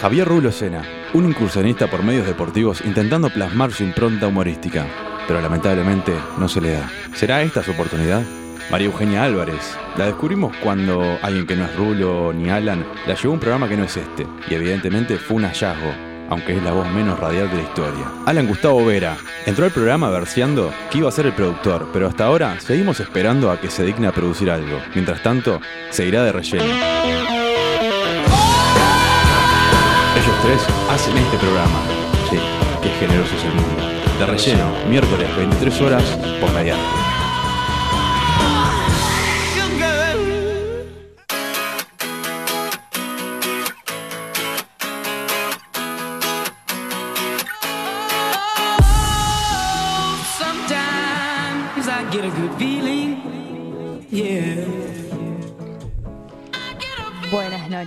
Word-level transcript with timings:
Javier 0.00 0.26
Rulo 0.26 0.50
Sena, 0.50 0.82
un 1.14 1.28
incursionista 1.28 1.88
por 1.88 2.02
medios 2.02 2.26
deportivos 2.26 2.80
intentando 2.84 3.30
plasmar 3.30 3.70
su 3.72 3.84
impronta 3.84 4.26
humorística, 4.26 4.84
pero 5.28 5.40
lamentablemente 5.40 6.12
no 6.38 6.48
se 6.48 6.60
le 6.60 6.72
da. 6.72 6.90
¿Será 7.14 7.42
esta 7.42 7.62
su 7.62 7.70
oportunidad? 7.70 8.22
María 8.70 8.88
Eugenia 8.88 9.22
Álvarez. 9.22 9.76
La 9.96 10.06
descubrimos 10.06 10.56
cuando 10.56 11.18
alguien 11.22 11.46
que 11.46 11.54
no 11.54 11.66
es 11.66 11.76
Rulo 11.76 12.32
ni 12.32 12.50
Alan 12.50 12.84
la 13.06 13.14
llevó 13.14 13.30
a 13.30 13.34
un 13.34 13.40
programa 13.40 13.68
que 13.68 13.76
no 13.76 13.84
es 13.84 13.96
este, 13.96 14.26
y 14.48 14.54
evidentemente 14.54 15.18
fue 15.18 15.36
un 15.36 15.44
hallazgo, 15.44 15.92
aunque 16.30 16.56
es 16.56 16.62
la 16.62 16.72
voz 16.72 16.90
menos 16.90 17.20
radial 17.20 17.50
de 17.50 17.58
la 17.58 17.62
historia. 17.62 18.06
Alan 18.26 18.48
Gustavo 18.48 18.84
Vera 18.84 19.16
entró 19.46 19.66
al 19.66 19.72
programa 19.72 20.10
verseando 20.10 20.72
que 20.90 20.98
iba 20.98 21.08
a 21.08 21.12
ser 21.12 21.26
el 21.26 21.32
productor, 21.32 21.90
pero 21.92 22.08
hasta 22.08 22.24
ahora 22.24 22.58
seguimos 22.60 22.98
esperando 22.98 23.50
a 23.50 23.60
que 23.60 23.70
se 23.70 23.84
digne 23.84 24.06
a 24.06 24.12
producir 24.12 24.50
algo. 24.50 24.80
Mientras 24.94 25.22
tanto, 25.22 25.60
seguirá 25.90 26.24
de 26.24 26.32
relleno. 26.32 27.11
Hacen 30.90 31.16
este 31.16 31.36
programa. 31.38 31.80
Sí, 32.28 32.36
qué 32.82 32.88
generoso 32.98 33.34
es 33.36 33.44
el 33.44 33.54
mundo. 33.54 33.82
De 34.18 34.26
relleno, 34.26 34.72
miércoles 34.88 35.28
23 35.36 35.80
horas 35.82 36.02
por 36.40 36.52
mediante. 36.52 37.11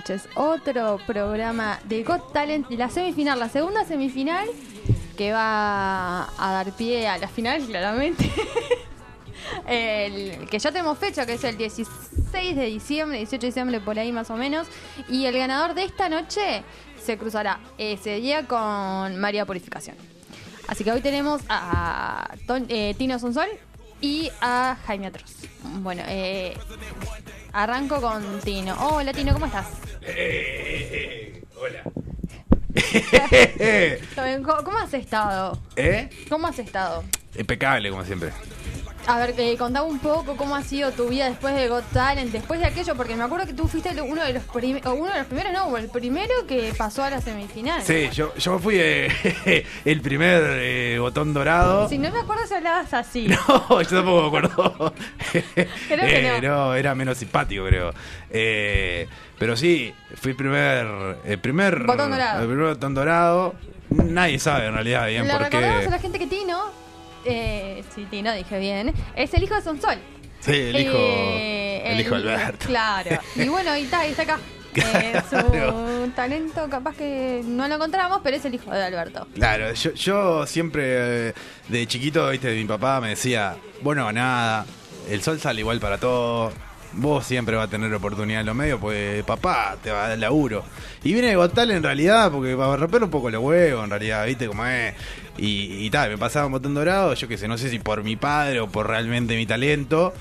Noches. 0.06 0.28
Otro 0.34 0.98
programa 1.06 1.80
de 1.84 2.04
Got 2.04 2.32
Talent, 2.32 2.70
la 2.70 2.88
semifinal, 2.88 3.38
la 3.38 3.48
segunda 3.48 3.84
semifinal, 3.84 4.48
que 5.16 5.32
va 5.32 6.24
a 6.24 6.52
dar 6.52 6.72
pie 6.72 7.08
a 7.08 7.18
la 7.18 7.28
final, 7.28 7.64
claramente. 7.66 8.30
Que 9.66 10.58
ya 10.58 10.72
tenemos 10.72 10.98
fecha, 10.98 11.24
que 11.24 11.34
es 11.34 11.44
el 11.44 11.56
16 11.56 12.56
de 12.56 12.66
diciembre, 12.66 13.18
18 13.18 13.40
de 13.40 13.46
diciembre, 13.46 13.80
por 13.80 13.96
ahí 13.96 14.10
más 14.10 14.28
o 14.30 14.36
menos. 14.36 14.66
Y 15.08 15.24
el 15.26 15.36
ganador 15.36 15.74
de 15.74 15.84
esta 15.84 16.08
noche 16.08 16.64
se 17.00 17.16
cruzará 17.16 17.60
ese 17.78 18.16
día 18.16 18.46
con 18.46 19.16
María 19.18 19.46
Purificación. 19.46 19.96
Así 20.66 20.82
que 20.82 20.90
hoy 20.90 21.00
tenemos 21.00 21.42
a 21.48 22.34
eh, 22.68 22.94
Tino 22.98 23.18
Sonsol 23.18 23.48
y 24.00 24.30
a 24.40 24.76
Jaime 24.86 25.06
Atroz. 25.06 25.32
Bueno, 25.80 26.02
eh, 26.06 26.56
arranco 27.52 28.00
con 28.00 28.40
Tino. 28.40 28.74
Hola 28.78 29.12
Tino, 29.12 29.32
¿cómo 29.32 29.46
estás? 29.46 29.66
Hola. 31.58 31.82
Todo 34.14 34.24
bien, 34.24 34.42
¿Cómo 34.42 34.64
cómo 34.64 34.78
has 34.78 34.92
estado? 34.94 35.58
¿Eh? 35.76 36.10
¿Cómo 36.28 36.46
has 36.46 36.58
estado? 36.58 37.04
Impecable, 37.38 37.90
como 37.90 38.04
siempre. 38.04 38.30
A 39.08 39.18
ver, 39.20 39.34
eh, 39.38 39.56
contame 39.56 39.86
un 39.88 40.00
poco 40.00 40.36
cómo 40.36 40.56
ha 40.56 40.62
sido 40.64 40.90
tu 40.90 41.08
vida 41.08 41.28
después 41.28 41.54
de 41.54 41.68
Got 41.68 41.84
Talent, 41.92 42.32
después 42.32 42.58
de 42.58 42.66
aquello, 42.66 42.96
porque 42.96 43.14
me 43.14 43.22
acuerdo 43.22 43.46
que 43.46 43.54
tú 43.54 43.68
fuiste 43.68 43.90
uno 44.02 44.24
de 44.24 44.32
los 44.32 44.42
prim- 44.42 44.80
o 44.84 44.94
uno 44.94 45.12
de 45.12 45.18
los 45.18 45.26
primeros, 45.28 45.52
no, 45.52 45.76
el 45.76 45.88
primero 45.88 46.34
que 46.48 46.74
pasó 46.76 47.04
a 47.04 47.10
la 47.10 47.20
semifinal. 47.20 47.80
Sí, 47.82 48.08
yo, 48.12 48.34
yo 48.34 48.58
fui 48.58 48.74
eh, 48.80 49.64
el 49.84 50.00
primer 50.00 50.42
eh, 50.58 50.98
botón 50.98 51.32
dorado. 51.32 51.88
Si 51.88 51.98
no 51.98 52.10
me 52.10 52.18
acuerdo 52.18 52.46
si 52.48 52.54
hablabas 52.54 52.92
así. 52.94 53.28
No, 53.68 53.80
yo 53.82 53.88
tampoco 53.88 54.22
me 54.22 54.26
acuerdo. 54.26 54.94
Creo 55.88 56.00
que 56.00 56.36
Eh, 56.38 56.40
no, 56.42 56.74
era 56.74 56.94
menos 56.96 57.16
simpático, 57.18 57.64
creo. 57.64 57.92
Eh, 58.30 59.06
pero 59.38 59.56
sí, 59.56 59.94
fui 60.16 60.34
primer, 60.34 61.18
el 61.24 61.38
primer 61.38 61.84
Botón 61.84 62.10
dorado. 62.10 62.40
El 62.42 62.48
primer 62.48 62.66
botón 62.74 62.94
dorado. 62.94 63.54
Nadie 63.90 64.38
sabe 64.40 64.66
en 64.66 64.74
realidad 64.74 65.06
bien 65.06 65.28
por 65.28 65.48
qué. 65.48 65.58
a 65.58 65.90
la 65.90 65.98
gente 66.00 66.18
que 66.18 66.26
Tino, 66.26 66.72
eh, 67.26 67.84
sí, 67.94 68.06
Tino, 68.10 68.32
dije 68.32 68.58
bien, 68.58 68.92
es 69.14 69.34
el 69.34 69.42
hijo 69.42 69.54
de 69.54 69.62
Sonsol. 69.62 69.96
Sí, 70.40 70.52
el 70.52 70.80
hijo, 70.80 70.96
Eh, 70.96 71.82
el 71.86 72.00
hijo 72.00 72.14
Alberto. 72.14 72.66
Claro. 72.66 73.18
Y 73.34 73.48
bueno, 73.48 73.70
ahí 73.72 73.82
está, 73.84 74.00
ahí 74.00 74.10
está 74.10 74.22
acá. 74.22 74.38
Eh, 74.76 75.22
su 75.30 76.12
talento 76.14 76.68
capaz 76.68 76.94
que 76.96 77.40
no 77.46 77.66
lo 77.66 77.76
encontramos, 77.76 78.20
pero 78.22 78.36
es 78.36 78.44
el 78.44 78.54
hijo 78.56 78.70
de 78.70 78.84
Alberto. 78.84 79.26
Claro, 79.34 79.72
yo, 79.72 79.94
yo 79.94 80.46
siempre 80.46 81.28
eh, 81.28 81.34
de 81.68 81.86
chiquito, 81.86 82.28
viste, 82.28 82.54
mi 82.54 82.66
papá 82.66 83.00
me 83.00 83.08
decía, 83.08 83.56
bueno, 83.80 84.12
nada, 84.12 84.66
el 85.08 85.22
sol 85.22 85.40
sale 85.40 85.60
igual 85.60 85.80
para 85.80 85.96
todo, 85.96 86.52
vos 86.96 87.24
siempre 87.24 87.56
vas 87.56 87.66
a 87.66 87.70
tener 87.70 87.92
oportunidad 87.94 88.40
en 88.40 88.46
los 88.46 88.56
medios, 88.56 88.80
pues 88.80 89.22
papá 89.24 89.76
te 89.82 89.90
va 89.90 90.06
a 90.06 90.08
dar 90.10 90.18
laburo. 90.18 90.64
Y 91.04 91.12
vine 91.12 91.28
de 91.28 91.36
Gotal 91.36 91.70
en 91.70 91.82
realidad, 91.82 92.30
porque 92.30 92.56
para 92.56 92.76
romper 92.76 93.04
un 93.04 93.10
poco 93.10 93.30
los 93.30 93.42
huevos, 93.42 93.84
en 93.84 93.90
realidad, 93.90 94.26
viste 94.26 94.46
cómo 94.46 94.66
es. 94.66 94.94
Y, 95.38 95.84
y 95.84 95.90
tal, 95.90 96.10
me 96.10 96.18
pasaba 96.18 96.46
un 96.46 96.52
botón 96.52 96.74
dorado, 96.74 97.14
yo 97.14 97.28
qué 97.28 97.38
sé, 97.38 97.46
no 97.46 97.58
sé 97.58 97.70
si 97.70 97.78
por 97.78 98.02
mi 98.02 98.16
padre 98.16 98.60
o 98.60 98.68
por 98.68 98.88
realmente 98.88 99.36
mi 99.36 99.46
talento. 99.46 100.12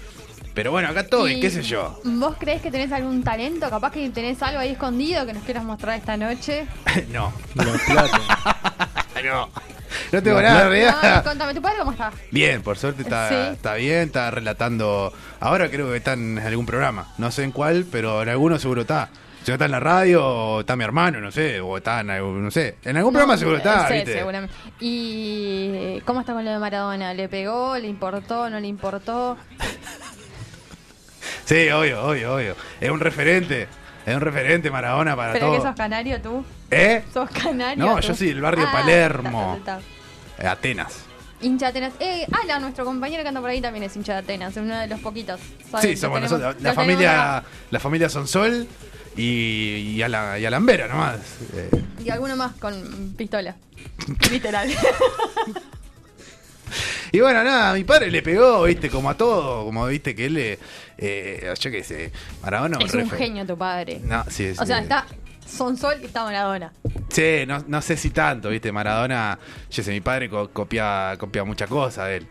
Pero 0.54 0.72
bueno, 0.72 0.88
acá 0.88 1.02
estoy, 1.02 1.34
Y 1.34 1.40
qué 1.42 1.50
sé 1.50 1.64
yo. 1.64 2.00
¿Vos 2.06 2.38
crees 2.40 2.62
que 2.62 2.72
tenés 2.72 2.92
algún 2.94 3.24
talento? 3.24 3.70
Capaz 3.70 3.92
que 3.92 4.10
tenés 4.10 4.42
algo 4.42 4.60
ahí 4.60 4.72
escondido 4.72 5.26
que 5.26 5.34
nos 5.34 5.44
quieras 5.44 5.66
mostrar 5.66 5.98
esta 5.98 6.16
noche. 6.16 6.66
no, 7.12 7.34
La 7.56 7.66
plata. 7.86 8.90
no. 9.24 9.50
No 10.12 10.22
tengo 10.22 10.42
nada 10.42 10.64
en 10.64 10.70
realidad. 10.70 11.16
No, 11.18 11.24
contame, 11.24 11.54
¿tu 11.54 11.62
padre 11.62 11.78
cómo 11.80 11.92
está? 11.92 12.12
Bien, 12.32 12.62
por 12.62 12.78
suerte 12.78 13.04
está, 13.04 13.30
Sí. 13.30 13.36
está 13.54 13.76
bien, 13.76 14.00
está 14.04 14.30
relatando. 14.30 15.14
Ahora 15.40 15.70
creo 15.70 15.90
que 15.92 15.98
está 15.98 16.14
en 16.14 16.38
algún 16.40 16.66
programa, 16.66 17.14
no 17.18 17.32
sé 17.32 17.44
en 17.44 17.52
cuál, 17.52 17.86
pero 17.92 18.22
en 18.22 18.30
alguno 18.30 18.60
seguro 18.60 18.82
está. 18.82 19.10
Si 19.44 19.52
no 19.52 19.56
está 19.56 19.66
en 19.66 19.72
la 19.72 19.80
radio, 19.80 20.26
o 20.26 20.60
está 20.62 20.76
mi 20.76 20.84
hermano, 20.84 21.22
no 21.22 21.32
sé, 21.32 21.62
o 21.62 21.78
está 21.78 22.02
en 22.02 22.10
algún, 22.10 22.44
no 22.44 22.52
sé. 22.52 22.78
En 22.84 22.98
algún 22.98 23.14
programa 23.14 23.38
seguro 23.38 23.58
está, 23.58 23.88
Sí, 23.88 23.94
¿viste? 23.94 24.14
seguramente. 24.14 24.56
¿Y 24.80 26.02
cómo 26.02 26.20
está 26.22 26.34
con 26.34 26.44
lo 26.44 26.52
de 26.52 26.60
Maradona? 26.60 27.14
¿Le 27.14 27.30
pegó? 27.30 27.78
¿Le 27.78 27.88
importó? 27.88 28.50
¿No 28.50 28.60
le 28.60 28.68
importó? 28.68 29.38
Sí, 31.46 31.70
obvio, 31.70 32.04
obvio, 32.04 32.36
obvio. 32.36 32.56
Es 32.82 32.90
un 32.90 33.00
referente, 33.00 33.68
es 34.06 34.16
un 34.16 34.22
referente 34.22 34.70
Maradona 34.72 35.16
para 35.16 35.34
¿Pero 35.34 35.52
que 35.52 35.58
todo. 35.58 35.68
sos 35.68 35.76
canario 35.76 36.22
tú? 36.22 36.46
¿Eh? 36.72 37.04
¿Sos 37.14 37.30
canario? 37.30 37.84
No, 37.86 37.96
tú? 37.96 38.02
yo 38.08 38.16
soy 38.16 38.28
del 38.28 38.42
barrio 38.42 38.66
Ah, 38.68 38.72
Palermo. 38.72 39.60
ta, 39.66 39.80
ta. 40.38 40.44
Eh, 40.44 40.48
Atenas. 40.48 41.06
Hincha 41.42 41.72
de 41.72 41.86
Atenas. 41.86 41.94
Eh, 42.00 42.26
Alan, 42.44 42.62
nuestro 42.62 42.86
compañero 42.86 43.22
que 43.24 43.30
anda 43.30 43.42
por 43.42 43.50
ahí 43.50 43.62
también 43.62 43.84
es 43.84 43.96
hincha 43.96 44.14
de 44.14 44.20
Atenas, 44.20 44.52
es 44.56 44.64
uno 44.64 44.78
de 44.78 44.88
los 44.88 45.00
poquitos. 45.00 45.40
¿sabes? 45.70 45.86
Sí, 45.90 45.98
somos 45.98 46.22
nosotros. 46.22 46.56
La 46.62 46.74
familia, 46.74 47.44
la 47.72 47.80
familia 47.80 48.10
Sonsol 48.10 48.68
y, 49.18 49.94
y, 49.96 50.02
Alan, 50.02 50.40
y 50.42 50.46
Alan 50.46 50.66
Vera 50.66 50.88
nomás. 50.88 51.18
Eh. 51.54 51.70
Y 52.04 52.10
alguno 52.10 52.36
más 52.36 52.54
con 52.54 53.14
pistola. 53.18 53.56
Literal. 54.32 54.70
Y 57.16 57.22
bueno, 57.22 57.44
nada, 57.46 57.74
mi 57.74 57.86
padre 57.86 58.12
le 58.12 58.22
pegó, 58.22 58.64
viste, 58.64 58.90
como 58.90 59.10
a 59.10 59.16
todo, 59.16 59.64
como 59.64 59.88
viste 59.88 60.14
que 60.14 60.26
él, 60.26 60.34
le, 60.34 60.60
eh, 60.98 61.54
yo 61.58 61.72
qué 61.72 61.82
sé, 61.82 62.12
Maradona 62.44 62.78
es 62.84 62.94
un 62.94 63.10
genio 63.10 63.46
tu 63.46 63.58
padre. 63.58 64.02
No, 64.04 64.24
sí, 64.28 64.54
sí. 64.54 64.60
O 64.60 64.66
sea, 64.66 64.80
está 64.80 65.06
Son 65.48 65.78
Sol 65.78 65.96
y 66.02 66.06
está 66.08 66.24
Maradona. 66.26 66.74
Sí, 67.08 67.46
no, 67.48 67.64
no 67.68 67.82
sé 67.82 67.96
si 67.96 68.10
tanto, 68.10 68.50
viste, 68.50 68.70
Maradona, 68.74 69.40
yo 69.72 69.82
sé, 69.84 69.92
mi 69.92 70.02
padre 70.02 70.30
co- 70.30 70.50
copia, 70.50 71.16
copia 71.18 71.46
muchas 71.46 71.70
cosas 71.70 72.08
de 72.10 72.18
él. 72.18 72.28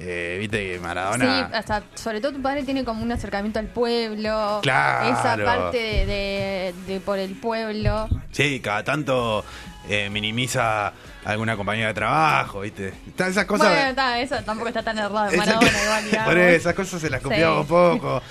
Eh, 0.00 0.38
viste 0.40 0.72
que 0.72 0.80
Maradona... 0.80 1.46
Sí, 1.48 1.54
hasta, 1.54 1.84
sobre 1.94 2.20
todo 2.20 2.32
tu 2.32 2.42
padre 2.42 2.64
tiene 2.64 2.84
como 2.84 3.04
un 3.04 3.12
acercamiento 3.12 3.60
al 3.60 3.68
pueblo. 3.68 4.58
Claro. 4.62 5.16
Esa 5.16 5.44
parte 5.44 5.78
de, 5.78 6.06
de- 6.06 6.74
de 6.94 6.98
por 6.98 7.20
el 7.20 7.36
pueblo. 7.36 8.08
Sí, 8.32 8.58
cada 8.58 8.82
tanto 8.82 9.44
eh, 9.88 10.10
minimiza 10.10 10.92
alguna 11.24 11.56
compañía 11.56 11.86
de 11.88 11.94
trabajo, 11.94 12.60
viste. 12.60 12.92
Está- 13.06 13.28
Esas 13.28 13.44
cosas... 13.46 13.68
bueno, 13.68 13.88
está, 13.90 14.20
eso 14.20 14.36
tampoco 14.44 14.68
está 14.68 14.82
tan 14.82 14.98
errado. 14.98 15.30
Maradona 15.36 15.82
igual, 15.82 16.04
digamos. 16.04 16.28
Por 16.28 16.38
eso, 16.38 16.56
esas 16.56 16.74
cosas 16.74 17.00
se 17.00 17.10
las 17.10 17.20
copiaba 17.22 17.54
Sí. 17.54 17.60
un 17.60 17.66
poco. 17.66 18.22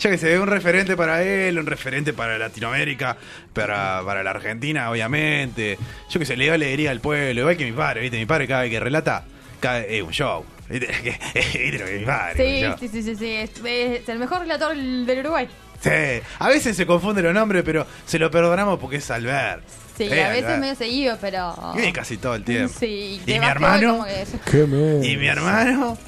Yo 0.00 0.08
que 0.10 0.16
sé, 0.18 0.38
un 0.38 0.46
referente 0.46 0.96
para 0.96 1.22
él, 1.22 1.58
un 1.58 1.66
referente 1.66 2.12
para 2.14 2.38
Latinoamérica, 2.38 3.16
para, 3.52 4.00
para 4.04 4.22
la 4.22 4.30
Argentina, 4.30 4.90
obviamente. 4.90 5.76
Yo 6.08 6.18
que 6.18 6.24
sé, 6.26 6.36
le 6.36 6.44
dio 6.44 6.54
alegría 6.54 6.90
al 6.90 7.00
pueblo, 7.00 7.40
igual 7.40 7.56
que 7.56 7.66
mi 7.66 7.72
padre, 7.72 8.00
¿viste? 8.00 8.16
Mi 8.18 8.24
padre 8.26 8.48
cada 8.48 8.62
vez 8.62 8.70
que 8.70 8.80
relata, 8.80 9.24
cada 9.60 9.80
es 9.80 10.02
un 10.02 10.10
show. 10.12 10.44
¿Viste? 10.70 10.86
¿Viste 11.34 11.78
lo 11.78 11.84
que 11.84 11.98
mi 11.98 12.04
padre? 12.06 12.74
Sí, 12.78 12.88
sí, 12.88 12.88
sí, 12.88 13.02
sí, 13.02 13.16
sí. 13.16 13.30
Es, 13.34 13.50
es 13.62 14.08
el 14.08 14.18
mejor 14.18 14.40
relator 14.40 14.74
del 14.74 15.18
Uruguay. 15.18 15.46
Sí. 15.82 15.90
A 16.38 16.48
veces 16.48 16.76
se 16.76 16.86
confunden 16.86 17.24
los 17.24 17.34
nombres, 17.34 17.62
pero 17.64 17.86
se 18.06 18.18
lo 18.18 18.30
perdonamos 18.30 18.78
porque 18.78 18.96
es 18.96 19.10
Albert. 19.10 19.62
Sí, 20.08 20.12
Eh, 20.12 20.24
a 20.24 20.28
veces 20.28 20.44
Albert. 20.44 20.60
medio 20.60 20.74
seguido, 20.76 21.18
pero. 21.20 21.54
Y 21.82 21.92
casi 21.92 22.16
todo 22.16 22.34
el 22.34 22.44
tiempo. 22.44 22.74
Sí, 22.80 23.20
¿Y 23.26 23.38
mi 23.38 23.44
hermano? 23.46 23.90
como 23.92 24.04
que 24.06 24.22
es- 24.22 24.30
Qué. 24.50 24.58
Y 25.02 25.16
mi 25.16 25.26
hermano. 25.26 25.98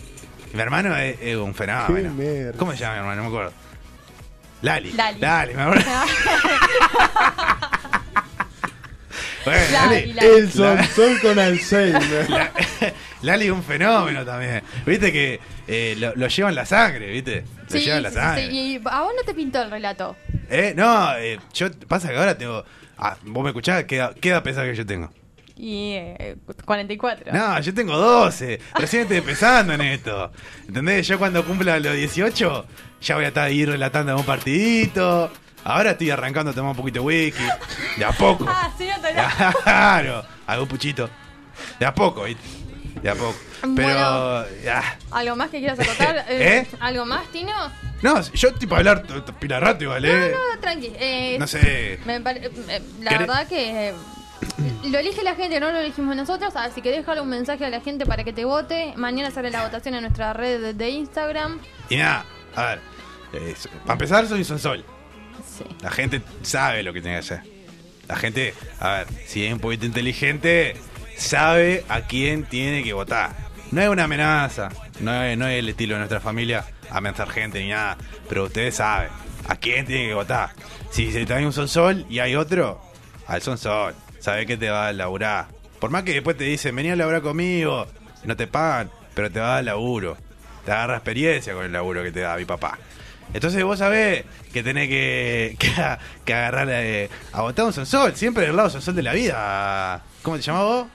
Mi 0.54 0.60
hermano 0.60 0.96
es, 0.96 1.16
es 1.20 1.36
un 1.36 1.54
fenómeno. 1.54 2.14
Qué. 2.18 2.52
¿Cómo 2.58 2.72
se 2.72 2.78
llama 2.78 2.94
mi 2.94 2.98
hermano? 3.00 3.16
No 3.22 3.30
me 3.30 3.34
acuerdo. 3.36 3.52
Lali. 4.62 4.92
Lali. 4.92 5.20
Lali, 5.20 5.54
me 5.54 5.62
acuerdo. 5.62 5.84
Bueno, 9.44 9.60
Lali, 9.72 9.72
Lali. 9.72 10.12
Lali. 10.12 10.28
El 10.28 10.52
Sonsol 10.52 11.20
con 11.20 11.38
Alzheimer. 11.38 12.30
La- 12.30 12.52
Lali 13.22 13.46
es 13.46 13.50
un 13.50 13.64
fenómeno 13.64 14.24
también. 14.24 14.62
Viste 14.86 15.10
que 15.12 15.40
eh, 15.66 15.94
lo, 15.98 16.14
lo 16.14 16.28
lleva 16.28 16.48
en 16.48 16.54
la 16.54 16.64
sangre, 16.66 17.10
¿viste? 17.10 17.44
Lo 17.68 17.70
Sí, 17.70 17.80
lleva 17.84 17.96
en 17.96 18.02
la 18.04 18.10
sí, 18.10 18.14
sí, 18.14 18.20
sangre. 18.20 18.46
sí. 18.50 18.56
Y 18.56 18.76
a 18.88 19.00
vos 19.02 19.12
no 19.16 19.22
te 19.24 19.34
pintó 19.34 19.60
el 19.62 19.70
relato. 19.70 20.16
Eh, 20.48 20.74
no, 20.76 21.12
eh, 21.16 21.40
yo 21.54 21.70
pasa 21.88 22.08
que 22.10 22.16
ahora 22.16 22.38
tengo. 22.38 22.64
Ah, 23.04 23.16
vos 23.24 23.42
me 23.42 23.50
escuchás, 23.50 23.82
¿qué 23.82 23.96
edad, 23.96 24.14
qué 24.14 24.28
edad 24.28 24.44
pensás 24.44 24.64
que 24.64 24.76
yo 24.76 24.86
tengo? 24.86 25.10
Y 25.56 25.94
eh, 25.94 26.36
44. 26.64 27.32
No, 27.32 27.58
yo 27.60 27.74
tengo 27.74 27.96
12. 27.96 28.60
Recién 28.76 29.02
estoy 29.02 29.16
empezando 29.16 29.72
en 29.72 29.80
esto. 29.80 30.30
¿Entendés? 30.68 31.08
Yo 31.08 31.18
cuando 31.18 31.44
cumpla 31.44 31.80
los 31.80 31.94
18, 31.94 32.66
ya 33.00 33.14
voy 33.16 33.24
a 33.24 33.28
estar 33.28 33.44
ahí 33.48 33.64
relatando 33.64 34.16
un 34.16 34.24
partidito. 34.24 35.32
Ahora 35.64 35.90
estoy 35.92 36.10
arrancando 36.10 36.52
a 36.52 36.54
tomar 36.54 36.70
un 36.70 36.76
poquito 36.76 37.00
de 37.00 37.06
whisky. 37.06 37.42
De 37.96 38.04
a 38.04 38.12
poco. 38.12 38.46
Ah, 38.48 38.70
sí, 38.78 38.86
la- 38.86 39.52
Claro, 39.64 40.24
algún 40.46 40.68
puchito. 40.68 41.10
De 41.80 41.86
a 41.86 41.92
poco, 41.94 42.22
¿viste? 42.22 42.42
De 43.02 43.10
a 43.10 43.14
poco. 43.14 43.34
Pero. 43.60 43.72
Bueno. 43.74 44.44
ya. 44.64 44.98
¿Algo 45.10 45.36
más 45.36 45.50
que 45.50 45.58
quieras 45.58 45.78
acotar? 45.80 46.24
¿Eh? 46.28 46.66
¿Algo 46.80 47.04
más, 47.04 47.26
Tino? 47.32 47.52
No, 48.02 48.20
yo 48.32 48.52
tipo 48.54 48.74
hablar 48.76 49.04
pila 49.38 49.60
rato, 49.60 49.88
¿vale? 49.88 50.30
No, 50.32 50.60
tranqui. 50.60 50.92
eh, 50.98 51.36
No 51.38 51.46
sé. 51.46 51.98
me 52.04 52.20
pare- 52.20 52.50
eh, 52.68 52.82
la 53.00 53.10
¿Querés- 53.12 53.18
verdad 53.20 53.46
que 53.48 53.88
eh, 53.88 53.94
lo 54.84 54.98
elige 54.98 55.22
la 55.22 55.34
gente, 55.36 55.60
no 55.60 55.70
lo 55.70 55.78
elegimos 55.78 56.16
nosotros. 56.16 56.54
Así 56.56 56.80
que 56.82 56.90
déjale 56.90 57.20
un 57.20 57.28
mensaje 57.28 57.64
a 57.64 57.70
la 57.70 57.80
gente 57.80 58.04
para 58.06 58.24
que 58.24 58.32
te 58.32 58.44
vote. 58.44 58.92
Mañana 58.96 59.30
sale 59.30 59.50
la 59.50 59.62
votación 59.64 59.94
en 59.94 60.02
nuestra 60.02 60.32
red 60.32 60.74
de, 60.74 60.90
Instagram. 60.90 61.60
Y 61.90 61.96
nada, 61.96 62.24
a 62.56 62.66
ver. 62.66 62.80
eh, 63.34 63.54
para 63.82 63.92
empezar, 63.94 64.26
soy 64.26 64.40
un 64.48 64.58
sol. 64.58 64.84
Sí. 65.58 65.64
La 65.80 65.90
gente 65.90 66.22
sabe 66.42 66.82
lo 66.82 66.92
que 66.92 67.00
tiene 67.00 67.16
que 67.16 67.20
hacer. 67.20 67.40
La 68.08 68.16
gente, 68.16 68.52
a 68.80 68.90
ver, 68.98 69.06
si 69.26 69.44
es 69.46 69.52
un 69.52 69.60
poquito 69.60 69.86
inteligente, 69.86 70.76
sabe 71.16 71.84
a 71.88 72.02
quién 72.02 72.44
tiene 72.44 72.82
que 72.82 72.92
votar. 72.92 73.34
No 73.70 73.80
es 73.80 73.88
una 73.88 74.04
amenaza, 74.04 74.68
no 75.00 75.22
es, 75.22 75.38
no 75.38 75.46
es 75.46 75.58
el 75.58 75.68
estilo 75.68 75.94
de 75.94 76.00
nuestra 76.00 76.20
familia 76.20 76.64
amenazar 76.90 77.30
gente 77.30 77.60
ni 77.60 77.70
nada, 77.70 77.96
pero 78.28 78.44
ustedes 78.44 78.76
saben 78.76 79.08
a 79.48 79.56
quién 79.56 79.86
tiene 79.86 80.08
que 80.08 80.14
votar. 80.14 80.50
Si 80.90 81.10
se 81.10 81.32
hay 81.32 81.44
un 81.44 81.52
sol 81.52 82.06
y 82.08 82.18
hay 82.18 82.36
otro, 82.36 82.80
al 83.26 83.42
sol, 83.42 83.94
sabe 84.18 84.46
que 84.46 84.56
te 84.56 84.70
va 84.70 84.88
a 84.88 84.92
laburar. 84.92 85.48
Por 85.80 85.90
más 85.90 86.02
que 86.02 86.12
después 86.12 86.36
te 86.36 86.44
dicen, 86.44 86.76
vení 86.76 86.90
a 86.90 86.96
laburar 86.96 87.22
conmigo, 87.22 87.86
no 88.24 88.36
te 88.36 88.46
pagan, 88.46 88.90
pero 89.14 89.30
te 89.30 89.40
va 89.40 89.52
a 89.52 89.54
dar 89.54 89.64
laburo. 89.64 90.16
Te 90.64 90.70
agarra 90.70 90.96
experiencia 90.96 91.54
con 91.54 91.64
el 91.64 91.72
laburo 91.72 92.02
que 92.02 92.12
te 92.12 92.20
da 92.20 92.36
mi 92.36 92.44
papá. 92.44 92.78
Entonces 93.34 93.64
vos 93.64 93.78
sabés 93.78 94.24
que 94.52 94.62
tenés 94.62 94.88
que, 94.88 95.56
que, 96.24 96.34
agarrar 96.34 96.68
a 97.32 97.42
votar 97.42 97.64
un 97.64 97.72
sonsol, 97.72 98.14
siempre 98.14 98.46
del 98.46 98.54
lado 98.54 98.70
sonsol 98.70 98.94
de 98.94 99.02
la 99.02 99.12
vida. 99.14 100.02
¿Cómo 100.22 100.36
te 100.36 100.42
llamás 100.42 100.62
vos? 100.62 100.86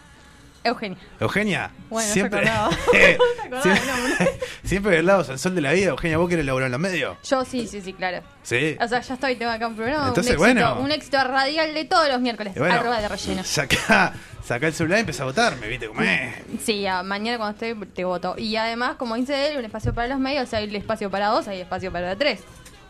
Eugenia. 0.67 0.97
Eugenia. 1.19 1.71
Bueno, 1.89 2.07
no 2.07 2.13
se 2.13 2.13
siempre, 2.13 2.39
acordaba. 2.49 2.69
Eh, 2.93 3.17
se 3.17 3.45
acordaba 3.45 3.61
siempre, 4.17 4.39
siempre 4.63 4.95
del 4.97 5.05
lado 5.05 5.23
sonsol 5.23 5.55
de 5.55 5.61
la 5.61 5.71
vida. 5.73 5.89
Eugenia, 5.89 6.17
¿vos 6.17 6.29
querés 6.29 6.45
laburar 6.45 6.67
en 6.67 6.71
los 6.73 6.81
medios? 6.81 7.17
Yo 7.27 7.43
sí, 7.45 7.67
sí, 7.67 7.81
sí, 7.81 7.93
claro. 7.93 8.21
Sí. 8.43 8.77
O 8.81 8.87
sea, 8.87 9.01
ya 9.01 9.13
estoy, 9.13 9.35
tengo 9.35 9.51
acá 9.51 9.67
un 9.67 9.75
programa. 9.75 10.07
Entonces, 10.09 10.37
un 10.37 10.45
éxito, 10.47 10.65
bueno. 10.73 10.81
Un 10.85 10.91
éxito 10.91 11.23
radial 11.23 11.73
de 11.73 11.85
todos 11.85 12.07
los 12.09 12.21
miércoles. 12.21 12.53
Bueno, 12.55 12.75
arroba 12.75 13.01
de 13.01 13.07
relleno. 13.07 13.43
Saca 13.43 14.67
el 14.67 14.73
celular 14.73 14.99
y 14.99 15.01
empezá 15.01 15.23
a 15.23 15.25
votar, 15.25 15.57
me 15.57 15.67
viste 15.67 15.87
cómo 15.87 16.01
es. 16.01 16.33
Sí, 16.63 16.85
a- 16.87 17.03
mañana 17.03 17.37
cuando 17.37 17.53
esté 17.55 17.75
te 17.93 18.05
voto. 18.05 18.35
Y 18.37 18.55
además, 18.55 18.95
como 18.95 19.15
dice 19.15 19.47
él, 19.51 19.57
un 19.57 19.65
espacio 19.65 19.93
para 19.93 20.07
los 20.07 20.19
medios, 20.19 20.53
hay 20.53 20.73
espacio 20.73 21.09
para 21.11 21.27
dos, 21.27 21.47
hay 21.49 21.59
espacio 21.61 21.91
para 21.91 22.15
tres. 22.15 22.39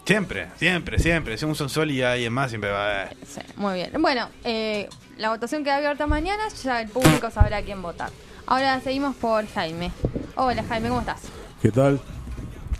Siempre, 0.05 0.47
siempre, 0.57 0.99
siempre. 0.99 1.37
Si 1.37 1.45
un 1.45 1.55
sonsol 1.55 1.89
y 1.91 2.01
alguien 2.03 2.31
más, 2.31 2.49
siempre 2.49 2.69
va 2.69 2.77
a 2.85 3.01
haber. 3.01 3.17
Sí, 3.27 3.41
muy 3.55 3.73
bien. 3.73 3.91
Bueno, 3.99 4.29
eh, 4.43 4.87
la 5.17 5.29
votación 5.29 5.63
queda 5.63 5.77
abierta 5.77 6.07
mañana, 6.07 6.43
ya 6.63 6.81
el 6.81 6.89
público 6.89 7.29
sabrá 7.31 7.61
quién 7.61 7.81
votar. 7.81 8.11
Ahora 8.45 8.79
seguimos 8.81 9.15
por 9.15 9.45
Jaime. 9.47 9.91
Hola 10.35 10.63
Jaime, 10.63 10.89
¿cómo 10.89 11.01
estás? 11.01 11.21
¿Qué 11.61 11.71
tal? 11.71 11.99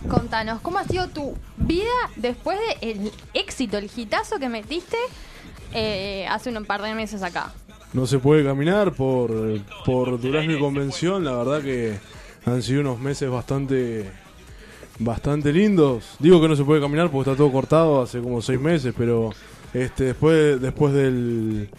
Contanos, 0.08 0.60
¿cómo 0.60 0.78
ha 0.78 0.84
sido 0.84 1.08
tu 1.08 1.36
vida 1.56 1.90
después 2.16 2.58
del 2.80 3.12
éxito, 3.34 3.78
el 3.78 3.90
hitazo 3.94 4.38
que 4.38 4.48
metiste 4.48 4.96
eh, 5.74 6.26
hace 6.30 6.56
un 6.56 6.64
par 6.64 6.82
de 6.82 6.94
meses 6.94 7.22
acá? 7.22 7.52
No 7.92 8.06
se 8.06 8.18
puede 8.18 8.44
caminar 8.44 8.92
por, 8.92 9.60
por 9.84 10.20
Durazno 10.20 10.52
y 10.52 10.58
Convención. 10.58 11.24
La 11.24 11.32
verdad 11.32 11.62
que 11.62 11.98
han 12.46 12.62
sido 12.62 12.82
unos 12.82 13.00
meses 13.00 13.28
bastante 13.30 14.10
bastante 15.00 15.52
lindos. 15.52 16.16
Digo 16.18 16.40
que 16.40 16.48
no 16.48 16.56
se 16.56 16.64
puede 16.64 16.80
caminar 16.80 17.10
porque 17.10 17.30
está 17.30 17.36
todo 17.36 17.52
cortado 17.52 18.02
hace 18.02 18.20
como 18.20 18.42
seis 18.42 18.60
meses, 18.60 18.94
pero 18.96 19.30
este 19.72 20.04
después 20.04 20.60
después 20.60 20.92
del, 20.92 21.70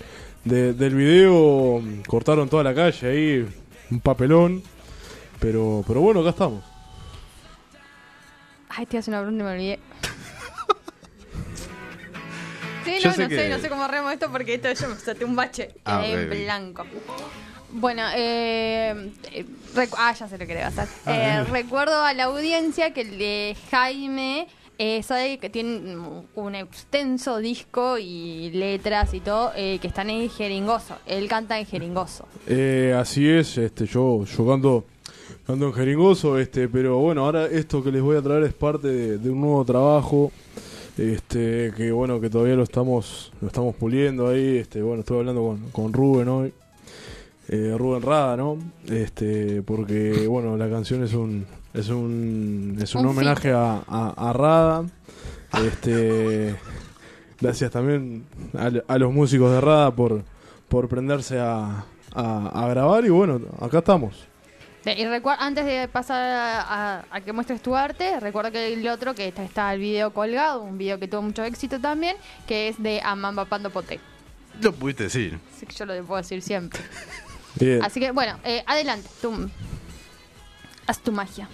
de- 0.44 0.74
del 0.74 0.96
video 0.96 1.82
cortaron 2.08 2.50
toda 2.50 2.64
la 2.64 2.74
calle 2.74 3.08
ahí, 3.08 3.48
un 3.92 4.00
papelón. 4.00 4.64
Pero, 5.40 5.84
pero 5.88 6.02
bueno, 6.02 6.20
acá 6.20 6.32
estamos. 6.32 6.64
Ay, 8.70 8.86
te 8.86 8.98
hace 8.98 9.10
una 9.10 9.22
pregunta 9.22 9.44
y 9.44 9.46
me 9.48 9.54
olvidé. 9.54 9.80
Sí, 12.86 12.98
no, 13.04 13.10
no 13.10 13.16
sé, 13.16 13.28
que- 13.28 13.50
no 13.50 13.60
sé 13.60 13.70
cómo 13.70 13.84
arremo 13.84 14.10
esto 14.10 14.32
porque 14.32 14.56
esto 14.56 14.72
yo 14.74 14.90
me 14.90 14.96
saté 14.96 15.24
un 15.26 15.36
bache 15.36 15.70
Ah, 15.86 16.02
en 16.06 16.26
ok. 16.26 16.30
blanco. 16.30 16.86
Bueno, 17.72 18.04
eh, 18.16 19.12
eh, 19.32 19.46
ah, 19.98 20.14
ya 20.14 20.28
sé 20.28 20.38
lo 20.38 20.48
que 20.48 20.54
le 20.56 20.62
va 20.62 20.66
a 20.68 20.70
hacer. 20.70 20.88
Ah, 21.06 21.16
Eh, 21.16 21.44
recuerdo 21.52 22.02
a 22.04 22.14
la 22.14 22.24
audiencia 22.26 22.92
que 22.94 23.02
el 23.02 23.18
de 23.20 23.56
Jaime 23.70 24.48
eh, 24.82 25.38
que 25.42 25.50
tiene 25.50 25.98
un- 26.36 26.56
extenso 26.56 27.38
disco 27.38 27.98
y 27.98 28.50
letras 28.52 29.14
y 29.14 29.20
todo 29.20 29.52
eh, 29.56 29.78
que 29.82 29.88
están 29.88 30.10
en 30.10 30.30
jeringoso. 30.30 30.96
Él 31.06 31.28
canta 31.28 31.60
en 31.60 31.66
jeringoso. 31.66 32.26
Eh, 32.48 32.96
así 32.98 33.28
es, 33.28 33.58
este, 33.58 33.86
yo, 33.86 34.24
yo 34.24 34.48
canto, 34.48 34.86
canto 35.46 35.68
en 35.68 35.74
jeringoso, 35.74 36.40
este, 36.40 36.70
pero 36.70 36.98
bueno, 36.98 37.26
ahora 37.26 37.46
esto 37.48 37.84
que 37.84 37.92
les 37.92 38.02
voy 38.02 38.16
a 38.18 38.22
traer 38.22 38.44
es 38.44 38.54
parte 38.54 38.88
de, 39.18 39.30
un 39.30 39.42
nuevo 39.42 39.66
trabajo, 39.66 40.32
este, 40.98 41.74
que 41.76 41.92
bueno, 41.92 42.22
que 42.22 42.30
todavía 42.30 42.56
lo 42.56 42.64
estamos, 42.64 43.34
lo 43.42 43.48
estamos 43.48 43.76
puliendo 43.76 44.30
ahí, 44.30 44.58
este, 44.58 44.82
bueno, 44.82 45.02
estoy 45.02 45.20
hablando 45.20 45.42
con, 45.42 45.70
con 45.72 45.94
Rubén 45.94 46.30
hoy, 46.30 46.54
eh, 47.50 47.76
Rubén 47.78 48.02
Rada, 48.02 48.38
¿no? 48.38 48.58
Este, 48.88 49.62
porque 49.62 50.26
bueno, 50.28 50.56
la 50.56 50.70
canción 50.70 51.04
es 51.04 51.14
un, 51.14 51.46
es 51.74 51.90
un, 51.90 52.78
es 52.82 52.96
un, 52.96 53.02
Un 53.06 53.12
homenaje 53.12 53.52
a, 53.52 53.82
a, 53.88 54.14
a 54.30 54.34
Rada, 54.34 54.86
este, 55.66 56.56
gracias 57.40 57.72
también 57.72 58.26
a, 58.58 58.72
a 58.94 58.98
los 58.98 59.14
músicos 59.14 59.52
de 59.52 59.62
Rada 59.62 59.92
por, 59.92 60.24
por 60.68 60.88
prenderse 60.88 61.40
a, 61.40 61.86
a, 62.14 62.48
a 62.66 62.68
grabar 62.70 63.06
y 63.06 63.10
bueno, 63.10 63.42
acá 63.62 63.80
estamos. 63.80 64.28
Sí, 64.84 64.92
Y 64.92 65.04
antes 65.40 65.66
de 65.66 65.88
pasar 65.90 66.22
a, 66.32 66.62
a- 67.00 67.06
a 67.12 67.22
que 67.22 67.34
muestres 67.34 67.62
tu 67.62 67.76
arte, 67.76 68.20
recuerdo 68.20 68.52
que 68.52 68.74
el 68.74 68.88
otro 68.88 69.14
que 69.14 69.28
está, 69.28 69.44
está 69.44 69.74
el 69.74 69.80
video 69.82 70.14
colgado, 70.14 70.62
un 70.62 70.78
video 70.78 70.98
que 71.00 71.08
tuvo 71.08 71.22
mucho 71.22 71.44
éxito 71.44 71.80
también, 71.82 72.16
que 72.48 72.70
es 72.70 72.82
de 72.82 73.02
Amamba 73.04 73.44
Pando 73.46 73.70
Poté. 73.72 74.00
Lo 74.62 74.74
pudiste 74.74 75.04
decir. 75.04 75.38
Así 75.56 75.66
que 75.66 75.76
yo 75.76 75.86
lo 75.86 76.02
puedo 76.06 76.22
decir 76.22 76.42
siempre. 76.42 76.80
Bien. 77.60 77.84
Así 77.84 78.00
que 78.00 78.12
bueno, 78.12 78.38
eh, 78.46 78.64
adelante, 78.68 79.10
tú 79.22 79.50
haz 80.90 80.98
tu 80.98 81.12
magia. 81.12 81.46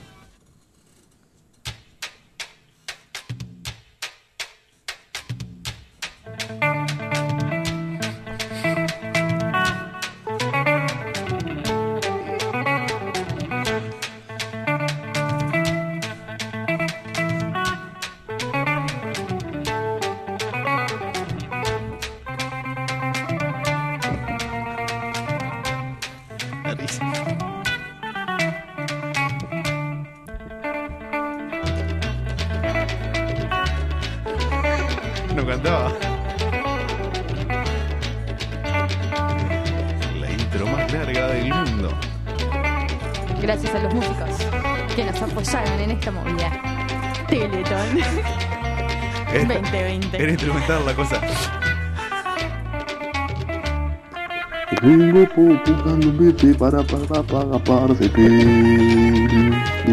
Buscando 55.15 56.10
un 56.10 56.17
vete 56.17 56.53
para 56.55 56.84
para 56.84 57.24
para 57.24 57.57
para 57.63 57.93
Te 57.95 58.10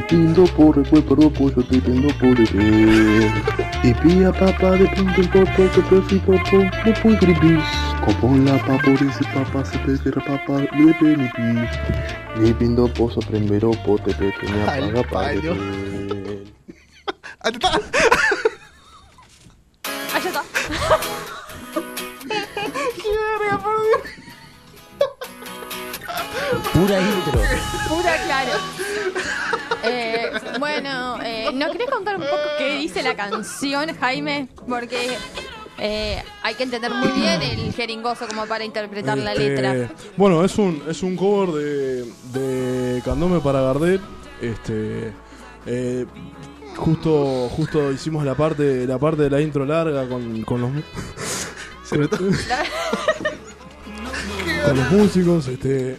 pido 0.08 0.44
por 0.56 0.76
recuerdo 0.76 1.30
pues 1.30 1.54
yo 1.54 1.62
te 1.62 1.80
tengo 1.80 2.08
por 2.18 2.36
ver. 2.36 3.30
Y 3.84 3.94
pia 3.94 4.32
papá 4.32 4.72
de 4.72 4.86
punto 4.88 5.20
en 5.20 5.28
poco 5.28 5.70
que 5.74 5.80
preciso 5.82 6.26
poco 6.26 6.56
no 6.84 6.92
puedo 7.02 7.14
escribir 7.14 7.60
Como 8.04 8.36
la 8.38 8.58
papa 8.66 8.90
dice 8.90 9.24
papá 9.32 9.64
se 9.64 9.78
te 9.78 9.96
queda 10.02 10.24
papá 10.24 10.58
de 10.58 10.94
penipí 10.98 11.68
Ni 12.40 12.52
pido 12.54 12.88
pozo 12.88 13.20
primero 13.20 13.70
pote 13.86 14.12
pequeña 14.14 14.66
paga 14.66 15.02
para 15.04 15.40
palo. 15.40 15.56
Ah, 17.44 17.50
ya 17.50 17.58
está. 17.58 18.18
Pura 26.72 27.00
intro. 27.16 27.40
Pura 27.88 28.16
claro. 28.24 28.52
Eh, 29.84 30.30
bueno, 30.58 31.20
eh, 31.22 31.50
¿no 31.52 31.70
querés 31.72 31.90
contar 31.90 32.16
un 32.16 32.22
poco 32.22 32.36
qué 32.58 32.76
dice 32.78 33.02
la 33.02 33.14
canción, 33.16 33.94
Jaime? 33.98 34.48
Porque 34.68 35.16
eh, 35.78 36.22
hay 36.42 36.54
que 36.54 36.62
entender 36.62 36.92
muy 36.92 37.08
bien 37.08 37.42
el 37.42 37.72
jeringoso 37.74 38.26
como 38.28 38.46
para 38.46 38.64
interpretar 38.64 39.18
la 39.18 39.32
Este, 39.32 39.48
letra. 39.48 39.90
Bueno, 40.16 40.44
es 40.44 40.56
un, 40.56 40.82
es 40.88 41.02
un 41.02 41.16
cover 41.16 41.50
de, 41.50 42.04
de 42.32 43.02
Candome 43.02 43.40
para 43.40 43.60
Gardel. 43.60 44.00
Este, 44.40 45.12
eh, 45.66 46.06
justo, 46.76 47.48
justo 47.50 47.92
hicimos 47.92 48.24
la 48.24 48.34
parte, 48.34 48.86
la 48.86 48.98
parte 48.98 49.22
de 49.22 49.30
la 49.30 49.40
intro 49.40 49.64
larga 49.66 50.08
con, 50.08 50.42
con 50.42 50.60
los 50.60 50.70
con 54.64 54.76
los 54.76 54.90
músicos. 54.90 55.48
Este, 55.48 55.98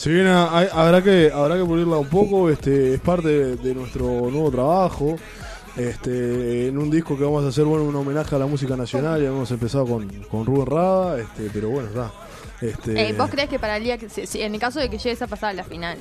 si 0.00 0.08
bien 0.10 0.26
ha- 0.28 0.56
hay- 0.56 0.68
habrá 0.72 1.02
que 1.02 1.30
habrá 1.30 1.56
que 1.58 1.64
pulirla 1.64 1.98
un 1.98 2.08
poco, 2.08 2.48
este, 2.48 2.94
es 2.94 3.00
parte 3.00 3.28
de, 3.56 3.74
nuestro 3.74 4.04
nuevo 4.30 4.50
trabajo. 4.50 5.16
Este, 5.76 6.68
en 6.68 6.78
un 6.78 6.90
disco 6.90 7.18
que 7.18 7.24
vamos 7.24 7.44
a 7.44 7.48
hacer 7.48 7.64
bueno 7.64 7.84
un 7.84 7.94
homenaje 7.94 8.34
a 8.34 8.38
la 8.38 8.46
música 8.46 8.76
nacional, 8.76 9.20
ya 9.22 9.28
hemos 9.28 9.50
empezado 9.50 9.84
con, 9.86 10.08
con 10.30 10.46
Rubén 10.46 10.66
Rada, 10.66 11.20
este, 11.20 11.50
pero 11.52 11.68
bueno, 11.68 11.88
está. 11.90 12.10
Este, 12.62 13.10
Eh, 13.10 13.12
¿Vos 13.12 13.28
crees 13.30 13.48
que 13.50 13.58
para 13.58 13.76
el 13.76 13.84
día 13.84 13.98
que, 13.98 14.08
si- 14.08 14.40
en 14.40 14.54
el 14.54 14.60
caso 14.60 14.80
de 14.80 14.88
que 14.88 14.96
llegues 14.96 15.20
a 15.20 15.26
pasar 15.26 15.50
a 15.50 15.52
la 15.52 15.64
final, 15.64 15.98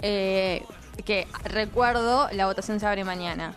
eh, 0.00 0.62
que 1.04 1.26
recuerdo, 1.44 2.28
la 2.32 2.46
votación 2.46 2.78
se 2.78 2.86
abre 2.86 3.04
mañana. 3.04 3.54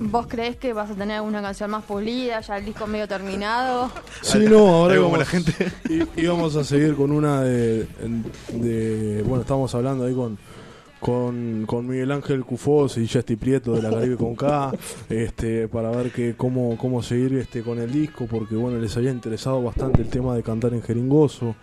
¿Vos 0.00 0.26
crees 0.28 0.56
que 0.56 0.72
vas 0.72 0.90
a 0.90 0.94
tener 0.94 1.16
alguna 1.16 1.40
canción 1.40 1.70
más 1.70 1.84
pulida, 1.84 2.40
ya 2.40 2.58
el 2.58 2.64
disco 2.64 2.86
medio 2.86 3.06
terminado? 3.08 3.90
Sí, 4.22 4.38
no, 4.40 4.58
ahora 4.74 4.96
íbamos, 4.96 5.18
la 5.18 5.24
gente. 5.24 5.52
íbamos 6.16 6.56
a 6.56 6.64
seguir 6.64 6.94
con 6.96 7.12
una 7.12 7.42
de, 7.42 7.86
de- 8.52 9.22
Bueno, 9.22 9.42
estamos 9.42 9.74
hablando 9.74 10.04
ahí 10.04 10.14
con, 10.14 10.36
con, 11.00 11.64
con 11.66 11.86
Miguel 11.86 12.10
Ángel 12.12 12.44
Cufós 12.44 12.96
y 12.98 13.06
Justy 13.08 13.36
Prieto 13.36 13.74
de 13.74 13.82
la 13.82 13.90
Caribe 13.90 14.16
con 14.16 14.34
K, 14.34 14.72
este, 15.08 15.68
para 15.68 15.90
ver 15.90 16.10
que 16.10 16.34
cómo, 16.36 16.76
cómo 16.76 17.02
seguir 17.02 17.34
este 17.34 17.62
con 17.62 17.78
el 17.78 17.92
disco, 17.92 18.26
porque 18.26 18.56
bueno, 18.56 18.78
les 18.78 18.96
había 18.96 19.10
interesado 19.10 19.62
bastante 19.62 20.02
el 20.02 20.08
tema 20.08 20.34
de 20.34 20.42
cantar 20.42 20.74
en 20.74 20.82
jeringoso. 20.82 21.54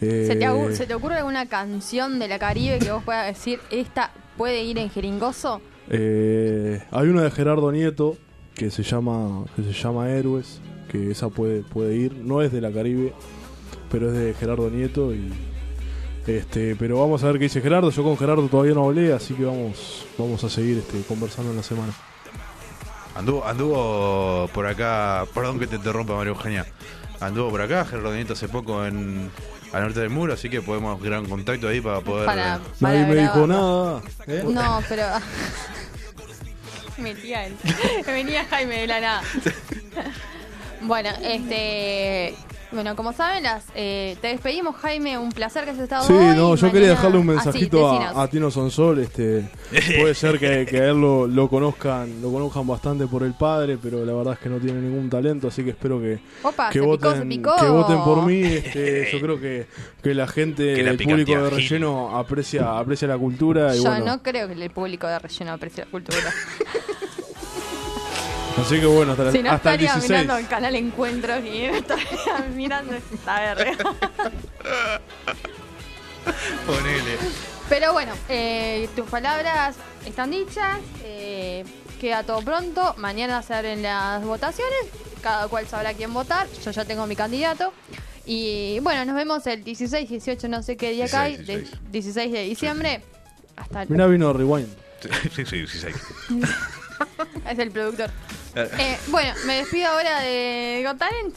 ¿Se, 0.00 0.34
te, 0.34 0.44
Eh, 0.46 0.74
se 0.74 0.86
te 0.86 0.94
ocurre 0.94 1.16
alguna 1.16 1.46
canción 1.46 2.18
de 2.18 2.26
la 2.26 2.38
Caribe 2.38 2.78
que 2.78 2.90
vos 2.90 3.02
puedas 3.04 3.26
decir, 3.26 3.60
esta 3.70 4.10
puede 4.38 4.62
ir 4.64 4.78
en 4.78 4.88
jeringoso? 4.90 5.60
Eh, 5.90 6.80
hay 6.92 7.08
una 7.08 7.22
de 7.22 7.30
Gerardo 7.32 7.72
Nieto 7.72 8.16
que 8.54 8.70
se 8.70 8.84
llama 8.84 9.44
que 9.56 9.62
se 9.64 9.72
llama 9.72 10.08
Héroes, 10.10 10.60
que 10.88 11.10
esa 11.10 11.30
puede 11.30 11.62
puede 11.62 11.96
ir, 11.96 12.14
no 12.14 12.42
es 12.42 12.52
de 12.52 12.60
la 12.60 12.70
Caribe, 12.70 13.12
pero 13.90 14.08
es 14.08 14.18
de 14.18 14.34
Gerardo 14.34 14.70
Nieto 14.70 15.12
y 15.12 15.32
este, 16.26 16.76
pero 16.76 17.00
vamos 17.00 17.24
a 17.24 17.26
ver 17.26 17.38
qué 17.38 17.44
dice 17.44 17.60
Gerardo. 17.60 17.90
Yo 17.90 18.04
con 18.04 18.16
Gerardo 18.16 18.46
todavía 18.48 18.74
no 18.74 18.84
hablé, 18.84 19.12
así 19.12 19.34
que 19.34 19.44
vamos 19.44 20.06
vamos 20.16 20.44
a 20.44 20.48
seguir 20.48 20.78
este, 20.78 21.02
conversando 21.02 21.50
en 21.50 21.56
la 21.56 21.62
semana. 21.64 21.92
Anduvo, 23.16 23.44
anduvo 23.44 24.48
por 24.54 24.66
acá, 24.66 25.26
perdón 25.34 25.58
que 25.58 25.66
te 25.66 25.76
interrumpa 25.76 26.14
María 26.14 26.30
Eugenia. 26.30 26.66
Anduvo 27.18 27.50
por 27.50 27.62
acá, 27.62 27.84
Gerardo 27.84 28.14
Nieto 28.14 28.34
hace 28.34 28.48
poco 28.48 28.86
en 28.86 29.30
al 29.72 29.82
norte 29.82 30.00
del 30.00 30.10
muro, 30.10 30.32
así 30.32 30.48
que 30.48 30.62
podemos 30.62 31.00
crear 31.00 31.20
un 31.20 31.28
contacto 31.28 31.68
ahí 31.68 31.80
para 31.80 32.00
poder. 32.00 32.26
Para, 32.26 32.58
Nadie 32.80 33.02
para 33.02 33.06
me 33.06 33.14
dijo 33.16 33.46
nada. 33.46 34.02
¿eh? 34.26 34.44
No, 34.46 34.82
pero. 34.88 35.04
Metía 36.98 37.46
él. 37.46 37.56
Venía 38.06 38.44
Jaime 38.46 38.80
de 38.80 38.86
la 38.86 39.00
nada. 39.00 39.22
bueno, 40.82 41.10
este. 41.22 42.34
Bueno, 42.72 42.94
como 42.94 43.12
saben, 43.12 43.42
las, 43.42 43.64
eh, 43.74 44.16
te 44.20 44.28
despedimos, 44.28 44.76
Jaime. 44.76 45.18
Un 45.18 45.32
placer 45.32 45.64
que 45.64 45.70
has 45.70 45.78
estado 45.78 46.04
Sí, 46.06 46.12
hoy. 46.12 46.36
no, 46.36 46.54
yo 46.54 46.70
quería 46.70 46.90
dejarle 46.90 47.18
un 47.18 47.28
Ah, 47.30 47.32
sí, 47.42 47.46
mensajito 47.46 47.88
a, 47.90 48.22
a 48.22 48.28
Tino 48.28 48.48
Sonsol, 48.50 49.00
este 49.00 49.50
puede 50.00 50.14
ser 50.14 50.38
que, 50.38 50.66
que 50.66 50.78
a 50.80 50.84
él 50.90 51.00
lo, 51.00 51.26
lo 51.26 51.48
conozcan, 51.48 52.22
lo 52.22 52.30
conozcan 52.30 52.66
bastante 52.68 53.08
por 53.08 53.24
el 53.24 53.34
padre, 53.34 53.76
pero 53.82 54.04
la 54.04 54.12
verdad 54.12 54.34
es 54.34 54.38
que 54.40 54.48
no 54.48 54.58
tiene 54.58 54.80
ningún 54.80 55.10
talento, 55.10 55.48
así 55.48 55.64
que 55.64 55.70
espero 55.70 56.00
que, 56.00 56.20
Opa, 56.44 56.70
que 56.70 56.78
se 56.78 56.84
picó, 56.84 56.98
se 57.00 57.06
voten 57.08 57.28
picó. 57.28 57.56
que 57.56 57.66
voten 57.68 58.04
por 58.04 58.22
mí, 58.24 58.40
este, 58.42 59.08
yo 59.12 59.20
creo 59.20 59.40
que, 59.40 59.66
que 60.02 60.14
la 60.14 60.28
gente, 60.28 60.74
Que 60.74 60.82
la 60.84 60.90
el 60.92 60.96
público 60.98 61.32
de 61.42 61.50
relleno 61.50 62.16
aprecia, 62.16 62.78
aprecia 62.78 63.08
la 63.08 63.18
cultura 63.18 63.74
y 63.74 63.78
Yo 63.82 63.90
bueno, 63.90 64.04
no 64.06 64.22
creo 64.22 64.46
que 64.46 64.54
el 64.54 64.70
público 64.70 65.08
de 65.08 65.18
relleno 65.18 65.52
aprecie 65.52 65.84
la 65.86 65.90
cultura. 65.90 66.18
así 68.60 68.80
que 68.80 68.86
bueno, 68.86 69.12
hasta, 69.12 69.32
si 69.32 69.42
no 69.42 69.50
hasta 69.50 69.74
el 69.74 69.80
estaría 69.80 69.92
16. 69.94 70.10
mirando 70.10 70.36
el 70.36 70.46
canal 70.48 70.74
Encuentros 70.76 71.44
y 71.44 71.64
estaría 71.64 72.46
mirando 72.54 72.94
esta 72.94 73.40
verga. 73.54 73.76
Ponele. 76.66 77.16
Pero 77.68 77.92
bueno, 77.92 78.12
eh, 78.28 78.88
tus 78.96 79.08
palabras 79.08 79.76
están 80.06 80.30
dichas. 80.30 80.78
eh, 81.04 81.64
queda 82.00 82.22
todo 82.22 82.40
pronto. 82.42 82.94
Mañana 82.98 83.42
se 83.42 83.54
abren 83.54 83.82
las 83.82 84.24
votaciones. 84.24 84.74
Cada 85.22 85.48
cual 85.48 85.66
sabrá 85.68 85.92
quién 85.94 86.12
votar. 86.14 86.46
Yo 86.64 86.70
ya 86.70 86.84
tengo 86.84 87.06
mi 87.06 87.14
candidato. 87.14 87.72
Y 88.26 88.78
bueno, 88.80 89.04
nos 89.04 89.14
vemos 89.14 89.46
el 89.46 89.62
16, 89.64 90.08
18, 90.08 90.48
no 90.48 90.62
sé 90.62 90.76
qué 90.76 90.90
día 90.92 91.08
cae. 91.08 91.36
16, 91.38 91.70
de- 91.70 91.78
16 91.90 92.32
de 92.32 92.42
diciembre. 92.44 93.02
Hasta 93.56 93.82
el, 93.82 93.88
Mirá 93.90 94.06
vino 94.06 94.32
Rewind. 94.32 94.68
Sí, 95.34 95.44
sí, 95.44 95.66
sí, 95.66 95.78
sí. 95.78 95.86
es 97.48 97.58
el 97.58 97.70
productor. 97.70 98.10
Eh, 98.54 98.98
bueno, 99.08 99.34
me 99.46 99.58
despido 99.58 99.88
ahora 99.88 100.20
de 100.20 100.82
Got 100.84 100.98
Talent. 100.98 101.36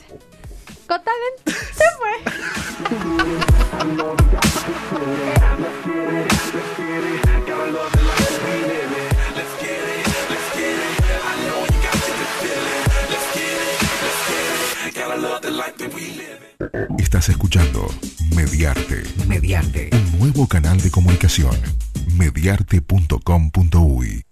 Got 0.88 1.04
Talent 1.04 1.42
se 1.74 1.84
fue. 1.98 2.14
Estás 16.98 17.30
escuchando 17.30 17.88
Mediarte. 18.36 19.04
Mediarte. 19.28 19.92
Un 19.94 20.20
nuevo 20.20 20.48
canal 20.48 20.82
de 20.82 20.90
comunicación. 20.90 21.56
Mediarte.com.uy. 22.18 24.24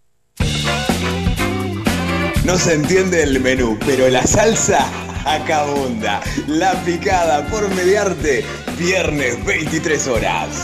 No 2.43 2.57
se 2.57 2.73
entiende 2.73 3.21
el 3.21 3.39
menú, 3.39 3.77
pero 3.85 4.09
la 4.09 4.25
salsa 4.25 4.87
acabunda. 5.25 6.21
La 6.47 6.73
picada 6.83 7.45
por 7.47 7.69
mediarte, 7.75 8.43
viernes 8.79 9.43
23 9.45 10.07
horas. 10.07 10.63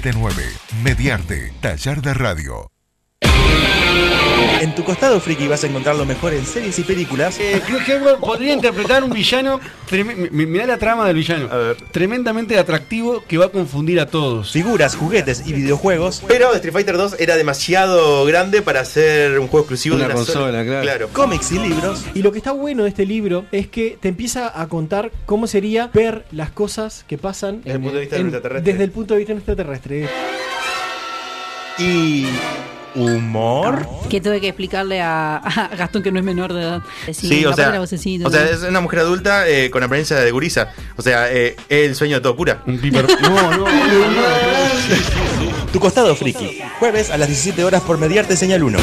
479 0.00 0.42
Mediarte, 0.82 1.52
Taller 1.60 2.02
de 2.02 2.12
Radio. 2.12 2.70
En 4.60 4.74
tu 4.74 4.84
costado 4.84 5.20
friki 5.20 5.48
vas 5.48 5.62
a 5.64 5.66
encontrar 5.66 5.96
lo 5.96 6.06
mejor 6.06 6.32
en 6.32 6.44
series 6.46 6.78
y 6.78 6.82
películas. 6.82 7.38
Eh, 7.38 7.60
creo 7.66 7.78
que 7.84 8.16
podría 8.16 8.54
interpretar 8.54 9.04
un 9.04 9.10
villano. 9.10 9.60
Mirá 10.30 10.66
la 10.66 10.78
trama 10.78 11.06
del 11.06 11.16
villano. 11.16 11.48
Tremendamente 11.90 12.58
atractivo 12.58 13.22
que 13.28 13.36
va 13.36 13.46
a 13.46 13.48
confundir 13.50 14.00
a 14.00 14.06
todos. 14.06 14.52
Figuras, 14.52 14.96
juguetes 14.96 15.42
y 15.46 15.52
videojuegos. 15.52 16.22
Pero 16.26 16.54
Street 16.54 16.72
Fighter 16.72 16.96
2 16.96 17.16
era 17.18 17.36
demasiado 17.36 18.24
grande 18.24 18.62
para 18.62 18.82
ser 18.86 19.38
un 19.38 19.48
juego 19.48 19.64
exclusivo 19.64 19.96
Una 19.96 20.04
de 20.06 20.14
una 20.14 20.24
consola, 20.24 20.64
sola- 20.64 20.80
claro. 20.82 21.08
Cómics 21.12 21.52
y 21.52 21.58
libros. 21.58 22.04
Y 22.14 22.22
lo 22.22 22.32
que 22.32 22.38
está 22.38 22.52
bueno 22.52 22.84
de 22.84 22.88
este 22.88 23.04
libro 23.04 23.44
es 23.52 23.66
que 23.68 23.98
te 24.00 24.08
empieza 24.08 24.58
a 24.58 24.66
contar 24.68 25.10
cómo 25.26 25.46
sería 25.46 25.90
ver 25.92 26.24
las 26.32 26.50
cosas 26.50 27.04
que 27.06 27.18
pasan 27.18 27.60
Desde 27.62 27.74
el 27.76 27.80
punto 27.82 27.94
de 27.96 28.00
vista 28.00 28.16
de 28.16 28.22
un 28.22 28.28
extraterrestre. 28.28 28.72
desde 28.72 28.84
el 28.84 28.90
punto 28.90 29.14
de 29.14 29.18
vista 29.18 29.32
extraterrestre. 29.34 30.08
Y. 31.78 32.26
humor. 32.96 33.86
Que 34.10 34.20
tuve 34.20 34.40
que 34.40 34.48
explicarle 34.48 35.00
a, 35.00 35.36
a 35.36 35.68
Gastón 35.76 36.02
que 36.02 36.10
no 36.10 36.18
es 36.18 36.24
menor 36.24 36.52
de 36.52 36.62
edad. 36.62 36.82
Sí, 37.12 37.44
o 37.44 37.52
sea, 37.52 37.78
vocecita, 37.78 38.26
o 38.26 38.30
sea, 38.30 38.44
es 38.44 38.62
una 38.62 38.80
mujer 38.80 39.00
adulta 39.00 39.48
eh, 39.48 39.70
con 39.70 39.82
apariencia 39.82 40.16
de 40.16 40.30
gurisa. 40.30 40.72
O 40.96 41.02
sea, 41.02 41.32
eh, 41.32 41.56
es 41.68 41.88
el 41.88 41.94
sueño 41.94 42.16
de 42.16 42.22
todo 42.22 42.36
cura. 42.36 42.62
No, 42.66 43.56
no, 43.56 43.64
Tu 45.72 45.80
costado 45.80 46.14
friki. 46.14 46.60
Jueves 46.78 47.10
a 47.10 47.18
las 47.18 47.28
17 47.28 47.64
horas 47.64 47.82
por 47.82 47.98
Mediarte 47.98 48.36
Señal 48.36 48.62
1. 48.62 48.78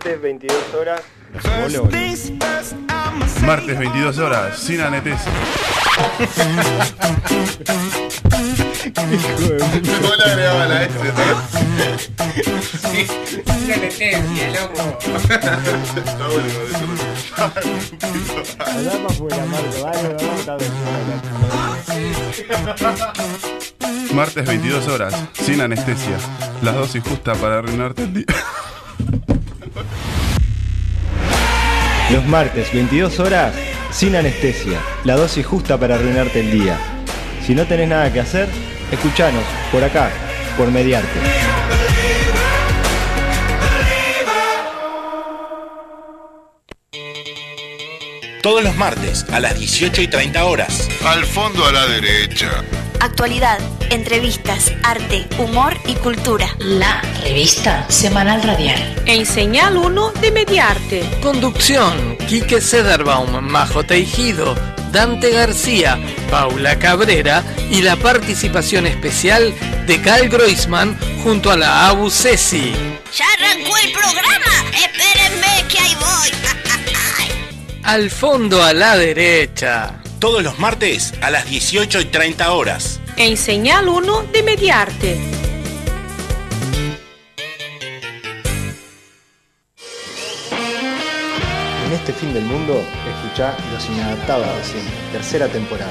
Martes 0.00 0.22
22 0.22 0.74
horas. 0.74 1.02
Martes 3.44 3.78
22 3.78 4.18
horas, 4.18 4.58
sin 4.58 4.80
anestesia. 4.80 5.30
No 10.00 10.16
le 10.16 10.24
agregaba 10.24 10.66
la 10.66 10.84
S, 10.84 10.94
Sin 13.44 13.72
anestesia, 13.72 14.50
loco. 14.52 14.98
Está 15.28 16.28
bueno, 16.28 16.48
Hablar 18.58 18.96
para 18.96 19.06
afuera, 19.06 19.44
Marco, 19.44 19.82
vale, 19.82 20.16
vamos 20.16 20.48
a 20.48 20.56
Martes 24.14 24.46
22 24.46 24.88
horas, 24.88 25.14
sin 25.34 25.60
anestesia. 25.60 26.16
La 26.62 26.72
dosis 26.72 27.02
justa 27.04 27.34
para 27.34 27.58
arruinarte 27.58 28.04
el 28.04 28.14
día. 28.14 28.24
Los 32.12 32.26
martes, 32.26 32.72
22 32.72 33.20
horas, 33.20 33.54
sin 33.92 34.16
anestesia. 34.16 34.80
La 35.04 35.14
dosis 35.14 35.46
justa 35.46 35.78
para 35.78 35.94
arruinarte 35.94 36.40
el 36.40 36.50
día. 36.50 36.76
Si 37.46 37.54
no 37.54 37.66
tenés 37.66 37.88
nada 37.88 38.12
que 38.12 38.18
hacer, 38.18 38.48
escuchanos 38.90 39.44
por 39.70 39.84
acá, 39.84 40.10
por 40.56 40.72
Mediarte. 40.72 41.08
Todos 48.42 48.64
los 48.64 48.74
martes 48.76 49.24
a 49.30 49.38
las 49.38 49.56
18 49.56 50.02
y 50.02 50.08
30 50.08 50.44
horas. 50.44 50.88
Al 51.04 51.24
fondo 51.24 51.64
a 51.64 51.70
la 51.70 51.86
derecha. 51.86 52.64
Actualidad, 53.00 53.58
entrevistas, 53.88 54.72
arte, 54.82 55.26
humor 55.38 55.74
y 55.86 55.94
cultura. 55.94 56.54
La 56.58 57.00
revista 57.22 57.86
Semanal 57.88 58.42
Radial. 58.42 59.02
En 59.06 59.24
Señal 59.24 59.78
1 59.78 60.12
de 60.20 60.30
Mediarte. 60.30 61.10
Conducción, 61.22 62.18
Quique 62.28 62.60
Sederbaum, 62.60 63.40
Majo 63.40 63.84
Teijido, 63.84 64.54
Dante 64.92 65.30
García, 65.30 65.98
Paula 66.30 66.78
Cabrera 66.78 67.42
y 67.70 67.80
la 67.80 67.96
participación 67.96 68.86
especial 68.86 69.54
de 69.86 70.02
Cal 70.02 70.28
Groisman 70.28 70.98
junto 71.24 71.50
a 71.50 71.56
la 71.56 71.88
Abu 71.88 72.10
Ceci. 72.10 72.74
¡Ya 73.16 73.24
arrancó 73.38 73.78
el 73.78 73.92
programa! 73.92 74.70
¡Espérenme 74.74 75.64
que 75.70 75.78
ahí 75.78 75.94
voy! 75.94 76.30
Al 77.82 78.10
fondo 78.10 78.62
a 78.62 78.74
la 78.74 78.98
derecha. 78.98 79.99
Todos 80.20 80.42
los 80.42 80.58
martes 80.58 81.14
a 81.22 81.30
las 81.30 81.48
18 81.48 81.98
y 82.02 82.04
30 82.04 82.52
horas. 82.52 83.00
En 83.16 83.38
Señal 83.38 83.88
1 83.88 84.24
de 84.24 84.42
Mediarte. 84.42 85.18
En 91.86 91.92
este 91.94 92.12
fin 92.12 92.34
del 92.34 92.44
mundo, 92.44 92.84
escuchá 93.08 93.56
Los 93.72 93.88
Inadaptados 93.88 94.46
tercera 95.10 95.48
temporada. 95.48 95.90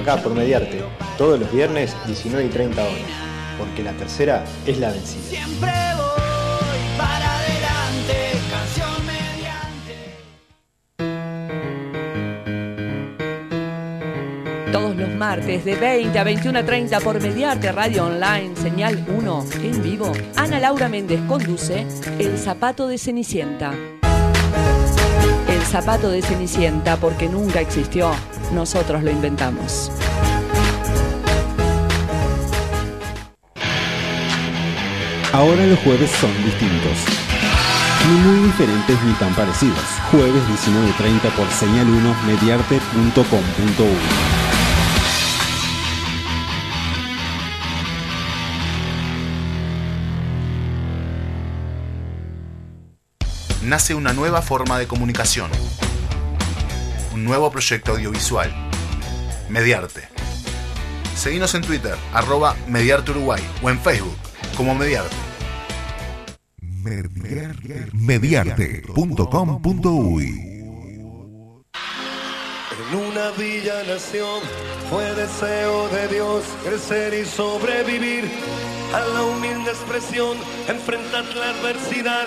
Acá 0.00 0.22
por 0.22 0.32
Mediarte, 0.32 0.84
todos 1.18 1.40
los 1.40 1.52
viernes 1.52 1.96
19 2.06 2.44
y 2.44 2.48
30 2.48 2.80
horas, 2.80 2.94
porque 3.58 3.82
la 3.82 3.92
tercera 3.94 4.44
es 4.64 4.78
la 4.78 4.92
vencida. 4.92 6.21
martes 15.16 15.64
de 15.64 15.74
20 15.74 16.18
a 16.18 16.24
21.30 16.24 17.02
por 17.02 17.20
Mediarte 17.20 17.72
Radio 17.72 18.06
Online, 18.06 18.54
señal 18.56 19.04
1, 19.08 19.46
en 19.62 19.82
vivo. 19.82 20.12
Ana 20.36 20.58
Laura 20.58 20.88
Méndez 20.88 21.20
conduce 21.28 21.86
El 22.18 22.38
Zapato 22.38 22.88
de 22.88 22.98
Cenicienta. 22.98 23.74
El 25.48 25.60
Zapato 25.62 26.10
de 26.10 26.22
Cenicienta, 26.22 26.96
porque 26.96 27.28
nunca 27.28 27.60
existió, 27.60 28.10
nosotros 28.52 29.02
lo 29.02 29.10
inventamos. 29.10 29.90
Ahora 35.32 35.66
los 35.66 35.78
jueves 35.80 36.10
son 36.10 36.30
distintos 36.44 37.22
ni 38.08 38.14
muy 38.20 38.46
diferentes 38.46 38.96
ni 39.04 39.12
tan 39.14 39.34
parecidos. 39.34 39.84
Jueves 40.10 40.42
19.30 40.48 41.30
por 41.36 41.46
señal1mediarte.com.uy. 41.48 44.41
Nace 53.64 53.94
una 53.94 54.12
nueva 54.12 54.42
forma 54.42 54.76
de 54.78 54.86
comunicación. 54.88 55.48
Un 57.14 57.24
nuevo 57.24 57.52
proyecto 57.52 57.92
audiovisual. 57.92 58.52
Mediarte. 59.48 60.08
Seguinos 61.14 61.54
en 61.54 61.62
Twitter, 61.62 61.94
arroba 62.12 62.56
Mediarte 62.66 63.12
Uruguay 63.12 63.40
o 63.62 63.70
en 63.70 63.78
Facebook 63.78 64.16
como 64.56 64.74
Mediarte. 64.74 65.14
Mediarte.com.uy 67.92 70.26
En 72.90 72.96
una 72.96 73.30
villa 73.38 73.84
nación 73.84 74.40
fue 74.90 75.14
deseo 75.14 75.88
de 75.88 76.08
Dios 76.08 76.42
crecer 76.64 77.14
y 77.14 77.24
sobrevivir 77.24 78.28
a 78.92 79.00
la 79.00 79.22
humilde 79.22 79.70
expresión, 79.70 80.36
enfrentar 80.68 81.24
la 81.36 81.50
adversidad, 81.50 82.26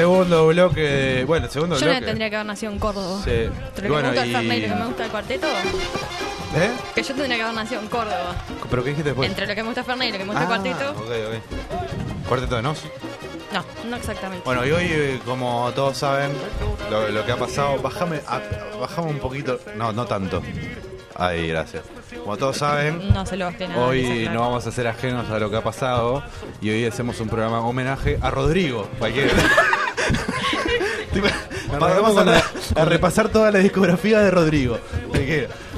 segundo 0.00 0.46
bloque. 0.48 0.80
de- 0.80 1.24
Bueno, 1.24 1.48
segundo 1.48 1.76
Yo 1.76 1.86
no 1.86 1.92
bloque. 1.92 2.06
tendría 2.06 2.30
que 2.30 2.36
haber 2.36 2.46
nacido 2.46 2.72
en 2.72 2.78
Córdoba. 2.78 3.20
Sí. 3.24 3.30
Pero 3.30 3.48
lo 3.48 3.74
que 3.82 3.88
Bueno, 3.88 4.02
me 4.02 4.08
gusta 4.08 4.22
el 4.22 4.28
y- 4.30 4.32
Fernet 4.32 4.58
y 4.58 4.60
lo 4.62 4.68
que 4.68 4.74
me 4.80 4.86
gusta 4.86 5.04
el 5.04 5.10
cuarteto, 5.10 5.46
¿Eh? 6.56 6.70
que 6.94 7.02
yo 7.02 7.14
tendría 7.14 7.36
que 7.36 7.42
haber 7.42 7.54
nacido 7.54 7.80
en 7.80 7.88
Córdoba. 7.88 8.34
¿Pero 8.70 8.82
qué 8.84 8.90
dijiste 8.90 9.10
después? 9.10 9.28
Entre 9.28 9.46
lo 9.46 9.54
que 9.54 9.62
me 9.62 9.68
gusta 9.68 9.80
el 9.80 9.86
Fernet 9.86 10.08
y 10.08 10.12
lo 10.12 10.18
que 10.18 10.24
me 10.24 10.30
gusta 10.32 10.40
Ah, 10.48 10.54
el 10.56 10.62
cuarteto. 10.62 10.90
Ok, 11.00 11.10
ok. 11.28 12.28
Cuarteto 12.28 12.56
de 12.56 12.62
Nos. 12.62 12.78
No, 13.52 13.64
no 13.88 13.96
exactamente. 13.96 14.44
Bueno, 14.44 14.64
y 14.64 14.70
hoy, 14.70 14.86
eh, 14.88 15.20
como 15.24 15.70
todos 15.74 15.96
saben, 15.98 16.30
lo, 16.90 17.08
lo 17.08 17.26
que 17.26 17.32
ha 17.32 17.36
pasado, 17.36 17.78
bajame, 17.82 18.20
a- 18.28 18.40
bajame 18.80 19.08
un 19.10 19.18
poquito. 19.18 19.58
No, 19.76 19.92
no 19.92 20.06
tanto. 20.06 20.40
Ahí, 21.16 21.48
gracias. 21.48 21.82
Como 22.24 22.36
todos 22.36 22.56
saben, 22.56 23.12
No 23.12 23.26
se 23.26 23.36
lo 23.36 23.46
gasté 23.46 23.66
nada. 23.68 23.84
hoy 23.86 24.28
no 24.32 24.40
vamos 24.40 24.66
a 24.66 24.72
ser 24.72 24.86
ajenos 24.86 25.28
a 25.30 25.38
lo 25.38 25.50
que 25.50 25.56
ha 25.56 25.62
pasado 25.62 26.22
y 26.60 26.70
hoy 26.70 26.84
hacemos 26.86 27.18
un 27.20 27.28
programa 27.28 27.60
homenaje 27.60 28.18
a 28.22 28.30
Rodrigo. 28.30 28.88
Cualquiera. 28.98 29.32
Vamos 31.80 32.16
a, 32.18 32.80
a 32.80 32.84
repasar 32.84 33.28
toda 33.28 33.50
la 33.50 33.58
discografía 33.58 34.20
de 34.20 34.30
Rodrigo. 34.30 34.78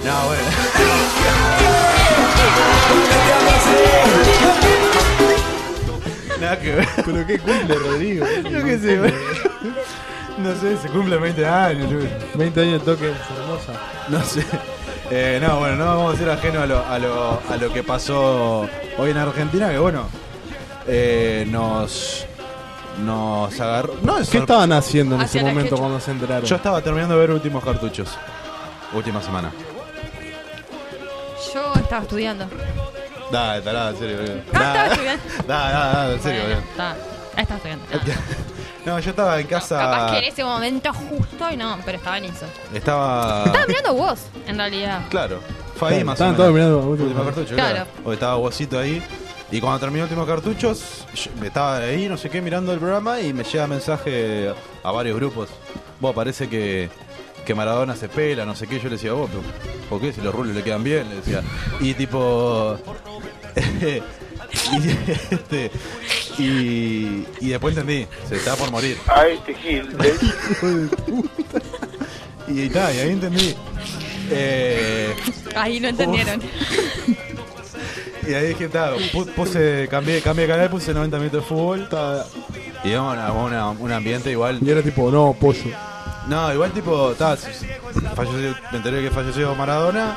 No, 0.04 0.26
bueno. 0.26 0.42
Nada 6.40 6.58
que 6.58 6.72
ver. 6.72 6.88
¿Pero 7.04 7.26
qué 7.26 7.38
cumple 7.38 7.74
Rodrigo? 7.74 8.26
Yo 8.50 8.64
qué 8.64 8.78
sé. 8.78 8.98
No 10.38 10.54
sé, 10.60 10.76
se 10.78 10.88
cumple 10.88 11.16
20 11.18 11.46
años. 11.46 11.90
yo 11.90 11.98
qué 11.98 12.06
sé. 12.06 12.16
20 12.34 12.60
años 12.62 12.72
de 12.80 12.92
toque 12.92 13.08
en 13.08 13.14
Formosa. 13.16 13.72
No 14.08 14.22
sé. 14.24 14.44
Eh, 15.10 15.38
no, 15.42 15.58
bueno, 15.58 15.76
no 15.76 15.84
vamos 15.84 16.14
a 16.14 16.18
ser 16.18 16.30
ajenos 16.30 16.62
a 16.62 16.66
lo, 16.66 16.86
a, 16.86 16.98
lo, 16.98 17.40
a 17.48 17.56
lo 17.58 17.72
que 17.72 17.82
pasó 17.82 18.66
hoy 18.96 19.10
en 19.10 19.18
Argentina, 19.18 19.70
que 19.70 19.78
bueno, 19.78 20.08
eh, 20.86 21.46
nos 21.50 22.26
nos 22.98 23.58
agarró. 23.60 23.94
No, 24.02 24.18
es 24.18 24.28
¿Qué 24.30 24.38
estaban 24.38 24.72
haciendo 24.72 25.14
en 25.16 25.22
ese 25.22 25.38
la 25.38 25.44
momento 25.48 25.62
quechua. 25.70 25.78
cuando 25.78 26.00
se 26.00 26.10
enteraron? 26.10 26.44
Yo 26.44 26.56
estaba 26.56 26.80
terminando 26.82 27.14
de 27.14 27.20
ver 27.20 27.30
últimos 27.30 27.64
cartuchos. 27.64 28.08
Última 28.92 29.22
semana. 29.22 29.50
Yo 31.54 31.72
estaba 31.74 32.02
estudiando. 32.02 32.46
Dale, 33.30 33.62
tarada, 33.62 33.90
en 33.90 33.96
serio, 33.98 34.16
boludo. 34.18 34.34
Ah, 34.34 34.42
estaba 34.46 34.72
Dale, 34.74 34.92
estudiando. 34.92 35.22
dale, 35.46 35.72
dale, 35.72 35.94
dale, 35.94 36.14
en 36.14 36.22
serio, 36.22 36.40
Bueno, 36.42 36.56
boludo. 36.56 36.70
está. 36.70 36.96
Estaba 37.40 37.56
estudiando. 37.56 37.84
No, 38.84 38.98
yo 38.98 39.10
estaba 39.10 39.38
en 39.38 39.46
casa. 39.46 39.78
Capaz 39.78 40.10
que 40.10 40.18
en 40.18 40.24
ese 40.24 40.42
momento 40.42 40.92
justo 40.92 41.48
y 41.52 41.56
no, 41.56 41.78
pero 41.84 41.98
estaba 41.98 42.18
en 42.18 42.24
eso. 42.24 42.46
Estaba. 42.74 43.44
Estaba 43.46 43.64
mirando 43.68 43.94
vos, 43.94 44.18
en 44.44 44.56
realidad. 44.56 45.02
Claro, 45.08 45.38
fue 45.76 45.90
ahí 45.90 46.02
más 46.02 46.14
o 46.20 46.24
estaban 46.24 46.32
menos. 46.32 46.36
todos 46.36 46.52
mirando 46.52 46.78
último 46.78 47.08
último 47.10 47.24
cartucho. 47.24 47.34
cartucho, 47.36 47.54
claro. 47.54 47.74
Claro. 47.76 47.90
Porque 48.02 48.14
estaba 48.14 48.34
vosito 48.34 48.80
ahí. 48.80 49.00
Y 49.52 49.60
cuando 49.60 49.78
terminó 49.80 50.04
últimos 50.04 50.26
cartuchos, 50.26 51.06
yo 51.14 51.30
estaba 51.44 51.76
ahí, 51.76 52.08
no 52.08 52.16
sé 52.16 52.30
qué, 52.30 52.40
mirando 52.40 52.72
el 52.72 52.78
programa 52.78 53.20
y 53.20 53.34
me 53.34 53.44
llega 53.44 53.66
mensaje 53.66 54.50
a 54.82 54.90
varios 54.90 55.14
grupos. 55.16 55.50
Vos, 56.00 56.14
parece 56.14 56.48
que, 56.48 56.88
que 57.44 57.54
Maradona 57.54 57.94
se 57.94 58.08
pela, 58.08 58.46
no 58.46 58.56
sé 58.56 58.66
qué. 58.66 58.78
Yo 58.78 58.84
le 58.84 58.96
decía, 58.96 59.12
vos, 59.12 59.28
pero 59.30 59.42
¿por 59.90 60.00
qué? 60.00 60.10
Si 60.10 60.22
los 60.22 60.34
rulos 60.34 60.56
le 60.56 60.62
quedan 60.62 60.82
bien, 60.82 61.06
le 61.10 61.16
decía. 61.16 61.42
Y 61.80 61.92
tipo. 61.92 62.78
y, 64.72 64.88
este, 65.34 65.70
y, 66.38 67.26
y 67.40 67.48
después 67.50 67.76
entendí, 67.76 68.06
se 68.26 68.36
estaba 68.36 68.56
por 68.56 68.70
morir. 68.70 68.96
Ay, 69.06 69.38
este. 69.46 70.16
Y, 72.48 72.68
ta, 72.70 72.92
y 72.92 72.98
ahí 73.00 73.10
entendí. 73.10 73.54
Eh, 74.30 75.14
Ahí 75.54 75.78
no 75.78 75.88
entendieron. 75.88 76.40
Y 78.28 78.34
ahí 78.34 78.48
dije, 78.48 78.68
pu- 78.70 79.26
puse, 79.34 79.88
cambié, 79.90 80.20
cambié 80.22 80.46
de 80.46 80.52
canal, 80.52 80.70
puse 80.70 80.92
90 80.94 81.18
minutos 81.18 81.40
de 81.42 81.46
fútbol. 81.46 81.88
ta, 81.88 82.24
y 82.84 82.90
una, 82.94 83.32
una- 83.32 83.70
un 83.70 83.92
ambiente 83.92 84.30
igual. 84.30 84.58
Y 84.60 84.70
era 84.70 84.82
tipo, 84.82 85.10
no, 85.10 85.34
pollo. 85.38 85.60
No, 86.28 86.52
igual 86.52 86.70
tipo, 86.72 87.12
ta, 87.18 87.36
falleció- 88.14 88.54
me 88.70 88.78
enteré 88.78 89.02
que 89.02 89.10
falleció 89.10 89.54
Maradona. 89.54 90.16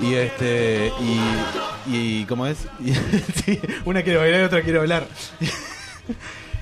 Y 0.00 0.14
este, 0.14 0.92
y, 1.00 1.20
y 2.20 2.24
¿cómo 2.26 2.46
es? 2.46 2.58
Y, 2.84 2.92
sí, 3.44 3.60
una 3.84 4.02
quiere 4.02 4.18
bailar 4.18 4.40
y 4.40 4.44
otra 4.44 4.62
quiere 4.62 4.78
hablar. 4.80 5.06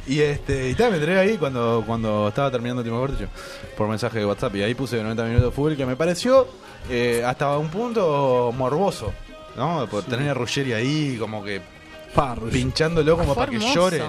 Y 0.05 0.18
este, 0.20 0.68
y 0.70 0.75
me 0.75 0.96
enteré 0.96 1.16
ahí 1.16 1.37
cuando, 1.38 1.85
cuando 1.87 2.27
estaba 2.27 2.51
terminando 2.51 2.83
el 2.83 2.88
último 2.88 3.07
cartucho 3.07 3.31
por 3.77 3.88
mensaje 3.88 4.18
de 4.18 4.27
WhatsApp. 4.27 4.57
Y 4.57 4.62
ahí 4.64 4.75
puse 4.75 5.01
90 5.01 5.22
minutos 5.25 5.44
de 5.51 5.51
fútbol 5.55 5.77
que 5.77 5.87
me 5.87 5.94
pareció 5.94 6.48
eh, 6.90 7.22
hasta 7.25 7.57
un 7.57 7.68
punto 7.68 8.53
morboso, 8.57 9.12
¿no? 9.57 9.87
Por 9.91 10.03
tener 10.05 10.31
a 10.31 10.35
Ruggeri 10.35 10.73
ahí 10.73 11.17
como 11.19 11.43
que 11.43 11.61
pinchándolo 12.51 13.17
como 13.17 13.35
para 13.35 13.51
que 13.51 13.59
llore. 13.75 14.03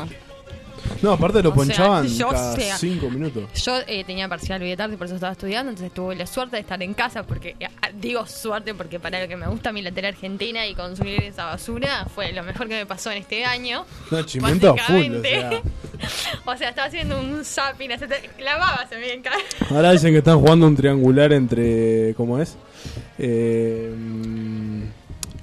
No, 1.02 1.14
aparte 1.14 1.42
lo 1.42 1.50
O 1.50 1.54
sea, 1.54 1.64
ponchaban 1.64 2.08
yo 2.08 2.28
cada 2.30 2.56
sea- 2.56 2.78
5 2.78 3.10
minutos. 3.10 3.44
Yo 3.64 3.78
eh, 3.88 4.04
tenía 4.04 4.28
parcial 4.28 4.62
hoy 4.62 4.70
de 4.70 4.76
tarde, 4.78 4.98
por 4.98 5.06
eso 5.06 5.16
estaba 5.16 5.32
estudiando, 5.32 5.70
entonces 5.70 5.94
tuve 5.94 6.14
la 6.16 6.28
suerte 6.28 6.58
de 6.58 6.62
estar 6.62 6.82
en 6.84 6.94
casa, 6.94 7.24
porque 7.24 7.56
eh, 7.60 7.68
digo 7.96 8.26
suerte 8.26 8.74
porque 8.74 9.00
para 9.00 9.22
lo 9.22 9.28
que 9.30 9.38
me 9.38 9.48
gusta 9.48 9.72
mi 9.72 9.82
la 9.82 9.92
tele 9.92 10.10
argentina 10.10 10.68
y 10.68 10.76
consumir 10.76 11.24
esa 11.24 11.46
basura 11.46 12.06
fue 12.14 12.34
lo 12.34 12.44
mejor 12.44 12.68
que 12.68 12.76
me 12.76 12.86
pasó 12.86 13.12
en 13.12 13.20
este 13.20 13.46
año. 13.46 13.86
No, 14.12 14.24
chimento 14.24 14.72
a 14.72 14.78
full, 14.78 14.96
o 14.96 15.22
Básicamente. 15.22 15.30
sea. 15.30 15.62
O 16.46 16.58
sea, 16.58 16.70
estaba 16.70 16.88
haciendo 16.88 17.18
un 17.18 17.46
zapping, 17.46 17.90
la 18.40 18.58
baba 18.58 18.86
se 18.90 18.96
me 18.98 19.02
viene. 19.06 19.24
Ahora 19.70 19.92
dicen 19.94 20.12
que 20.12 20.18
están 20.18 20.38
jugando 20.38 20.68
un 20.68 20.76
triangular 20.76 21.32
entre. 21.32 22.14
¿Cómo 22.16 22.40
es? 22.42 22.58
Eh, 23.18 23.90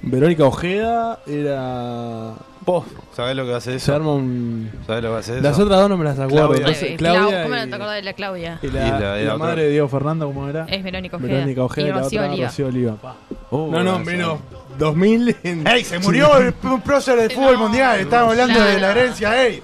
Verónica 0.03 0.45
Ojeda 0.45 1.19
era. 1.27 2.33
Vos, 2.65 2.85
¿sabés 3.15 3.35
lo 3.35 3.43
que 3.43 3.49
va 3.49 3.55
a 3.55 3.57
hacer 3.57 3.73
Se 3.73 3.77
eso? 3.77 3.95
arma 3.95 4.13
un. 4.13 4.71
¿Sabés 4.85 5.01
lo 5.03 5.09
que 5.09 5.11
va 5.11 5.17
a 5.17 5.19
hacer 5.19 5.41
Las 5.43 5.53
eso? 5.53 5.63
otras 5.63 5.79
dos 5.79 5.89
no 5.89 5.97
me 5.97 6.05
las 6.05 6.19
acuerdo. 6.19 6.35
Claudia. 6.49 6.57
Entonces, 6.57 6.83
Eh, 6.91 6.95
Claudia 6.97 7.21
Clau- 7.21 7.43
¿Cómo 7.43 7.55
no 7.55 7.63
y- 7.65 7.69
te 7.69 7.75
acordás 7.75 7.95
de 7.95 8.01
la 8.03 8.13
Claudia? 8.13 8.59
Y 8.61 8.67
la, 8.67 8.71
Y 8.71 8.73
la- 8.73 8.85
y 8.85 8.99
y 8.99 9.01
la 9.01 9.15
la 9.29 9.35
otra. 9.35 9.37
madre 9.47 9.63
de 9.63 9.69
Diego 9.71 9.87
Fernando, 9.87 10.27
¿cómo 10.27 10.47
era? 10.47 10.65
Es 10.65 10.83
Verónica 10.83 11.17
Ojeda. 11.17 11.33
Verónica 11.33 11.63
Ojeda 11.63 11.87
y 11.87 11.89
la 11.91 11.99
Rocío 12.01 12.19
otra 12.21 12.31
Oliva. 12.33 12.47
Rocío 12.47 12.67
Oliva. 12.67 12.95
pa. 12.95 13.15
Uh, 13.51 13.71
no, 13.71 13.83
no, 13.83 13.99
menos 13.99 14.39
2000. 14.77 15.35
En... 15.43 15.67
¡Ey, 15.67 15.83
se 15.83 15.99
murió 15.99 16.37
el 16.37 16.53
un 16.63 16.81
prócer 16.81 17.17
del 17.19 17.31
fútbol 17.31 17.57
mundial! 17.57 17.99
Estábamos 17.99 18.31
hablando 18.33 18.59
de 18.63 18.79
la 18.79 18.91
herencia, 18.91 19.43
¡ey! 19.45 19.61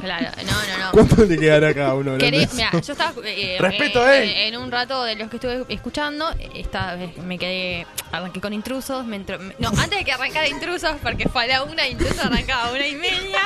Claro, 0.00 0.28
no, 0.44 0.52
no, 0.52 0.84
no. 0.86 0.92
¿Cuánto 0.92 1.24
le 1.24 1.38
quedará 1.38 1.68
a 1.68 1.74
cada 1.74 1.94
uno? 1.94 2.16
yo 2.18 2.26
estaba 2.92 3.12
eh, 3.24 3.56
Respeto, 3.60 4.08
eh, 4.08 4.22
ey. 4.22 4.28
eh, 4.30 4.48
en 4.48 4.56
un 4.58 4.70
rato 4.70 5.02
de 5.04 5.16
los 5.16 5.28
que 5.30 5.36
estuve 5.36 5.64
escuchando, 5.68 6.30
eh, 6.38 6.50
esta 6.56 6.94
vez 6.94 7.16
me 7.18 7.38
quedé, 7.38 7.86
arranqué 8.12 8.40
con 8.40 8.52
intrusos, 8.52 9.04
me 9.04 9.16
entró- 9.16 9.38
me- 9.38 9.54
no, 9.58 9.68
antes 9.68 9.98
de 9.98 10.04
que 10.04 10.12
arrancara 10.12 10.48
intrusos, 10.48 10.92
porque 11.02 11.28
fue 11.28 11.44
a 11.44 11.46
la 11.46 11.62
una, 11.64 11.86
intrusos 11.88 12.18
arrancaba 12.20 12.68
a 12.68 12.72
una 12.72 12.86
y 12.86 12.94
media. 12.94 13.40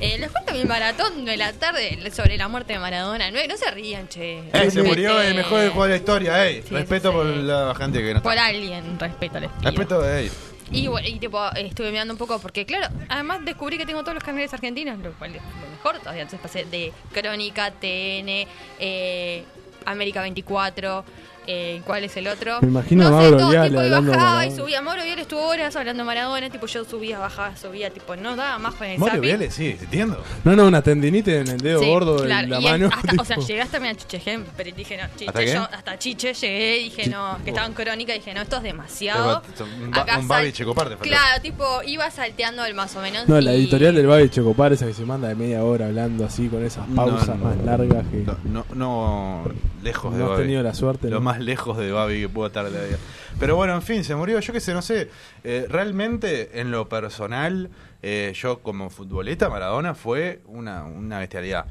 Eh, 0.00 0.16
les 0.18 0.30
cuento 0.30 0.52
mi 0.52 0.64
maratón 0.64 1.24
de 1.24 1.36
la 1.36 1.52
tarde 1.52 1.98
sobre 2.14 2.36
la 2.36 2.46
muerte 2.46 2.74
de 2.74 2.78
Maradona. 2.78 3.32
No, 3.32 3.38
no 3.48 3.56
se 3.56 3.68
rían, 3.72 4.08
che. 4.08 4.38
¡Ey, 4.38 4.70
se 4.70 4.80
Respete- 4.80 4.84
murió 4.86 5.20
el 5.20 5.34
mejor 5.34 5.68
jugador 5.70 5.82
de 5.88 5.88
la 5.90 5.96
historia, 5.96 6.46
ey! 6.46 6.62
Sí, 6.62 6.72
Respeto 6.74 7.10
sí, 7.10 7.16
por 7.16 7.26
la 7.26 7.74
gente 7.74 7.98
que 8.00 8.14
no 8.14 8.22
Por 8.22 8.32
está. 8.34 8.46
alguien, 8.46 8.98
respeto 9.00 9.40
les 9.40 9.50
pido. 9.50 9.70
Respeto 9.70 10.00
de 10.02 10.20
ey. 10.20 10.30
Y, 10.70 10.88
y 10.88 11.18
tipo, 11.18 11.40
estuve 11.54 11.90
mirando 11.90 12.12
un 12.12 12.18
poco 12.18 12.38
porque, 12.38 12.66
claro, 12.66 12.88
además 13.08 13.44
descubrí 13.44 13.78
que 13.78 13.86
tengo 13.86 14.02
todos 14.02 14.14
los 14.14 14.24
canales 14.24 14.52
argentinos, 14.52 14.98
lo 14.98 15.12
cual 15.12 15.34
es 15.34 15.42
lo 15.42 15.70
mejor 15.70 15.98
todavía. 15.98 16.22
Entonces 16.22 16.40
pasé 16.40 16.64
de 16.64 16.92
Crónica, 17.12 17.70
TN, 17.70 18.46
eh, 18.78 19.44
América 19.86 20.20
24, 20.20 21.04
eh, 21.50 21.80
¿cuál 21.86 22.04
es 22.04 22.14
el 22.18 22.28
otro? 22.28 22.58
Me 22.60 22.68
imagino 22.68 23.06
a 23.06 23.10
no 23.10 23.16
Mauro 23.16 23.36
todo, 23.38 23.50
Viale 23.50 23.68
tipo, 23.70 23.80
y 23.80 23.84
hablando 23.86 24.10
de 24.12 24.16
bajaba 24.18 24.46
y 24.46 24.50
subía. 24.54 24.82
Mauro 24.82 25.02
Viale 25.02 25.22
estuvo 25.22 25.40
horas 25.48 25.74
hablando 25.76 26.02
de 26.02 26.06
Maradona, 26.06 26.50
tipo, 26.50 26.66
yo 26.66 26.84
subía, 26.84 27.18
bajaba, 27.18 27.56
subía, 27.56 27.90
tipo, 27.90 28.14
no 28.16 28.36
daba 28.36 28.58
más 28.58 28.74
con 28.74 28.86
el 28.86 28.98
Mario 28.98 29.14
zapping. 29.14 29.22
Viale, 29.22 29.50
sí, 29.50 29.76
entiendo. 29.80 30.22
No, 30.44 30.54
no, 30.54 30.66
una 30.66 30.82
tendinite 30.82 31.38
en 31.40 31.48
el 31.48 31.58
dedo 31.58 31.80
Sí, 31.80 31.86
gordo 31.88 32.16
claro, 32.24 32.42
de 32.42 32.48
la 32.48 32.60
y 32.60 32.64
mano. 32.64 32.90
hasta- 32.94 33.08
tipo. 33.08 33.22
o 33.22 33.24
sea, 33.24 33.36
llegué 33.38 33.62
hasta 33.62 33.80
me 33.80 33.96
chiche, 33.96 34.38
pero 34.56 34.70
dije, 34.76 34.96
no, 34.98 35.08
chiche, 35.16 35.26
¿Hasta 35.28 35.40
qué? 35.40 35.52
yo 35.54 35.62
hasta 35.72 35.98
chiche 35.98 36.34
llegué 36.34 36.78
y 36.80 36.84
dije, 36.84 37.08
no, 37.08 37.38
que 37.42 37.50
estaba 37.50 37.66
en 37.66 37.72
crónica, 37.72 38.12
dije, 38.12 38.34
no, 38.34 38.42
esto 38.42 38.56
es 38.58 38.62
demasiado. 38.64 39.42
Un, 39.82 39.90
ba- 39.90 40.04
Babi 40.22 40.52
faltó. 40.52 40.98
Claro, 41.00 41.40
tipo, 41.42 41.64
iba 41.86 42.10
salteando 42.10 42.64
el 42.66 42.74
más 42.74 42.94
o 42.96 43.00
menos. 43.00 43.26
No, 43.26 43.40
la 43.40 43.54
y- 43.54 43.56
editorial 43.56 43.94
del 43.94 44.06
Babi 44.06 44.28
Checopar, 44.28 44.72
esa 44.74 44.86
que 44.86 44.92
se 44.92 45.04
manda 45.06 45.28
de 45.28 45.34
media 45.34 45.64
hora 45.64 45.86
hablando 45.86 46.26
así, 46.26 46.48
con 46.48 46.62
esas 46.64 46.86
pausas 46.94 47.28
No, 47.28 47.34
no, 47.36 47.44
más 47.44 47.56
largas 47.64 48.04
que. 48.08 48.18
No, 48.18 48.36
no, 48.44 48.66
no, 48.74 49.44
lejos 49.88 50.12
de 50.12 50.18
No 50.18 50.24
has 50.26 50.30
Babi. 50.32 50.42
tenido 50.42 50.62
la 50.62 50.74
suerte, 50.74 51.08
Lo 51.10 51.16
¿no? 51.16 51.20
más 51.22 51.40
lejos 51.40 51.76
de 51.78 51.90
Babi 51.92 52.20
que 52.22 52.28
puedo 52.28 52.46
estar 52.46 52.64
de 52.64 52.70
la 52.78 52.84
vida. 52.84 52.98
Pero 53.40 53.56
bueno, 53.56 53.74
en 53.74 53.82
fin, 53.82 54.04
se 54.04 54.14
murió. 54.14 54.38
Yo 54.40 54.52
qué 54.52 54.60
sé, 54.60 54.74
no 54.74 54.82
sé. 54.82 55.08
Eh, 55.44 55.66
realmente, 55.68 56.60
en 56.60 56.70
lo 56.70 56.88
personal, 56.88 57.70
eh, 58.02 58.32
yo 58.34 58.58
como 58.60 58.90
futbolista, 58.90 59.48
Maradona 59.48 59.94
fue 59.94 60.40
una, 60.46 60.84
una 60.84 61.18
bestialidad. 61.18 61.66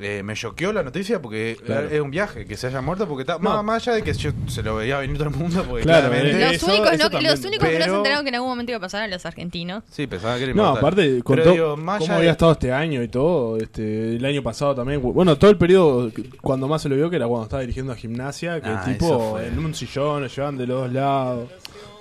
Eh, 0.00 0.22
me 0.22 0.34
choqueó 0.34 0.72
la 0.72 0.82
noticia 0.84 1.20
porque 1.20 1.56
Claro. 1.66 1.88
es 1.88 2.00
un 2.00 2.10
viaje, 2.12 2.46
que 2.46 2.56
se 2.56 2.68
haya 2.68 2.80
muerto 2.80 3.08
porque 3.08 3.22
está. 3.22 3.34
No. 3.34 3.50
Más, 3.50 3.64
más 3.64 3.82
allá 3.88 3.96
de 3.96 4.02
que 4.02 4.12
yo 4.12 4.30
se 4.46 4.62
lo 4.62 4.76
veía 4.76 4.98
venir 4.98 5.18
todo 5.18 5.28
el 5.28 5.34
mundo, 5.34 5.64
porque 5.68 5.82
Claro, 5.82 6.08
claramente. 6.08 6.40
Los 6.44 6.52
Eso- 6.54 6.66
únicos, 6.66 6.92
eso 6.92 7.10
no- 7.10 7.20
los 7.20 7.44
únicos 7.44 7.68
que 7.68 7.78
no 7.80 7.84
se 7.84 7.90
enteraron 7.96 8.24
que 8.24 8.28
en 8.28 8.34
algún 8.36 8.50
momento 8.50 8.70
iba 8.72 8.76
a 8.76 8.80
pasar 8.80 9.00
eran 9.00 9.10
los 9.10 9.26
argentinos. 9.26 9.82
Sí, 9.90 10.06
pensaba 10.06 10.36
que 10.38 10.44
era 10.44 10.54
No, 10.54 10.66
aparte, 10.66 11.20
contó 11.24 11.50
digo, 11.52 11.74
cómo 11.74 11.92
había 11.92 12.18
de- 12.18 12.28
estado 12.30 12.52
este 12.52 12.72
año 12.72 13.02
y 13.02 13.08
todo, 13.08 13.56
este, 13.56 14.14
el 14.16 14.24
año 14.24 14.42
pasado 14.42 14.74
también. 14.76 15.02
Bueno, 15.02 15.36
todo 15.36 15.50
el 15.50 15.58
periodo 15.58 16.12
cuando 16.40 16.68
más 16.68 16.82
se 16.82 16.88
lo 16.88 16.94
vio, 16.94 17.10
que 17.10 17.16
era 17.16 17.26
cuando 17.26 17.44
estaba 17.44 17.60
dirigiendo 17.62 17.92
a 17.92 17.96
gimnasia, 17.96 18.60
que 18.60 18.68
Ah, 18.68 18.84
tipo 18.86 19.38
en 19.40 19.58
un 19.58 19.74
sillón, 19.74 20.22
lo 20.22 20.28
llevaban 20.28 20.56
de 20.58 20.66
los 20.66 20.82
dos 20.82 20.92
lados. 20.92 21.50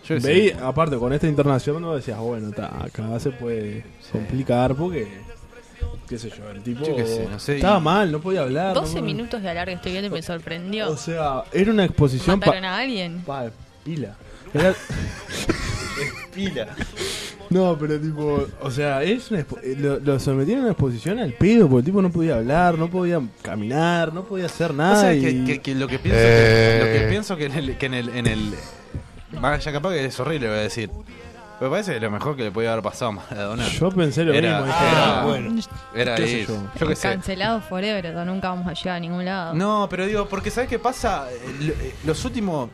Yo. 0.07 0.15
Veí, 0.21 0.51
aparte, 0.61 0.97
con 0.97 1.11
esta 1.11 1.27
internacional, 1.27 1.81
no 1.81 1.95
decías, 1.95 2.17
bueno, 2.19 2.51
ta, 2.51 2.67
acá 2.85 3.19
se 3.19 3.31
puede 3.31 3.83
complicar 4.11 4.73
porque, 4.75 5.05
qué 6.07 6.17
sé 6.17 6.29
yo, 6.29 6.49
el 6.49 6.61
tipo 6.63 6.85
Yo 6.85 6.95
qué 6.95 7.05
sé, 7.05 7.27
no 7.29 7.39
sé, 7.39 7.55
estaba 7.57 7.79
y- 7.79 7.83
mal, 7.83 8.11
no 8.11 8.19
podía 8.19 8.41
hablar. 8.41 8.73
12 8.73 8.95
no- 8.95 9.01
minutos 9.05 9.41
de 9.41 9.49
alargue 9.49 9.73
estoy 9.73 9.91
viendo 9.91 10.07
y 10.07 10.11
me 10.11 10.21
sorprendió. 10.21 10.89
O 10.89 10.97
sea, 10.97 11.43
era 11.51 11.71
una 11.71 11.85
exposición 11.85 12.39
¿Mataron 12.39 12.65
a 12.65 12.77
alguien? 12.77 13.21
Pa, 13.25 13.45
pila. 13.83 14.15
Era- 14.53 14.73
Pila. 16.33 16.67
No, 17.49 17.77
pero 17.79 17.99
tipo, 17.99 18.45
o 18.61 18.71
sea, 18.71 19.01
es 19.03 19.31
una 19.31 19.39
expo- 19.39 19.59
eh, 19.63 19.75
lo, 19.79 19.99
lo 19.99 20.19
sometieron 20.19 20.61
a 20.61 20.65
una 20.65 20.71
exposición 20.73 21.17
al 21.19 21.33
pedo, 21.33 21.67
porque 21.67 21.79
el 21.79 21.85
tipo 21.85 22.01
no 22.01 22.11
podía 22.11 22.35
hablar, 22.35 22.77
no 22.77 22.89
podía 22.89 23.21
caminar, 23.41 24.13
no 24.13 24.23
podía 24.25 24.45
hacer 24.45 24.73
nada. 24.73 24.97
O 24.97 25.01
sea, 25.01 25.13
y- 25.15 25.21
que, 25.21 25.45
que- 25.45 25.59
que 25.61 25.75
lo 25.75 25.87
que 25.87 25.97
pienso, 25.97 26.19
Eh. 26.21 26.79
que, 26.83 26.85
lo 26.85 26.99
que 27.05 27.09
pienso 27.09 27.37
que 27.37 27.45
en 27.45 27.51
el, 27.53 27.77
que 27.77 27.85
en 27.87 27.93
el, 27.95 28.09
en 28.09 28.27
el 28.27 28.53
capaz 29.31 29.91
que 29.93 30.05
es 30.05 30.19
horrible 30.19 30.47
voy 30.47 30.57
a 30.57 30.61
decir. 30.61 30.89
Me 31.59 31.69
parece 31.69 31.93
que 31.95 31.99
lo 31.99 32.11
mejor 32.11 32.35
que 32.35 32.43
le 32.43 32.51
podía 32.51 32.71
haber 32.71 32.83
pasado 32.83 33.09
a 33.09 33.13
Maradona. 33.15 33.67
Yo 33.67 33.89
pensé 33.89 34.23
lo 34.23 34.33
era, 34.33 34.59
mismo, 34.61 34.65
era, 34.75 35.21
ah, 35.21 35.25
bueno, 35.25 35.61
era 35.95 36.15
qué 36.15 36.27
sé 36.27 36.39
ir. 36.41 36.47
yo. 36.47 36.63
Yo 36.79 36.87
qué 36.87 36.95
sé. 36.95 37.09
Cancelados 37.09 37.63
forever, 37.65 38.15
o 38.15 38.25
nunca 38.25 38.49
vamos 38.49 38.67
a 38.67 38.73
llegar 38.73 38.97
a 38.97 38.99
ningún 38.99 39.25
lado. 39.25 39.53
No, 39.55 39.87
pero 39.89 40.05
digo, 40.05 40.27
porque 40.29 40.51
¿sabes 40.51 40.69
qué 40.69 40.77
pasa? 40.77 41.27
Eh, 41.31 41.75
eh, 41.81 41.95
Los 42.05 42.23
últimos 42.25 42.69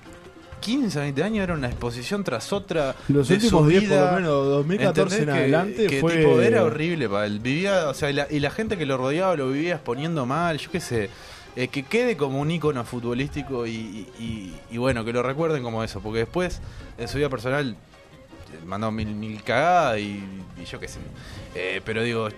15, 0.60 1.00
20 1.00 1.24
años 1.24 1.44
era 1.46 1.54
una 1.54 1.68
exposición 1.68 2.26
tras 2.26 2.52
otra. 2.52 2.94
Los 3.08 3.30
de 3.30 3.36
últimos 3.36 3.62
su 3.64 3.68
10 3.70 3.84
por 3.86 3.98
lo 4.00 4.12
menos, 4.12 4.48
2014 4.48 5.24
en 5.24 5.30
adelante 5.30 5.88
que 5.88 6.02
fue- 6.02 6.18
tipo, 6.18 6.42
era 6.42 6.64
horrible 6.66 7.08
para 7.08 7.26
él. 7.26 7.40
Vivía, 7.40 7.88
o 7.88 7.94
sea, 7.94 8.10
y 8.10 8.14
la, 8.14 8.28
y 8.30 8.42
la 8.42 8.50
gente 8.52 8.78
que 8.78 8.86
lo 8.86 8.98
rodeaba 8.98 9.36
lo 9.38 9.50
vivía 9.50 9.76
exponiendo 9.76 10.26
mal, 10.26 10.58
yo 10.58 10.70
qué 10.72 10.82
sé. 10.82 11.10
Eh, 11.56 11.68
que 11.70 11.84
quede 11.84 12.18
como 12.18 12.42
un 12.42 12.50
ícono 12.52 12.84
futbolístico 12.84 13.66
y, 13.68 13.72
y- 13.72 14.08
y- 14.20 14.54
y 14.72 14.78
bueno, 14.78 15.06
que 15.06 15.14
lo 15.14 15.22
recuerden 15.24 15.62
como 15.64 15.84
eso, 15.84 16.02
porque 16.02 16.20
después 16.20 16.60
en 16.98 17.08
su 17.08 17.18
vida 17.18 17.30
personal 17.30 17.76
mandó 18.66 18.92
mil, 18.92 19.08
mil 19.16 19.42
cagadas 19.44 20.00
y, 20.00 20.24
y 20.62 20.66
yo 20.66 20.80
qué 20.80 20.88
sé. 20.88 21.00
Eh, 21.56 21.82
pero 21.86 22.04
digo, 22.04 22.30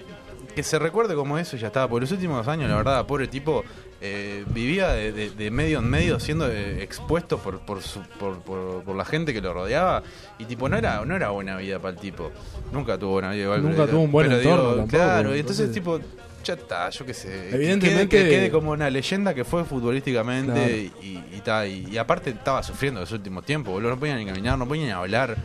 que 0.56 0.64
se 0.64 0.80
recuerde 0.80 1.16
como 1.16 1.38
eso 1.38 1.58
ya 1.58 1.68
estaba. 1.68 1.88
Por 1.90 2.02
los 2.02 2.12
últimos 2.12 2.48
años, 2.48 2.70
la 2.70 2.78
verdad, 2.78 3.06
pobre 3.06 3.28
tipo, 3.28 3.64
eh, 4.02 4.44
vivía 4.48 4.90
de, 4.90 5.12
de- 5.12 5.30
de 5.32 5.52
medio 5.52 5.80
en 5.80 5.90
medio 5.90 6.20
siendo 6.20 6.48
eh, 6.50 6.82
expuesto 6.84 7.38
por, 7.40 7.60
por, 7.60 7.82
su- 7.82 8.02
por, 8.20 8.40
por- 8.40 8.84
por 8.84 8.96
la 8.96 9.04
gente 9.06 9.34
que 9.34 9.42
lo 9.42 9.54
rodeaba. 9.54 10.04
Y 10.40 10.46
tipo, 10.46 10.70
no 10.70 10.78
era, 10.78 11.04
no 11.06 11.16
era 11.16 11.30
buena 11.30 11.58
vida 11.58 11.80
para 11.80 11.94
el 11.96 12.00
tipo. 12.00 12.32
Nunca 12.72 12.98
tuvo 12.98 13.14
buena 13.14 13.32
vida. 13.32 13.44
igual, 13.46 13.64
Nunca 13.64 13.76
pero- 13.78 13.88
tuvo 13.90 14.02
un 14.02 14.12
buen 14.12 14.28
pero 14.28 14.40
entorno 14.42 14.64
digo, 14.64 14.76
tampoco, 14.78 14.98
Claro, 14.98 15.36
y 15.36 15.40
entonces, 15.40 15.72
tipo, 15.72 16.00
ya 16.44 16.54
está, 16.54 16.90
yo 16.92 17.06
qué 17.06 17.14
sé. 17.14 17.28
que 17.50 17.56
Evidentemente- 17.56 18.08
quede, 18.08 18.24
que 18.26 18.30
quede 18.30 18.52
como 18.52 18.72
una 18.72 18.90
leyenda 18.90 19.34
que 19.34 19.44
fue 19.44 19.66
futbolísticamente 19.66 20.92
y, 21.02 21.06
y, 21.06 21.42
y, 21.44 21.88
y 21.92 21.98
aparte 21.98 22.30
estaba 22.30 22.62
sufriendo 22.64 23.02
en 23.02 23.08
su 23.08 23.16
último 23.16 23.42
tiempo, 23.42 23.72
boludo. 23.72 23.90
No 23.92 24.00
podía 24.00 24.16
ni 24.16 24.26
caminar, 24.26 24.58
no 24.58 24.68
podía 24.68 24.86
ni 24.86 24.92
hablar. 24.92 25.36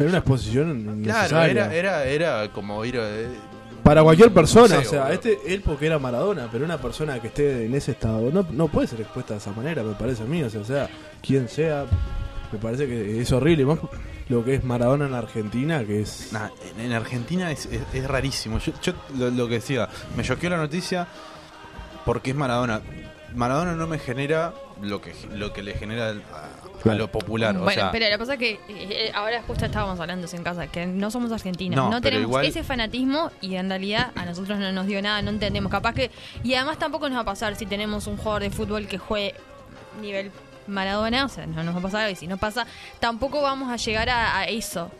Era 0.00 0.08
una 0.08 0.18
exposición 0.18 1.02
Claro, 1.04 1.42
era, 1.42 1.72
era, 1.74 2.04
era 2.04 2.48
como 2.52 2.84
ir. 2.84 2.96
eh, 2.98 3.28
Para 3.84 4.02
cualquier 4.02 4.32
persona, 4.32 4.78
o 4.78 4.84
sea, 4.84 5.12
este 5.12 5.38
él 5.46 5.62
porque 5.64 5.86
era 5.86 5.98
Maradona, 5.98 6.48
pero 6.50 6.64
una 6.64 6.78
persona 6.78 7.20
que 7.20 7.28
esté 7.28 7.66
en 7.66 7.74
ese 7.74 7.92
estado 7.92 8.30
no, 8.32 8.44
no 8.50 8.68
puede 8.68 8.88
ser 8.88 9.00
expuesta 9.02 9.34
de 9.34 9.38
esa 9.40 9.52
manera, 9.52 9.82
me 9.82 9.92
parece 9.94 10.22
a 10.22 10.26
mí, 10.26 10.42
o 10.42 10.50
sea, 10.50 10.60
o 10.60 10.64
sea, 10.64 10.88
quien 11.22 11.48
sea, 11.48 11.84
me 12.50 12.58
parece 12.58 12.86
que 12.88 13.20
es 13.20 13.30
horrible, 13.30 13.64
más 13.66 13.78
lo 14.28 14.44
que 14.44 14.54
es 14.54 14.64
Maradona 14.64 15.06
en 15.06 15.14
Argentina, 15.14 15.84
que 15.84 16.02
es... 16.02 16.28
Nah, 16.32 16.48
en, 16.78 16.86
en 16.86 16.92
Argentina 16.92 17.50
es, 17.50 17.66
es- 17.66 17.82
es 17.92 18.06
rarísimo. 18.06 18.58
Yo, 18.60 18.72
yo 18.80 18.92
lo, 19.18 19.28
lo 19.30 19.48
que 19.48 19.54
decía, 19.54 19.88
me 20.16 20.22
choqueó 20.22 20.50
la 20.50 20.56
noticia 20.56 21.06
porque 22.04 22.30
es 22.30 22.36
Maradona. 22.36 22.80
Maradona 23.34 23.74
no 23.74 23.86
me 23.86 23.98
genera 23.98 24.52
lo 24.82 25.00
que 25.00 25.12
lo 25.34 25.52
que 25.52 25.62
le 25.62 25.74
genera 25.74 26.14
a, 26.88 26.92
a 26.92 26.94
lo 26.94 27.08
popular. 27.10 27.56
o 27.56 27.60
Bueno, 27.64 27.82
sea, 27.82 27.90
pero 27.92 28.06
lo 28.06 28.12
que 28.12 28.18
pasa 28.18 28.32
es 28.34 28.38
que 28.38 28.60
eh, 28.68 29.12
ahora 29.14 29.42
justo 29.46 29.64
estábamos 29.66 29.98
hablando 30.00 30.26
en 30.32 30.42
casa, 30.42 30.66
que 30.68 30.86
no 30.86 31.10
somos 31.10 31.30
argentinos, 31.32 31.90
No, 31.90 32.00
tenemos 32.00 32.24
igual- 32.28 32.46
ese 32.46 32.62
fanatismo 32.64 33.30
y 33.40 33.56
en 33.56 33.68
realidad 33.68 34.12
a 34.14 34.24
nosotros 34.24 34.58
no 34.58 34.72
nos 34.72 34.86
dio 34.86 35.00
nada, 35.02 35.20
no 35.22 35.30
entendemos. 35.30 35.70
Capaz 35.70 35.94
que. 35.94 36.10
Y 36.42 36.54
además 36.54 36.78
tampoco 36.78 37.08
nos 37.08 37.16
va 37.18 37.22
a 37.22 37.24
pasar 37.26 37.56
si 37.56 37.66
tenemos 37.66 38.06
un 38.06 38.16
jugador 38.16 38.42
de 38.42 38.50
fútbol 38.50 38.86
que 38.86 38.98
juegue 38.98 39.34
nivel 40.00 40.30
Maradona, 40.66 41.24
o 41.24 41.28
sea, 41.28 41.46
no 41.46 41.64
nos 41.64 41.74
va 41.74 41.78
a 41.80 41.82
pasar 41.82 42.10
y 42.10 42.14
si 42.14 42.26
no 42.28 42.36
pasa, 42.36 42.64
tampoco 43.00 43.42
vamos 43.42 43.70
a 43.72 43.76
llegar 43.76 44.08
a, 44.08 44.38
a 44.38 44.44
eso. 44.44 44.90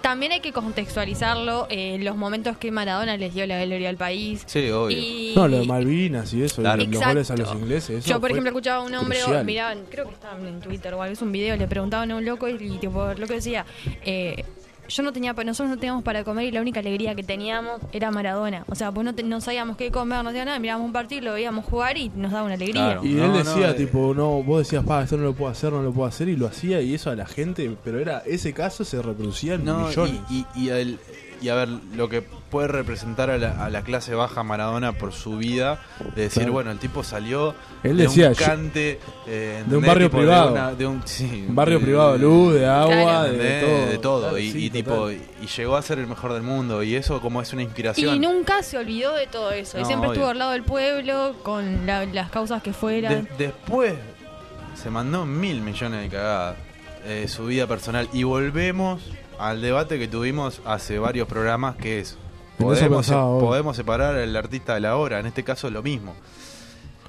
También 0.00 0.32
hay 0.32 0.40
que 0.40 0.52
contextualizarlo, 0.52 1.66
eh, 1.70 1.98
los 2.00 2.16
momentos 2.16 2.56
que 2.56 2.70
Maradona 2.70 3.16
les 3.16 3.34
dio 3.34 3.46
la 3.46 3.64
gloria 3.64 3.88
al 3.88 3.96
país. 3.96 4.42
Sí, 4.46 4.70
obvio. 4.70 4.96
Y- 4.98 5.32
No, 5.36 5.48
lo 5.48 5.58
de 5.58 5.66
Malvinas 5.66 6.32
y 6.34 6.42
eso, 6.42 6.62
Claro. 6.62 6.82
y 6.82 6.86
los 6.86 7.04
goles 7.04 7.30
a 7.30 7.36
los 7.36 7.52
ingleses. 7.54 7.98
eso 8.00 8.08
Yo, 8.08 8.20
por 8.20 8.30
ejemplo, 8.30 8.50
escuchaba 8.50 8.82
a 8.82 8.86
un 8.86 8.94
hombre, 8.94 9.18
miraban, 9.44 9.80
creo 9.90 10.06
que 10.08 10.14
estaba 10.14 10.38
en 10.38 10.60
Twitter 10.60 10.94
o 10.94 11.02
algo, 11.02 11.12
es 11.12 11.22
un 11.22 11.32
video, 11.32 11.56
le 11.56 11.66
preguntaban 11.66 12.10
a 12.10 12.16
un 12.16 12.24
loco 12.24 12.48
y, 12.48 12.52
y, 12.54 12.78
tipo, 12.78 13.10
el 13.10 13.20
loco 13.20 13.32
decía, 13.32 13.64
eh, 14.04 14.44
yo 14.88 15.02
no 15.02 15.12
tenía, 15.12 15.32
nosotros 15.32 15.68
no 15.68 15.76
teníamos 15.76 16.02
para 16.02 16.24
comer 16.24 16.46
y 16.46 16.50
la 16.52 16.60
única 16.60 16.80
alegría 16.80 17.14
que 17.14 17.22
teníamos 17.22 17.80
era 17.92 18.10
Maradona. 18.10 18.64
O 18.68 18.74
sea, 18.74 18.92
pues 18.92 19.04
no, 19.04 19.14
te- 19.14 19.22
no 19.22 19.40
sabíamos 19.40 19.76
qué 19.76 19.90
comer, 19.90 20.18
no 20.24 20.30
teníamos 20.30 20.46
nada, 20.46 20.58
mirábamos 20.58 20.86
un 20.86 20.92
partido, 20.92 21.22
lo 21.22 21.32
veíamos 21.34 21.64
jugar 21.64 21.96
y 21.96 22.10
nos 22.14 22.32
daba 22.32 22.44
una 22.44 22.54
alegría. 22.54 22.98
Y 23.02 23.18
él 23.18 23.32
decía, 23.32 23.66
no, 23.68 23.72
eh. 23.72 23.74
tipo, 23.74 24.14
no, 24.14 24.42
vos 24.42 24.58
decías, 24.60 24.84
pa, 24.84 25.02
esto 25.02 25.16
no 25.16 25.24
lo 25.24 25.34
puedo 25.34 25.50
hacer, 25.50 25.72
no 25.72 25.82
lo 25.82 25.92
puedo 25.92 26.08
hacer, 26.08 26.28
y 26.28 26.36
lo 26.36 26.46
hacía, 26.46 26.80
y 26.80 26.94
eso 26.94 27.10
a 27.10 27.16
la 27.16 27.26
gente, 27.26 27.74
pero 27.84 27.98
era 27.98 28.22
ese 28.26 28.52
caso 28.52 28.84
se 28.84 29.00
reproducía 29.02 29.54
en 29.54 29.64
No, 29.64 29.88
millones. 29.88 30.14
y, 30.30 30.34
y, 30.34 30.46
y, 30.64 30.68
el- 30.70 30.98
y 31.40 31.48
a 31.48 31.54
ver, 31.54 31.68
lo 31.68 32.08
que 32.08 32.22
puede 32.22 32.68
representar 32.68 33.28
a 33.30 33.38
la, 33.38 33.64
a 33.64 33.70
la 33.70 33.82
clase 33.82 34.14
baja 34.14 34.42
Maradona 34.42 34.92
por 34.92 35.12
su 35.12 35.36
vida, 35.36 35.80
de 36.14 36.22
decir, 36.22 36.42
Claro. 36.42 36.52
bueno, 36.52 36.70
el 36.70 36.78
tipo 36.78 37.02
salió 37.04 37.54
Él 37.82 37.96
de 37.96 38.04
decía, 38.04 38.28
un 38.28 38.34
yo- 38.34 38.44
cante, 38.46 39.00
eh, 39.26 39.64
de 39.66 39.76
un 39.76 39.84
barrio 39.84 40.06
Tipo, 40.08 40.18
privado. 40.18 40.52
una- 40.52 40.72
de 40.74 40.86
un, 40.86 41.02
sí, 41.04 41.44
Un 41.48 41.54
barrio 41.54 41.78
de- 41.78 41.84
privado 41.84 42.12
de 42.12 42.18
luz, 42.18 42.54
de 42.54 42.66
agua, 42.66 43.24
de 43.24 43.60
todo. 43.60 43.86
de 43.86 43.98
todo. 43.98 44.20
Claro, 44.22 44.38
y, 44.38 44.50
sí, 44.52 44.64
y 44.66 44.70
tipo, 44.70 45.10
y 45.10 45.20
llegó 45.56 45.76
a 45.76 45.82
ser 45.82 45.98
el 45.98 46.06
mejor 46.06 46.32
del 46.32 46.42
mundo. 46.42 46.82
Y 46.82 46.94
eso 46.94 47.20
como 47.20 47.42
es 47.42 47.52
una 47.52 47.62
inspiración. 47.62 48.14
Y 48.14 48.18
nunca 48.18 48.62
se 48.62 48.78
olvidó 48.78 49.14
de 49.14 49.26
todo 49.26 49.50
eso. 49.52 49.78
y 49.80 49.84
siempre 49.84 50.08
obvio. 50.08 50.12
estuvo 50.20 50.30
al 50.30 50.38
lado 50.38 50.50
del 50.52 50.62
pueblo, 50.62 51.34
con 51.42 51.86
la- 51.86 52.06
las 52.06 52.30
causas 52.30 52.62
que 52.62 52.72
fueran. 52.72 53.24
De- 53.24 53.44
después 53.46 53.94
se 54.74 54.90
mandó 54.90 55.26
mil 55.26 55.60
millones 55.62 56.02
de 56.02 56.08
cagadas 56.08 56.56
eh, 57.08 57.28
su 57.28 57.46
vida 57.46 57.66
personal. 57.68 58.08
Y 58.12 58.24
volvemos 58.24 59.00
al 59.38 59.60
debate 59.60 59.98
que 59.98 60.08
tuvimos 60.08 60.60
hace 60.64 60.98
varios 60.98 61.26
programas, 61.28 61.76
que 61.76 62.00
es, 62.00 62.16
podemos, 62.58 63.06
pensaba 63.06 63.38
podemos 63.40 63.76
separar 63.76 64.14
al 64.16 64.34
artista 64.36 64.74
de 64.74 64.80
la 64.80 64.96
obra. 64.96 65.20
En 65.20 65.26
este 65.26 65.42
caso 65.44 65.70
lo 65.70 65.82
mismo. 65.82 66.14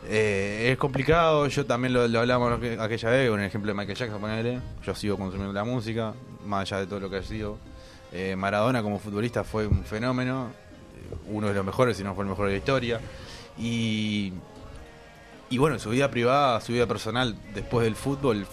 Eh, 0.10 0.70
es 0.72 0.78
complicado, 0.78 1.48
yo 1.48 1.66
también 1.66 1.94
lo, 1.94 2.08
lo 2.08 2.20
hablamos 2.20 2.60
aqu- 2.60 2.80
aquella 2.80 3.10
vez 3.10 3.30
con 3.30 3.40
el 3.42 3.46
ejemplo 3.48 3.72
de 3.72 3.78
Michael 3.78 3.98
Jackson, 3.98 4.22
ponele. 4.22 4.60
Yo 4.86 4.96
sigo 4.96 5.18
consumiendo 5.18 5.52
la 5.54 5.64
música, 5.66 6.14
más 6.46 6.62
allá 6.72 6.80
de 6.82 6.88
todo 6.88 7.00
lo 7.02 7.10
que 7.10 7.18
ha 7.18 7.24
sido. 7.24 7.58
Eh, 8.14 8.36
Maradona 8.38 8.82
como 8.82 9.00
futbolista 9.00 9.44
fue 9.44 9.68
un 9.68 9.84
fenómeno, 9.84 10.48
uno 11.28 11.48
de 11.48 11.54
los 11.54 11.66
mejores, 11.66 11.98
si 11.98 12.04
no 12.04 12.16
fue 12.16 12.24
el 12.24 12.30
mejor 12.30 12.46
de 12.48 12.52
la 12.54 12.58
historia. 12.58 13.02
Y, 13.58 14.32
y 15.50 15.58
bueno, 15.58 15.78
su 15.78 15.90
vida 15.90 16.10
privada, 16.10 16.62
su 16.62 16.72
vida 16.72 16.86
personal 16.86 17.36
después 17.54 17.84
del 17.84 17.96
fútbol 17.96 18.46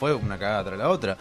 fue 0.00 0.14
una 0.14 0.38
cagada 0.38 0.64
tras 0.64 0.78
la 0.78 0.88
otra. 0.88 1.18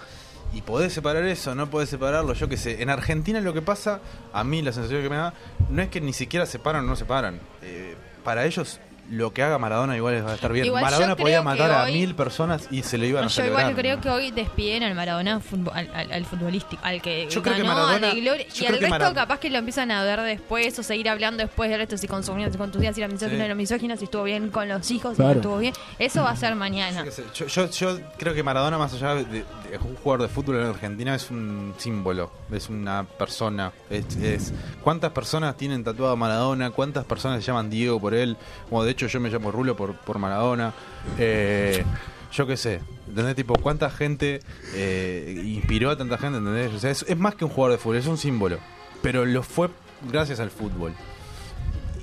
Y 0.53 0.61
podés 0.61 0.91
separar 0.91 1.23
eso, 1.23 1.55
no 1.55 1.69
podés 1.69 1.89
separarlo, 1.89 2.33
yo 2.33 2.49
qué 2.49 2.57
sé. 2.57 2.81
En 2.81 2.89
Argentina 2.89 3.39
lo 3.39 3.53
que 3.53 3.61
pasa, 3.61 4.01
a 4.33 4.43
mí 4.43 4.61
la 4.61 4.73
sensación 4.73 5.01
que 5.01 5.09
me 5.09 5.15
da, 5.15 5.33
no 5.69 5.81
es 5.81 5.89
que 5.89 6.01
ni 6.01 6.13
siquiera 6.13 6.45
separan 6.45 6.83
o 6.83 6.87
no 6.87 6.95
separan. 6.95 7.39
Eh, 7.61 7.95
para 8.23 8.45
ellos 8.45 8.79
lo 9.11 9.33
que 9.33 9.43
haga 9.43 9.57
Maradona 9.59 9.95
igual 9.95 10.25
va 10.25 10.31
a 10.31 10.35
estar 10.35 10.51
bien. 10.51 10.65
Igual 10.65 10.83
Maradona 10.83 11.15
podía 11.15 11.41
matar 11.43 11.69
a 11.71 11.83
hoy- 11.83 11.93
mil 11.93 12.15
personas 12.15 12.67
y 12.71 12.81
se 12.83 12.97
lo 12.97 13.05
iban 13.05 13.25
a 13.25 13.27
Yo 13.27 13.29
celebrar. 13.35 13.61
igual 13.69 13.75
creo 13.75 14.01
que 14.01 14.09
hoy 14.09 14.31
despiden 14.31 14.83
al 14.83 14.95
Maradona 14.95 15.41
al, 15.73 15.89
al- 15.93 16.11
al 16.11 16.25
futbolístico, 16.25 16.81
al 16.83 17.01
que 17.01 17.27
Yo 17.29 17.41
creo 17.41 17.55
que 17.55 17.61
ganó, 17.61 17.73
Maradona- 17.75 18.07
al 18.09 18.15
de 18.15 18.21
gloria. 18.21 18.47
yo 18.47 18.63
Y 18.63 18.67
al 18.67 18.73
que 18.73 18.79
resto 18.79 18.89
Mara- 18.89 19.13
capaz 19.13 19.39
que 19.39 19.49
lo 19.49 19.57
empiezan 19.59 19.91
a 19.91 20.03
ver 20.03 20.21
después 20.21 20.77
o 20.79 20.83
seguir 20.83 21.09
hablando 21.09 21.43
después 21.43 21.69
del 21.69 21.79
resto 21.79 21.97
si 21.97 22.07
consumían, 22.07 22.51
si 22.51 22.57
contusían, 22.57 22.93
si 22.95 23.01
era 23.01 23.07
misógino, 23.11 23.31
Sí. 23.35 23.37
no 23.39 23.43
era 23.45 23.55
misógino, 23.55 23.97
si 23.97 24.05
estuvo 24.05 24.23
bien 24.23 24.49
con 24.49 24.67
los 24.69 24.89
hijos, 24.91 25.11
si 25.11 25.15
Claro. 25.17 25.33
no 25.33 25.39
estuvo 25.41 25.57
bien. 25.59 25.73
Eso 25.99 26.23
va 26.23 26.31
a 26.31 26.35
ser 26.35 26.55
mañana. 26.55 27.03
Yo, 27.35 27.47
yo, 27.47 27.69
yo 27.69 27.99
creo 28.17 28.33
que 28.33 28.43
Maradona, 28.43 28.77
más 28.77 28.93
allá 28.93 29.15
de, 29.15 29.25
de 29.25 29.45
un 29.83 29.95
jugador 29.95 30.21
de 30.27 30.33
fútbol 30.33 30.55
en 30.61 30.67
Argentina, 30.67 31.15
es 31.15 31.29
un 31.31 31.73
símbolo, 31.77 32.31
es 32.51 32.69
una 32.69 33.03
persona. 33.03 33.71
Es, 33.89 34.15
es- 34.17 34.53
¿Cuántas 34.83 35.11
personas 35.11 35.57
tienen 35.57 35.83
tatuado 35.83 36.13
a 36.13 36.15
Maradona? 36.15 36.71
¿Cuántas 36.71 37.03
personas 37.05 37.41
se 37.43 37.47
llaman 37.47 37.69
Diego 37.69 37.99
por 37.99 38.13
él? 38.13 38.37
Como 38.69 38.83
de 38.83 38.91
hecho 39.01 39.07
yo 39.07 39.19
me 39.19 39.29
llamo 39.29 39.51
Rulo 39.51 39.75
por, 39.75 39.95
por 39.95 40.19
Maradona. 40.19 40.73
Eh, 41.17 41.83
yo 42.31 42.47
qué 42.47 42.55
sé, 42.55 42.81
¿entendés? 43.07 43.35
Tipo, 43.35 43.55
¿cuánta 43.55 43.89
gente 43.89 44.41
eh, 44.73 45.41
inspiró 45.43 45.89
a 45.89 45.97
tanta 45.97 46.17
gente? 46.17 46.37
¿entendés? 46.37 46.73
O 46.73 46.79
sea, 46.79 46.91
es, 46.91 47.17
más 47.17 47.35
que 47.35 47.45
un 47.45 47.51
jugador 47.51 47.77
de 47.77 47.77
fútbol, 47.77 47.97
es 47.97 48.07
un 48.07 48.17
símbolo. 48.17 48.59
Pero 49.01 49.25
lo 49.25 49.43
fue 49.43 49.69
gracias 50.09 50.39
al 50.39 50.51
fútbol. 50.51 50.93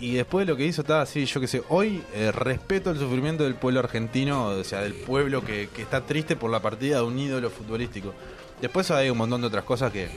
Y 0.01 0.15
después 0.15 0.47
de 0.47 0.53
lo 0.53 0.57
que 0.57 0.65
hizo, 0.65 0.83
está 0.83 1.01
así, 1.01 1.25
yo 1.25 1.41
qué 1.41 1.47
sé, 1.47 1.63
hoy 1.69 2.03
eh, 2.15 2.31
respeto 2.31 2.91
el 2.91 2.99
sufrimiento 2.99 3.45
del 3.45 3.55
pueblo 3.55 3.81
argentino, 3.81 4.47
o 4.47 4.65
sea, 4.65 4.81
del 4.81 4.95
pueblo 4.95 5.45
que, 5.45 5.69
que 5.75 5.83
está 5.83 6.03
triste 6.03 6.37
por 6.37 6.51
la 6.51 6.61
partida 6.61 6.99
de 6.99 7.03
un 7.03 7.19
ídolo 7.19 7.51
futbolístico. 7.51 8.15
Después 8.61 8.91
hay 8.91 9.11
un 9.11 9.19
montón 9.19 9.41
de 9.41 9.47
otras 9.47 9.65
cosas 9.65 9.93
que 9.93 10.09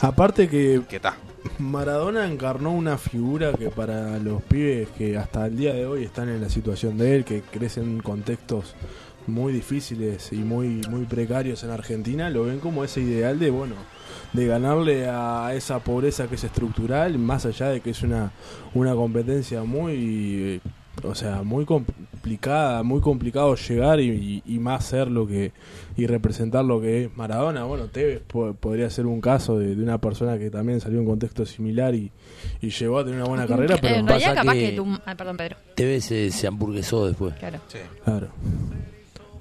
Aparte 0.00 0.48
que 0.48 0.82
que 0.88 0.96
está. 0.96 1.16
Maradona 1.58 2.26
encarnó 2.26 2.72
una 2.72 2.98
figura 2.98 3.52
que 3.52 3.70
para 3.70 4.18
los 4.18 4.42
pibes 4.42 4.88
que 4.90 5.16
hasta 5.16 5.46
el 5.46 5.56
día 5.56 5.72
de 5.72 5.86
hoy 5.86 6.04
están 6.04 6.28
en 6.28 6.40
la 6.40 6.48
situación 6.48 6.98
de 6.98 7.16
él, 7.16 7.24
que 7.24 7.42
crecen 7.42 7.84
en 7.84 8.00
contextos 8.00 8.74
muy 9.26 9.52
difíciles 9.52 10.32
y 10.32 10.36
muy 10.36 10.80
muy 10.88 11.04
precarios 11.04 11.62
en 11.64 11.70
Argentina, 11.70 12.30
lo 12.30 12.44
ven 12.44 12.60
como 12.60 12.84
ese 12.84 13.00
ideal 13.00 13.38
de 13.38 13.50
bueno, 13.50 13.74
de 14.32 14.46
ganarle 14.46 15.08
a 15.08 15.52
esa 15.54 15.80
pobreza 15.80 16.28
que 16.28 16.36
es 16.36 16.44
estructural, 16.44 17.18
más 17.18 17.46
allá 17.46 17.68
de 17.68 17.80
que 17.80 17.90
es 17.90 18.02
una 18.02 18.32
una 18.74 18.94
competencia 18.94 19.62
muy 19.64 20.60
o 21.04 21.14
sea, 21.14 21.42
muy 21.42 21.64
complicada, 21.64 22.82
muy 22.82 23.00
complicado 23.00 23.54
llegar 23.54 24.00
y, 24.00 24.42
y- 24.46 24.54
y 24.54 24.58
más 24.58 24.84
ser 24.84 25.08
lo 25.10 25.26
que 25.26 25.52
y 25.96 26.06
representar 26.06 26.64
lo 26.64 26.80
que 26.80 27.04
es 27.04 27.16
Maradona. 27.16 27.64
Bueno, 27.64 27.86
Tevez 27.86 28.20
po- 28.26 28.54
podría 28.54 28.88
ser 28.90 29.06
un 29.06 29.20
caso 29.20 29.58
de, 29.58 29.74
de 29.74 29.82
una 29.82 29.98
persona 29.98 30.38
que 30.38 30.50
también 30.50 30.80
salió 30.80 30.98
en 30.98 31.04
un 31.04 31.10
contexto 31.10 31.44
similar 31.46 31.94
y, 31.94 32.10
y 32.60 32.70
llegó 32.70 32.98
a 32.98 33.04
tener 33.04 33.20
una 33.20 33.28
buena 33.28 33.46
carrera, 33.46 33.76
pero 33.80 33.96
en 33.96 34.06
realidad 34.06 34.30
pasa 34.30 34.40
capaz 34.42 34.52
que- 34.54 34.70
que, 34.70 34.76
tú... 34.76 34.86
ah, 35.06 35.14
perdón, 35.16 35.36
Pedro. 35.36 35.56
TV 35.74 36.00
se, 36.00 36.30
se 36.30 36.46
hamburguesó 36.46 37.06
después. 37.06 37.34
Claro. 37.34 37.58
Claro. 38.04 38.28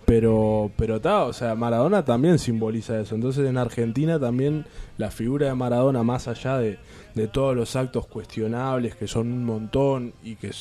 Pero, 0.06 0.72
pero 0.78 0.96
está, 0.98 1.26
o 1.26 1.34
sea, 1.34 1.54
Maradona 1.56 2.06
también 2.06 2.40
simboliza 2.40 2.98
eso. 3.00 3.14
Entonces 3.16 3.48
en 3.50 3.58
Argentina 3.58 4.18
también 4.18 4.66
la 4.98 5.12
figura 5.12 5.48
de 5.48 5.54
Maradona, 5.56 6.02
más 6.04 6.30
allá 6.30 6.58
de, 6.58 6.78
de 7.14 7.28
todos 7.28 7.54
los 7.58 7.76
actos 7.76 8.08
cuestionables, 8.08 8.96
que 8.96 9.06
son 9.08 9.28
un 9.34 9.44
montón 9.44 10.14
y 10.24 10.36
que 10.38 10.52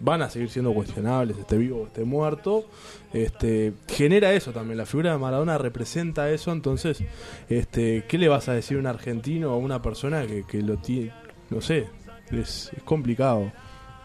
van 0.00 0.22
a 0.22 0.30
seguir 0.30 0.48
siendo 0.50 0.72
cuestionables, 0.72 1.36
esté 1.38 1.56
vivo 1.58 1.82
o 1.82 1.86
esté 1.86 2.04
muerto, 2.04 2.64
este, 3.12 3.74
genera 3.88 4.32
eso 4.32 4.52
también. 4.52 4.78
La 4.78 4.86
figura 4.86 5.12
de 5.12 5.18
Maradona 5.18 5.58
representa 5.58 6.30
eso. 6.30 6.52
Entonces, 6.52 7.02
este, 7.48 8.04
¿qué 8.08 8.18
le 8.18 8.28
vas 8.28 8.48
a 8.48 8.52
decir 8.54 8.76
a 8.76 8.80
un 8.80 8.86
argentino 8.86 9.50
o 9.50 9.54
a 9.54 9.58
una 9.58 9.82
persona 9.82 10.26
que, 10.26 10.44
que 10.46 10.62
lo 10.62 10.78
tiene? 10.78 11.12
No 11.50 11.60
sé, 11.60 11.86
es, 12.30 12.70
es 12.76 12.82
complicado. 12.84 13.52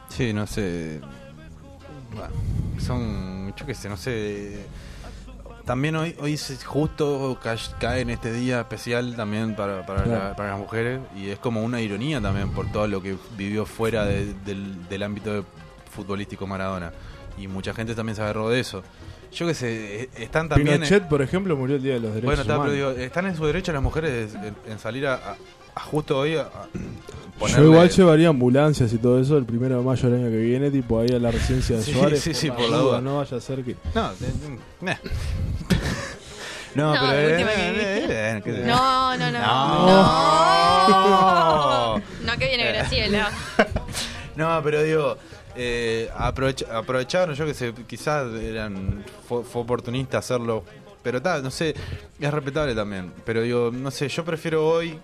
Sí, 0.10 0.34
no 0.34 0.45
sé. 0.47 0.99
Bueno, 2.13 2.34
son, 2.79 3.53
yo 3.55 3.65
qué 3.65 3.73
sé, 3.73 3.89
no 3.89 3.97
sé. 3.97 4.60
también 5.65 5.95
hoy, 5.95 6.15
hoy 6.19 6.34
es 6.34 6.63
justo 6.63 7.39
ca- 7.41 7.55
cae 7.79 8.01
en 8.01 8.12
este 8.12 8.31
día 8.31 8.60
especial 8.62 9.15
también 9.15 9.55
para, 9.55 9.86
para, 9.86 10.03
Claro. 10.03 10.23
la- 10.29 10.36
para 10.36 10.49
las 10.51 10.60
mujeres 10.60 10.99
y 11.15 11.29
es 11.29 11.39
como 11.39 11.63
una 11.63 11.81
ironía 11.81 12.21
también 12.21 12.51
por 12.51 12.71
todo 12.71 12.88
lo 12.88 13.01
que 13.01 13.15
vivió 13.36 13.65
fuera 13.65 14.05
de- 14.05 14.34
del, 14.45 14.88
del 14.88 15.03
ámbito 15.03 15.34
de- 15.34 15.43
futbolístico 15.95 16.45
Maradona. 16.47 16.91
Y 17.38 17.47
mucha 17.47 17.73
gente 17.73 17.95
también 17.95 18.15
se 18.15 18.21
agarró 18.21 18.49
de 18.49 18.60
eso. 18.60 18.84
Yo 19.34 19.45
que 19.47 19.53
sé, 19.53 20.03
eh, 20.03 20.10
están 20.17 20.47
también... 20.47 20.75
Pinochet, 20.77 21.08
por 21.10 21.21
ejemplo, 21.21 21.55
murió 21.58 21.75
el 21.75 21.84
Día 21.84 21.93
de 21.95 21.99
los 21.99 22.10
Derechos 22.13 22.25
Bueno, 22.25 22.41
está, 22.43 22.53
pero 22.62 22.71
Humanos. 22.73 22.95
digo, 22.95 23.05
están 23.05 23.25
en 23.25 23.36
su 23.36 23.45
derecho 23.45 23.73
las 23.73 23.81
mujeres 23.84 24.34
en, 24.36 24.55
en 24.71 24.79
salir 24.79 25.05
a, 25.08 25.15
a- 25.15 25.36
a 25.75 25.79
justo 25.81 26.17
hoy 26.19 26.38
a, 26.38 26.43
a 26.43 27.47
Yo 27.49 27.63
igual 27.65 27.89
llevaría 27.89 28.29
ambulancias 28.29 28.93
y 28.93 28.97
todo 28.97 29.19
eso 29.19 29.38
el 29.38 29.43
primero 29.43 29.77
de 29.79 29.84
mayo 29.84 30.10
del 30.10 30.21
año 30.21 30.29
que 30.31 30.38
viene, 30.38 30.71
tipo 30.71 31.01
ahí 31.01 31.10
a 31.10 31.19
la 31.19 31.31
residencia 31.31 31.75
de 31.75 31.84
Sí, 31.84 31.91
Suárez. 31.91 32.21
sí, 32.21 32.34
sí, 32.34 32.49
por 32.49 32.69
la 32.69 32.77
duda. 32.77 33.01
No 33.01 33.17
vaya 33.17 33.36
a 33.36 33.41
ser 33.41 33.62
que. 33.63 33.75
No, 33.93 34.10
de- 34.13 34.27
de- 34.27 34.60
meh. 34.79 34.97
No, 36.75 36.93
No, 36.93 37.01
pero... 37.01 37.12
eh, 37.13 37.41
eh, 37.41 38.05
eh, 38.10 38.41
yo. 38.45 38.65
No, 38.67 39.17
no, 39.17 39.31
no. 39.31 39.39
No. 40.86 41.95
No, 42.25 42.38
que 42.38 42.47
viene 42.47 42.67
Graciela. 42.71 43.29
No, 44.36 44.60
pero 44.62 44.84
digo, 44.84 45.17
eh, 45.55 46.09
aprovech- 46.17 46.67
aprovecharon, 46.69 47.35
yo 47.35 47.45
que 47.45 47.53
sé, 47.53 47.73
quizás 47.87 48.33
eran 48.33 49.03
fue, 49.27 49.43
fue 49.43 49.61
oportunista 49.61 50.17
hacerlo, 50.19 50.63
pero 51.03 51.21
tal, 51.21 51.43
no 51.43 51.51
sé, 51.51 51.75
es 52.19 52.33
respetable 52.33 52.73
también. 52.75 53.13
Pero 53.25 53.41
digo, 53.41 53.71
no 53.71 53.91
sé, 53.91 54.07
yo 54.09 54.25
prefiero 54.25 54.67
hoy 54.67 54.99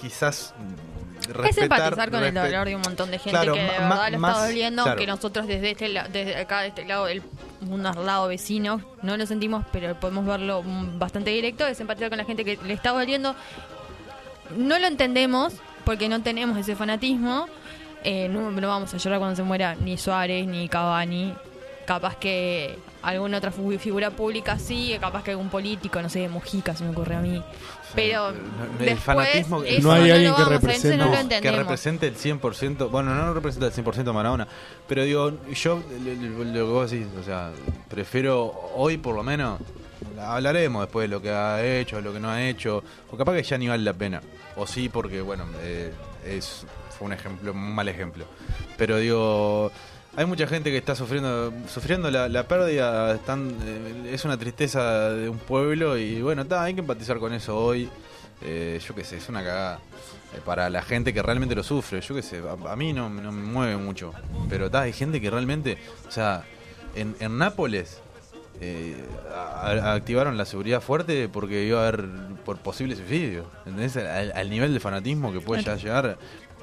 quizás 0.00 0.54
mm, 0.58 1.20
Es 1.30 1.36
respetar, 1.36 1.62
empatizar 1.80 2.10
con 2.10 2.22
el 2.24 2.34
dolor 2.34 2.66
de 2.66 2.76
un 2.76 2.82
montón 2.82 3.10
de 3.10 3.18
gente 3.18 3.30
Claro, 3.30 3.54
que 3.54 3.60
de 3.60 3.66
verdad 3.66 4.10
lo 4.10 4.16
está 4.28 4.46
doliendo, 4.46 4.82
claro. 4.82 4.98
que 5.00 5.06
nosotros 5.06 5.46
desde 5.46 5.70
este 5.70 5.88
desde 6.12 6.36
acá, 6.36 6.60
de 6.60 6.68
este 6.68 6.84
lado 6.84 7.06
del 7.06 7.22
mundo 7.60 7.88
al 7.90 8.04
lado 8.04 8.28
vecino, 8.28 8.82
no 9.02 9.16
lo 9.16 9.24
sentimos, 9.26 9.64
pero 9.72 9.94
podemos 9.98 10.26
verlo 10.26 10.62
mm, 10.62 10.98
bastante 10.98 11.30
directo, 11.30 11.66
es 11.66 11.80
empatizar 11.80 12.10
con 12.10 12.18
la 12.18 12.24
gente 12.24 12.44
que 12.44 12.58
le 12.66 12.74
está 12.74 12.90
doliendo. 12.90 13.34
No 14.56 14.78
lo 14.78 14.86
entendemos 14.86 15.54
porque 15.84 16.08
no 16.08 16.22
tenemos 16.22 16.58
ese 16.58 16.76
fanatismo. 16.76 17.46
Eh, 18.04 18.28
no, 18.28 18.50
no 18.50 18.68
vamos 18.68 18.92
a 18.92 18.98
llorar 18.98 19.18
cuando 19.18 19.36
se 19.36 19.42
muera 19.42 19.74
ni 19.74 19.96
Suárez 19.96 20.46
ni 20.46 20.68
Cavani. 20.68 21.34
Capaz 21.86 22.16
que 22.16 22.78
alguna 23.02 23.36
otra 23.36 23.50
figura 23.50 24.10
pública 24.10 24.58
sí, 24.58 24.96
capaz 24.98 25.22
que 25.22 25.32
algún 25.32 25.50
político, 25.50 26.00
no 26.00 26.08
sé, 26.08 26.26
Mujica 26.30 26.74
se 26.74 26.82
me 26.84 26.90
ocurre 26.90 27.16
a 27.16 27.20
mí. 27.20 27.42
Pero 27.94 28.30
el 28.30 28.34
después 28.78 29.00
fanatismo 29.00 29.62
que- 29.62 29.76
eso 29.76 29.86
No 29.88 29.92
hay 29.92 30.10
alguien 30.10 30.34
que 30.34 30.44
represente- 30.44 30.96
no 30.96 31.04
lo 31.10 31.28
que 31.28 31.50
represente 31.58 32.06
el 32.08 32.16
100%, 32.16 32.88
bueno, 32.88 33.14
no 33.14 33.34
representa 33.34 33.66
el 33.66 33.72
100% 33.72 34.12
Maradona, 34.14 34.48
pero 34.88 35.04
digo, 35.04 35.32
yo 35.54 35.82
lo 36.02 36.52
que 36.54 36.62
vos 36.62 36.90
decís, 36.90 37.06
o 37.20 37.22
sea, 37.22 37.50
prefiero 37.90 38.46
hoy 38.76 38.96
por 38.96 39.14
lo 39.14 39.22
menos, 39.22 39.60
hablaremos 40.18 40.82
después 40.82 41.04
de 41.04 41.08
lo 41.14 41.20
que 41.20 41.30
ha 41.30 41.62
hecho, 41.62 41.96
de 41.96 42.02
lo 42.02 42.12
que 42.14 42.20
no 42.20 42.30
ha 42.30 42.42
hecho, 42.42 42.82
o 43.10 43.16
capaz 43.16 43.34
que 43.34 43.42
ya 43.42 43.58
ni 43.58 43.68
vale 43.68 43.82
la 43.84 43.92
pena, 43.92 44.22
o 44.56 44.66
sí 44.66 44.88
porque, 44.88 45.20
bueno, 45.20 45.44
eh, 45.60 45.92
es 46.24 46.66
fue 46.98 47.06
un 47.06 47.12
ejemplo, 47.12 47.52
un 47.52 47.74
mal 47.74 47.88
ejemplo, 47.88 48.24
pero 48.76 48.98
digo... 48.98 49.70
Hay 50.16 50.26
mucha 50.26 50.46
gente 50.46 50.70
que 50.70 50.76
está 50.76 50.94
sufriendo 50.94 51.52
sufriendo 51.66 52.08
la, 52.08 52.46
pérdida, 52.46 53.16
eh, 53.16 54.10
es 54.12 54.24
una 54.24 54.38
tristeza 54.38 55.10
de 55.10 55.28
un 55.28 55.38
pueblo 55.38 55.98
y 55.98 56.22
bueno, 56.22 56.42
está, 56.42 56.62
hay 56.62 56.74
que 56.74 56.80
empatizar 56.82 57.18
con 57.18 57.32
eso 57.32 57.58
hoy. 57.58 57.90
Eh, 58.40 58.80
yo 58.86 58.94
qué 58.94 59.02
sé, 59.02 59.16
es 59.16 59.28
una 59.28 59.40
cagada 59.42 59.80
eh, 60.32 60.40
para 60.44 60.70
la 60.70 60.82
gente 60.82 61.12
que 61.12 61.20
realmente 61.20 61.56
lo 61.56 61.64
sufre. 61.64 62.00
Yo 62.00 62.14
qué 62.14 62.22
sé, 62.22 62.40
a, 62.46 62.76
mí 62.76 62.92
no, 62.92 63.10
no 63.10 63.32
me 63.32 63.42
mueve 63.42 63.76
mucho, 63.76 64.12
pero 64.48 64.66
está, 64.66 64.82
hay 64.82 64.92
gente 64.92 65.20
que 65.20 65.30
realmente, 65.30 65.78
o 66.06 66.10
sea, 66.12 66.44
en, 66.94 67.16
en 67.18 67.36
Nápoles 67.36 68.00
eh, 68.66 69.04
a- 69.34 69.70
a- 69.70 69.94
activaron 69.94 70.36
la 70.36 70.44
seguridad 70.44 70.80
fuerte 70.80 71.28
porque 71.28 71.64
iba 71.64 71.80
a 71.84 71.88
haber 71.88 72.06
por 72.44 72.56
posible 72.58 72.96
suicidio. 72.96 73.44
¿Entendés? 73.66 73.96
Al, 73.96 74.32
al 74.32 74.50
nivel 74.50 74.72
de 74.72 74.80
fanatismo 74.80 75.32
que 75.32 75.40
puede 75.40 75.62
ya 75.62 75.76
llegar. 75.76 76.16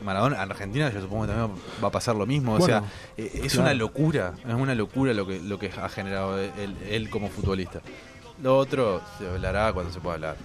Maradona, 0.03 0.41
en 0.43 0.49
Argentina 0.49 0.89
yo 0.91 0.99
supongo 0.99 1.27
que 1.27 1.33
también 1.33 1.61
va 1.83 1.89
a 1.89 1.91
pasar 1.91 2.15
lo 2.15 2.25
mismo. 2.25 2.53
o 2.55 2.61
sea, 2.65 2.83
eh, 3.17 3.29
es 3.43 3.53
claro. 3.53 3.61
una 3.69 3.73
locura, 3.75 4.33
es 4.47 4.53
una 4.55 4.73
locura 4.73 5.13
lo 5.13 5.27
que, 5.27 5.39
lo 5.39 5.59
que 5.59 5.69
ha 5.79 5.89
generado 5.89 6.39
él, 6.39 6.75
él 6.89 7.09
como 7.11 7.29
futbolista. 7.29 7.81
Lo 8.41 8.57
otro 8.57 8.99
se 9.19 9.27
hablará 9.29 9.71
cuando 9.73 9.93
se 9.93 9.99
pueda 9.99 10.15
hablar. 10.15 10.35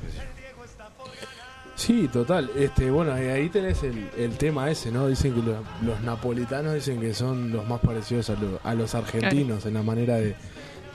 Sí, 1.74 2.08
total. 2.10 2.50
Este, 2.56 2.90
bueno, 2.90 3.12
ahí- 3.12 3.28
ahí 3.28 3.48
tenés 3.50 3.82
el, 3.82 4.08
el 4.16 4.36
tema 4.38 4.70
ese, 4.70 4.90
¿no? 4.90 5.08
Dicen 5.08 5.34
que 5.34 5.42
los, 5.42 5.56
los 5.82 6.00
napolitanos 6.00 6.72
dicen 6.74 6.98
que 7.00 7.12
son 7.12 7.52
los 7.52 7.66
más 7.68 7.80
parecidos 7.80 8.30
a, 8.30 8.34
lo- 8.34 8.60
a 8.64 8.74
los 8.74 8.94
argentinos 8.94 9.66
en 9.66 9.74
la 9.74 9.82
manera 9.82 10.16
de, 10.16 10.34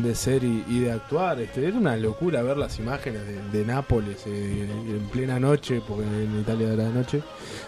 de 0.03 0.15
ser 0.15 0.43
y, 0.43 0.63
y 0.67 0.79
de 0.81 0.91
actuar. 0.91 1.39
Este, 1.39 1.67
era 1.67 1.77
una 1.77 1.95
locura 1.97 2.41
ver 2.41 2.57
las 2.57 2.77
imágenes 2.79 3.21
de, 3.25 3.59
de 3.59 3.65
Nápoles 3.65 4.23
eh, 4.25 4.67
en 4.87 5.09
plena 5.11 5.39
noche, 5.39 5.81
porque 5.87 6.03
en 6.05 6.39
Italia 6.39 6.73
era 6.73 6.83
de 6.85 6.93
noche. 6.93 7.21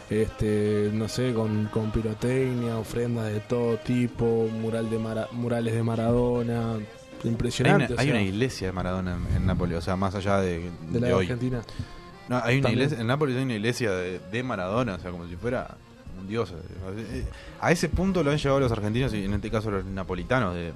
Este, 0.09 0.89
no 0.93 1.07
sé, 1.07 1.33
con, 1.33 1.65
con 1.67 1.91
pirotecnia, 1.91 2.77
ofrendas 2.77 3.31
de 3.31 3.39
todo 3.41 3.77
tipo, 3.77 4.47
mural 4.61 4.89
de 4.89 4.99
Mara- 4.99 5.27
murales 5.31 5.73
de 5.73 5.83
Maradona. 5.83 6.73
Hay 6.75 7.29
Impresionante. 7.29 7.93
una, 7.93 8.01
hay 8.01 8.09
una 8.09 8.21
iglesia 8.21 8.67
de 8.67 8.73
Maradona 8.73 9.15
en, 9.31 9.37
en 9.37 9.45
Nápoles, 9.45 9.77
o 9.77 9.81
sea, 9.81 9.95
más 9.95 10.13
allá 10.15 10.39
de, 10.39 10.69
de 10.89 10.99
la 10.99 11.07
de 11.07 11.13
hoy. 11.13 11.25
Argentina. 11.25 11.61
No, 12.29 12.37
hay 12.37 12.57
una 12.59 12.63
También. 12.63 12.71
iglesia, 12.73 12.99
en 13.01 13.07
Nápoles 13.07 13.37
hay 13.37 13.43
una 13.43 13.53
iglesia 13.55 13.91
de, 13.91 14.19
de 14.19 14.43
Maradona, 14.43 14.95
o 14.95 14.99
sea, 14.99 15.11
como 15.11 15.27
si 15.27 15.35
fuera 15.35 15.75
un 16.19 16.27
dios. 16.27 16.51
Eh, 16.51 17.23
A 17.61 17.71
ese 17.71 17.89
punto 17.89 18.23
lo 18.23 18.31
han 18.31 18.37
llevado 18.37 18.59
los 18.59 18.71
argentinos 18.71 19.13
y 19.13 19.23
en 19.23 19.33
este 19.33 19.49
caso 19.49 19.71
los 19.71 19.85
napolitanos, 19.85 20.53
de, 20.53 20.73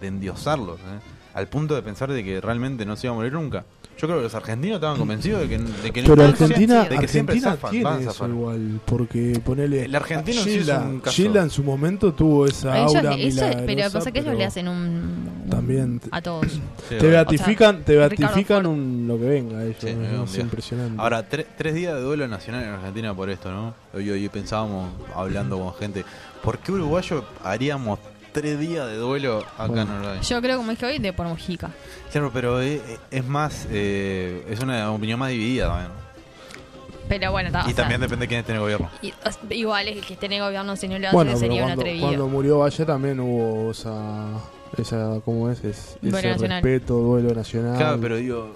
de 0.00 0.06
endiosarlos, 0.08 0.78
¿eh? 0.80 1.00
al 1.34 1.46
punto 1.48 1.74
de 1.76 1.82
pensar 1.82 2.10
de 2.12 2.24
que 2.24 2.40
realmente 2.40 2.84
no 2.84 2.96
se 2.96 3.06
iba 3.06 3.12
a 3.14 3.16
morir 3.16 3.32
nunca. 3.32 3.64
Yo 3.98 4.06
creo 4.08 4.18
que 4.18 4.24
los 4.24 4.34
argentinos 4.34 4.76
estaban 4.76 4.96
convencidos 4.96 5.42
de 5.42 5.48
que, 5.48 5.58
de 5.58 5.90
que 5.92 6.02
Pero 6.02 6.16
no- 6.16 6.22
Argentina, 6.24 6.84
de 6.84 6.98
que 6.98 7.06
siempre 7.06 7.34
Argentina 7.36 7.50
zafan, 7.50 7.70
tiene 7.70 7.84
van 7.84 8.08
eso 8.08 8.26
igual, 8.28 8.80
porque 8.86 9.40
ponele... 9.44 9.84
El 9.84 9.94
argentino 9.94 10.38
en 10.38 10.44
sí 10.44 10.50
es 10.52 10.56
Gilda, 10.60 10.80
un 10.80 11.00
caso. 11.00 11.14
Gilda 11.16 11.42
en 11.42 11.50
su 11.50 11.62
momento 11.62 12.14
tuvo 12.14 12.46
esa 12.46 12.78
Ellos 12.78 12.94
aura 12.96 13.14
eso- 13.14 13.46
pero 13.66 13.90
pasa 13.92 14.10
que 14.10 14.20
ellos 14.20 14.34
le 14.38 14.44
hacen 14.46 14.68
un. 14.68 15.44
También 15.50 16.00
a 16.10 16.22
todos. 16.22 16.46
te 16.88 16.96
beatifican, 17.06 17.74
O 17.74 17.78
sea, 17.78 17.84
te 17.84 17.96
beatifican 17.96 18.64
un, 18.66 19.04
lo 19.06 19.18
que 19.18 19.24
venga 19.24 19.62
ellos, 19.64 19.76
Sí, 19.80 19.92
¿no? 19.94 20.22
un 20.22 20.28
es 20.28 20.38
impresionante. 20.38 20.94
Ahora, 21.00 21.28
tre- 21.28 21.46
tres 21.58 21.74
días 21.74 21.94
de 21.94 22.00
duelo 22.00 22.26
nacional 22.26 22.62
en 22.64 22.70
Argentina 22.70 23.14
por 23.14 23.28
esto, 23.28 23.52
¿no? 23.52 23.74
Hoy, 23.92 24.08
hoy 24.10 24.28
pensábamos, 24.30 24.88
hablando 25.14 25.58
con 25.58 25.74
gente, 25.74 26.04
¿por 26.42 26.58
qué 26.58 26.72
uruguayo 26.72 27.22
haríamos 27.44 27.98
tres 28.32 28.58
días 28.58 28.86
de 28.86 28.96
duelo 28.96 29.44
acá 29.58 29.82
en 29.82 29.90
Uruguay? 29.90 30.18
Yo 30.22 30.40
creo, 30.40 30.56
como 30.58 30.70
dije 30.70 30.86
hoy, 30.86 30.98
de 30.98 31.12
por 31.12 31.26
Mujica. 31.26 31.70
Claro, 32.12 32.30
pero 32.32 32.60
es, 32.60 32.80
es 33.10 33.24
más, 33.24 33.66
eh, 33.70 34.44
es 34.48 34.60
una 34.60 34.90
opinión 34.92 35.18
más 35.18 35.30
dividida 35.30 35.68
también. 35.68 35.90
Pero 37.08 37.32
bueno, 37.32 37.48
está. 37.48 37.68
Y 37.68 37.74
también 37.74 38.00
depende 38.00 38.24
de 38.24 38.28
quién 38.28 38.40
esté 38.40 38.52
en 38.52 38.56
el 38.56 38.62
gobierno. 38.62 38.88
y- 39.02 39.10
o- 39.10 39.52
igual 39.54 39.88
es 39.88 40.06
que 40.06 40.12
esté 40.14 40.26
en 40.26 40.32
el 40.34 40.42
gobierno, 40.42 40.76
si 40.76 40.86
no 40.86 40.98
lo 40.98 41.08
hace, 41.08 41.14
bueno, 41.16 41.36
sería 41.36 41.62
un 41.62 41.68
cuando, 41.68 41.82
atrevido. 41.82 42.06
cuando 42.06 42.28
murió 42.28 42.58
Valle 42.60 42.84
también 42.84 43.18
hubo 43.18 43.72
esa, 43.72 44.28
esa 44.76 45.20
¿cómo 45.24 45.50
es? 45.50 45.62
es 45.64 45.98
ese 46.02 46.10
nacional. 46.10 46.62
respeto, 46.62 46.94
duelo 46.98 47.34
nacional. 47.34 47.76
Claro, 47.76 47.98
pero 48.00 48.16
digo, 48.16 48.54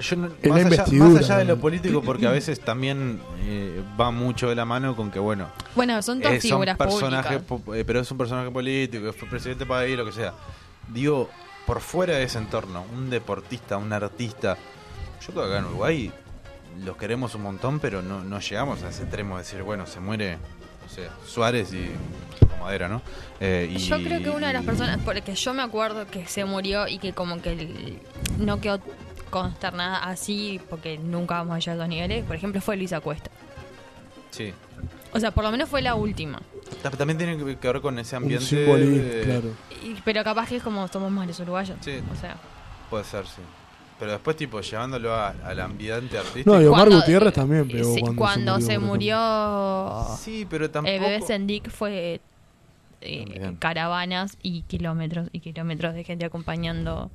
yo 0.00 0.16
no- 0.16 0.28
la 0.28 0.48
más, 0.48 0.58
allá, 0.58 0.62
investidura, 0.62 1.10
más 1.10 1.24
allá 1.24 1.38
de 1.38 1.44
lo 1.44 1.58
político, 1.58 2.02
porque 2.02 2.26
a 2.26 2.30
veces 2.30 2.60
también 2.60 3.20
eh, 3.44 3.82
va 4.00 4.10
mucho 4.10 4.48
de 4.48 4.54
la 4.54 4.64
mano 4.64 4.94
con 4.96 5.10
que, 5.10 5.18
bueno, 5.18 5.48
Bueno, 5.74 6.00
son 6.02 6.20
dos 6.20 6.32
eh, 6.32 6.40
son 6.40 6.50
figuras 6.50 6.76
personajes, 6.76 7.42
públicas. 7.42 7.64
po- 7.66 7.74
eh, 7.74 7.84
pero 7.84 8.00
es 8.00 8.10
un 8.10 8.18
personaje 8.18 8.50
político, 8.50 9.12
fue 9.12 9.28
presidente 9.28 9.60
del 9.60 9.68
país, 9.68 9.96
lo 9.96 10.04
que 10.04 10.12
sea. 10.12 10.34
Digo, 10.88 11.28
por 11.66 11.80
fuera 11.80 12.14
de 12.14 12.24
ese 12.24 12.38
entorno, 12.38 12.84
un 12.94 13.10
deportista, 13.10 13.76
un 13.76 13.92
artista, 13.92 14.56
yo 15.26 15.32
creo 15.32 15.44
que 15.44 15.50
acá 15.50 15.58
en 15.58 15.64
Uruguay 15.66 16.12
los 16.84 16.96
queremos 16.96 17.34
un 17.34 17.42
montón, 17.42 17.80
pero 17.80 18.00
no, 18.02 18.22
no 18.24 18.40
llegamos 18.40 18.82
a 18.82 18.88
ese 18.88 19.02
extremo 19.02 19.36
de 19.36 19.42
decir, 19.42 19.62
bueno, 19.62 19.86
se 19.86 20.00
muere, 20.00 20.38
sé, 20.90 21.08
Suárez 21.26 21.72
y 21.72 21.88
Madera, 22.60 22.88
¿no? 22.88 23.00
Eh, 23.40 23.68
y- 23.72 23.78
Yo 23.78 23.96
creo 24.02 24.22
que 24.22 24.30
una 24.30 24.48
de 24.48 24.52
las 24.52 24.64
personas, 24.64 24.98
porque 25.04 25.34
yo 25.34 25.54
me 25.54 25.62
acuerdo 25.62 26.06
que 26.06 26.26
se 26.26 26.44
murió 26.44 26.86
y 26.88 26.98
que 26.98 27.12
como 27.12 27.40
que 27.40 27.52
el- 27.52 27.98
no 28.38 28.60
quedó 28.60 28.80
consternada 29.30 29.98
así, 29.98 30.60
porque 30.68 30.98
nunca 30.98 31.34
vamos 31.36 31.54
a 31.56 31.58
llegar 31.60 31.72
a 31.72 31.82
esos 31.84 31.88
niveles, 31.88 32.24
por 32.24 32.36
ejemplo, 32.36 32.60
fue 32.60 32.76
Luisa 32.76 33.00
Cuesta. 33.00 33.30
Sí. 34.30 34.52
O 35.12 35.18
sea, 35.20 35.30
por 35.30 35.42
lo 35.44 35.50
menos 35.50 35.68
fue 35.68 35.82
la 35.82 35.94
última. 35.94 36.40
Ta- 36.82 36.90
También 36.90 37.18
tiene 37.18 37.36
que- 37.36 37.44
ver 37.72 37.80
con 37.80 37.98
ese 37.98 38.16
ambiente. 38.16 38.44
simbolismo, 38.46 38.96
eh, 38.96 39.22
claro. 39.24 39.54
Y- 39.82 40.00
pero 40.04 40.22
capaz 40.22 40.48
que 40.48 40.56
es 40.56 40.62
como 40.62 40.86
somos 40.88 41.10
más 41.10 41.26
los 41.26 41.40
uruguayos. 41.40 41.76
Sí. 41.80 42.00
O 42.12 42.16
sea, 42.20 42.36
Puede 42.90 43.04
ser, 43.04 43.24
sí. 43.26 43.40
Pero 44.00 44.12
después, 44.12 44.34
tipo, 44.36 44.60
llevándolo 44.62 45.14
a- 45.14 45.34
al 45.44 45.60
ambiente 45.60 46.16
artístico. 46.18 46.50
No, 46.50 46.60
y 46.60 46.64
Omar 46.64 46.80
Cuando- 46.88 46.96
Gutiérrez 46.96 47.34
también 47.34 47.68
pegó 47.68 47.94
sí, 47.94 48.00
cuando, 48.00 48.18
cuando 48.18 48.60
se 48.62 48.78
murió, 48.78 50.06
Sí, 50.18 50.46
pero 50.48 50.70
tampoco. 50.70 50.92
el 50.94 51.00
bebé 51.00 51.20
Sendik 51.20 51.68
fue 51.70 52.20
eh, 53.02 53.54
caravanas 53.58 54.36
y 54.42 54.62
kilómetros 54.62 55.28
y 55.32 55.40
kilómetros 55.40 55.94
de 55.94 56.04
gente 56.04 56.24
acompañando 56.24 57.10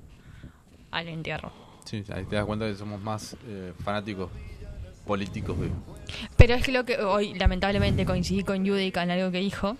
al 0.91 1.07
entierro. 1.07 1.51
Sí, 1.85 2.03
ahí 2.13 2.23
te 2.25 2.35
das 2.35 2.45
cuenta 2.45 2.65
que 2.67 2.75
somos 2.75 3.01
más 3.01 3.35
eh, 3.47 3.73
fanáticos 3.83 4.29
políticos. 5.05 5.55
güey. 5.57 5.69
Pero 6.37 6.55
es 6.55 6.63
que 6.63 6.71
lo 6.71 6.85
que 6.85 6.97
hoy 6.97 7.33
lamentablemente 7.35 8.05
coincidí 8.05 8.43
con 8.43 8.63
Yudica 8.65 9.03
en 9.03 9.11
algo 9.11 9.31
que 9.31 9.39
dijo. 9.39 9.77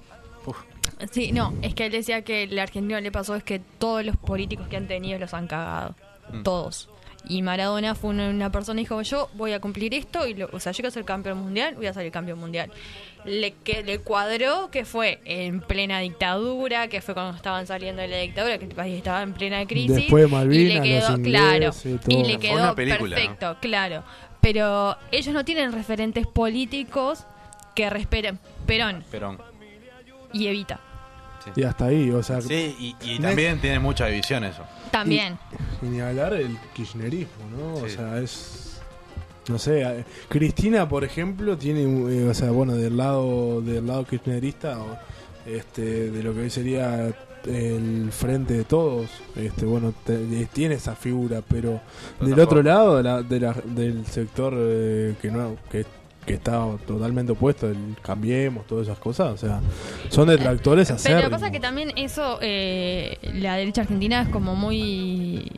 Sí, 1.12 1.32
no, 1.32 1.53
es 1.64 1.74
que 1.74 1.88
él 1.88 1.91
decía 1.91 2.22
que 2.22 2.43
el 2.43 2.58
argentino 2.60 2.99
le 2.99 3.12
pasó 3.12 3.36
es 3.36 3.43
que 3.43 3.60
todos 3.60 4.06
los 4.06 4.16
políticos 4.18 4.68
que 4.68 4.78
han 4.78 4.88
tenido 4.88 5.18
los 5.18 5.34
han 5.34 5.47
cagado. 5.47 5.95
Todos. 6.43 6.89
Y 7.28 7.41
Maradona 7.41 7.95
fue 7.95 8.11
una, 8.11 8.30
una 8.30 8.51
persona 8.51 8.78
que 8.78 8.82
dijo, 8.82 9.01
yo 9.01 9.30
voy 9.34 9.51
a 9.53 9.59
cumplir 9.59 9.95
esto, 9.95 10.28
y 10.28 10.36
lo- 10.36 10.47
o 10.53 10.59
sea, 10.59 10.71
yo 10.73 10.78
quiero 10.78 10.91
ser 10.91 11.05
campeón 11.05 11.39
mundial, 11.39 11.73
voy 11.76 11.88
a 11.88 11.93
ser 11.93 12.05
el 12.05 12.11
campeón 12.11 12.38
mundial. 12.38 12.71
Le, 13.26 13.53
que, 13.53 13.82
le 13.82 13.97
cuadró 13.97 14.69
que 14.69 14.86
fue 14.86 15.19
en 15.26 15.59
plena 15.61 15.99
dictadura, 16.01 16.88
que 16.88 17.01
fue 17.01 17.15
cuando 17.15 17.36
estaban 17.36 17.65
saliendo 17.65 18.03
de 18.03 18.09
la 18.09 18.17
dictadura, 18.17 18.59
que 18.59 18.65
el 18.65 18.76
país 18.76 18.95
estaba 18.97 19.23
en 19.23 19.34
plena 19.34 19.65
crisis. 19.65 19.95
Después 19.95 20.23
de 20.23 20.28
y 20.28 20.32
le 20.32 20.38
Malvinas, 20.38 20.84
quedó, 20.84 21.21
claro, 21.23 21.71
y 22.07 22.23
le 22.26 22.38
quedó 22.38 22.53
una 22.57 22.76
película, 22.76 23.15
perfecto, 23.15 23.57
claro. 23.59 24.03
Pero 24.39 24.95
ellos 25.11 25.34
no 25.34 25.43
tienen 25.43 25.71
referentes 25.71 26.28
políticos 26.28 27.26
que 27.73 27.89
respeten 27.89 28.38
Perón 28.67 29.03
Perón. 29.09 29.39
y 30.32 30.45
Evita. 30.45 30.80
Y 31.56 31.64
hasta 31.64 31.86
ahí, 31.86 32.10
o 32.12 32.24
sea. 32.24 32.41
Sí, 32.41 32.76
y, 32.80 32.96
y 33.14 33.20
también 33.20 33.60
tiene 33.60 33.80
mucha 33.80 34.08
división 34.08 34.43
eso. 34.43 34.64
También. 34.91 35.38
Y 35.82 35.86
ni 35.86 36.00
hablar 36.02 36.34
el 36.34 36.58
kirchnerismo, 36.74 37.43
¿no? 37.56 37.74
O 37.84 37.89
sea, 37.89 38.20
es. 38.20 38.80
No 39.48 39.60
sé, 39.60 40.04
Cristina, 40.28 40.89
por 40.89 41.04
ejemplo, 41.04 41.56
tiene, 41.56 41.84
eh, 41.84 42.28
o 42.28 42.34
sea, 42.34 42.50
bueno, 42.50 42.74
del 42.76 42.98
lado 42.98 43.62
del 43.62 43.86
lado 43.86 44.04
kirchnerista, 44.06 44.80
o, 44.80 44.98
este, 45.46 46.10
de 46.10 46.24
lo 46.24 46.34
que 46.34 46.39
hoy 46.41 46.50
sería 46.50 47.14
el 47.46 48.10
frente 48.12 48.56
de 48.56 48.64
todos, 48.64 49.08
este, 49.36 49.66
bueno, 49.68 49.93
te- 50.04 50.16
eh, 50.16 50.48
tiene 50.52 50.74
esa 50.76 50.96
figura, 50.96 51.43
pero 51.48 51.80
del 52.20 52.39
otro 52.39 52.64
lado, 52.64 52.98
de 52.98 53.04
la- 53.04 53.22
de 53.22 53.39
la- 53.39 53.54
del 53.66 54.04
sector 54.08 54.52
eh, 54.58 55.14
que 55.22 55.30
no 55.30 55.56
que, 55.72 55.86
que 56.26 56.34
está 56.34 56.65
totalmente 56.88 57.32
opuesto, 57.34 57.67
el 57.69 57.95
cambiemos, 58.01 58.65
todas 58.67 58.88
esas 58.88 58.97
cosas, 58.99 59.34
o 59.34 59.38
sea, 59.38 59.61
son 60.09 60.28
detractores 60.28 60.88
Pero 60.88 60.95
acérrimos. 60.95 61.23
lo 61.23 61.30
que 61.30 61.34
pasa 61.36 61.45
es 61.47 61.51
que 61.51 61.59
también 61.59 61.91
eso, 61.95 62.39
eh, 62.41 63.17
la 63.34 63.55
derecha 63.55 63.82
argentina 63.82 64.21
es 64.23 64.30
como 64.30 64.55
muy... 64.55 65.51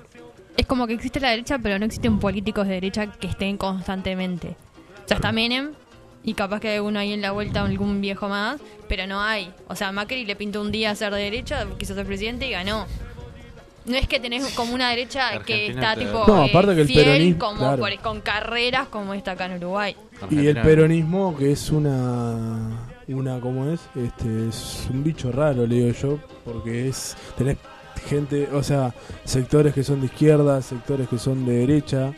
Es 0.58 0.66
como 0.66 0.88
que 0.88 0.94
existe 0.94 1.20
la 1.20 1.30
derecha, 1.30 1.60
pero 1.60 1.78
no 1.78 1.86
existen 1.86 2.20
políticos 2.20 2.68
de 2.68 2.74
derecha 2.74 3.08
que 3.12 3.28
estén 3.28 3.58
constantemente. 3.58 4.56
O 5.06 5.08
sea, 5.08 5.16
está 5.18 5.32
Menem 5.32 5.72
y 6.24 6.34
capaz 6.34 6.60
que 6.60 6.70
hay 6.70 6.80
uno 6.80 6.98
ahí 7.00 7.14
en 7.14 7.22
la 7.22 7.32
vuelta, 7.32 7.62
algún 7.64 8.02
viejo 8.02 8.28
más, 8.28 8.60
pero 8.90 9.06
no 9.08 9.22
hay. 9.22 9.52
O 9.68 9.76
sea, 9.76 9.92
Macri 9.92 10.26
le 10.26 10.36
pintó 10.36 10.60
un 10.62 10.72
día 10.72 10.94
ser 10.96 11.14
de 11.14 11.22
derecha, 11.22 11.66
quiso 11.78 11.94
ser 11.94 12.06
presidente 12.08 12.48
y 12.48 12.52
ganó. 12.52 12.88
No 13.86 13.96
es 13.96 14.06
que 14.08 14.20
tenés 14.20 14.46
como 14.56 14.74
una 14.74 14.90
derecha 14.90 15.40
que 15.46 15.68
está 15.68 15.96
tipo 15.96 16.26
No, 16.28 16.44
eh, 16.44 16.50
aparte 16.50 16.76
que 16.76 16.82
el 16.82 16.88
fiel, 16.88 17.06
peronismo, 17.06 17.40
como 17.40 17.60
claro. 17.60 17.78
por- 17.78 17.98
con 18.00 18.20
carreras 18.22 18.88
como 18.90 19.14
esta 19.14 19.32
acá 19.32 19.46
en 19.46 19.54
Uruguay. 19.64 19.96
Y 20.30 20.48
el 20.48 20.62
peronismo, 20.62 21.36
que 21.38 21.52
es 21.52 21.72
una. 21.72 22.90
una 23.08 23.40
¿Cómo 23.40 23.70
es? 23.70 23.82
Este, 23.96 24.50
es 24.50 24.88
un 24.92 25.04
bicho 25.04 25.32
raro, 25.32 25.66
le 25.66 25.76
digo 25.76 25.92
yo, 25.92 26.20
porque 26.44 26.88
es. 26.88 27.16
Tenés 27.38 27.58
gente, 28.08 28.50
o 28.54 28.64
sea, 28.64 28.94
sectores 29.24 29.74
que 29.74 29.84
son 29.84 30.00
de 30.02 30.08
izquierda, 30.08 30.62
sectores 30.62 31.08
que 31.08 31.18
son 31.18 31.46
de 31.46 31.54
derecha. 31.54 32.14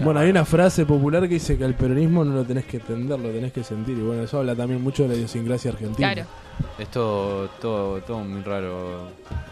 Bueno, 0.00 0.20
hay 0.20 0.30
una 0.30 0.44
frase 0.44 0.84
popular 0.86 1.22
que 1.24 1.34
dice 1.34 1.56
que 1.58 1.64
al 1.64 1.74
peronismo 1.74 2.24
no 2.24 2.34
lo 2.34 2.44
tenés 2.44 2.64
que 2.64 2.78
entender, 2.78 3.18
lo 3.20 3.28
tenés 3.30 3.52
que 3.52 3.62
sentir. 3.62 3.96
Y 3.98 4.00
bueno, 4.00 4.22
eso 4.22 4.38
habla 4.38 4.54
también 4.56 4.82
mucho 4.82 5.02
de 5.04 5.10
la 5.10 5.14
idiosincrasia 5.16 5.70
argentina. 5.72 6.12
Claro. 6.14 6.28
Es 6.78 6.88
todo, 6.90 7.48
todo, 7.60 8.00
todo 8.02 8.18
muy 8.20 8.42
raro. 8.42 9.08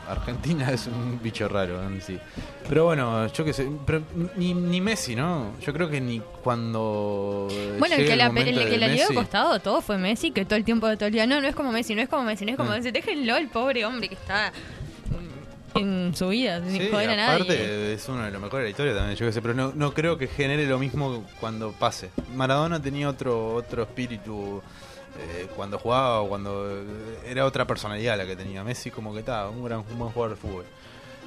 Argentina 0.09 0.71
es 0.73 0.87
un 0.87 1.21
bicho 1.23 1.47
raro 1.49 1.83
en 1.85 2.01
sí. 2.01 2.19
Pero 2.69 2.85
bueno, 2.87 3.27
yo 3.29 3.45
qué 3.45 3.53
sé. 3.53 3.69
Pero 3.87 4.03
ni, 4.37 4.55
ni 4.55 4.81
Messi, 4.81 5.15
¿no? 5.15 5.53
Yo 5.61 5.73
creo 5.73 5.89
que 5.89 6.01
ni 6.01 6.21
cuando. 6.43 7.47
Bueno, 7.79 7.95
el 7.97 8.07
que, 8.07 8.17
la, 8.17 8.27
el 8.27 8.35
que 8.35 8.45
de 8.67 8.79
la 8.79 8.89
de 8.89 8.97
Messi- 8.97 9.15
costado 9.15 9.61
todo 9.61 9.81
fue 9.83 9.99
Messi, 9.99 10.31
que 10.31 10.45
todo 10.45 10.57
el 10.57 10.65
tiempo 10.65 10.89
de 10.89 10.97
todo 10.97 11.07
el 11.07 11.13
día, 11.13 11.27
no, 11.27 11.41
no 11.41 11.47
es 11.49 11.55
como 11.55 11.71
Messi, 11.73 11.95
no 11.95 12.03
es 12.03 12.09
como 12.09 12.25
Messi, 12.25 12.45
no 12.45 12.53
es 12.53 12.57
como 12.57 12.71
Mm. 12.71 12.75
Messi. 12.75 12.91
Déjenlo, 12.91 13.37
el 13.37 13.49
pobre 13.49 13.85
hombre 13.85 14.09
que 14.09 14.15
está 14.15 14.53
en 15.75 16.13
su 16.15 16.29
vida, 16.29 16.61
sin 16.65 16.83
Sí, 16.83 16.89
joder 16.91 17.11
a 17.11 17.17
nadie. 17.17 17.35
aparte 17.35 17.93
es 17.95 18.09
uno 18.09 18.25
de 18.25 18.31
los 18.31 18.41
mejores 18.41 18.63
de 18.63 18.65
la 18.65 18.71
historia 18.71 18.95
también, 18.95 19.17
yo 19.17 19.27
qué 19.27 19.33
sé, 19.33 19.43
pero 19.43 19.55
no, 19.55 19.73
no 19.75 19.93
creo 19.95 20.17
que 20.19 20.27
genere 20.27 20.67
lo 20.67 20.79
mismo 20.79 21.25
cuando 21.41 21.73
pase. 21.73 22.11
Maradona 22.35 22.81
tenía 22.81 23.09
otro 23.09 23.55
otro 23.55 23.83
espíritu 23.83 24.61
eh, 25.19 25.47
cuando 25.57 25.79
jugaba 25.79 26.21
o 26.21 26.29
cuando 26.29 26.83
era 27.27 27.45
otra 27.45 27.67
personalidad 27.67 28.17
la 28.17 28.27
que 28.27 28.37
tenía. 28.37 28.63
Messi 28.65 28.91
como 28.91 29.13
que 29.13 29.21
estaba 29.21 29.51
un 29.51 29.65
gran 29.65 29.81
un 29.81 29.99
buen 29.99 30.13
jugador 30.13 30.37
de 30.37 30.41
fútbol. 30.41 30.65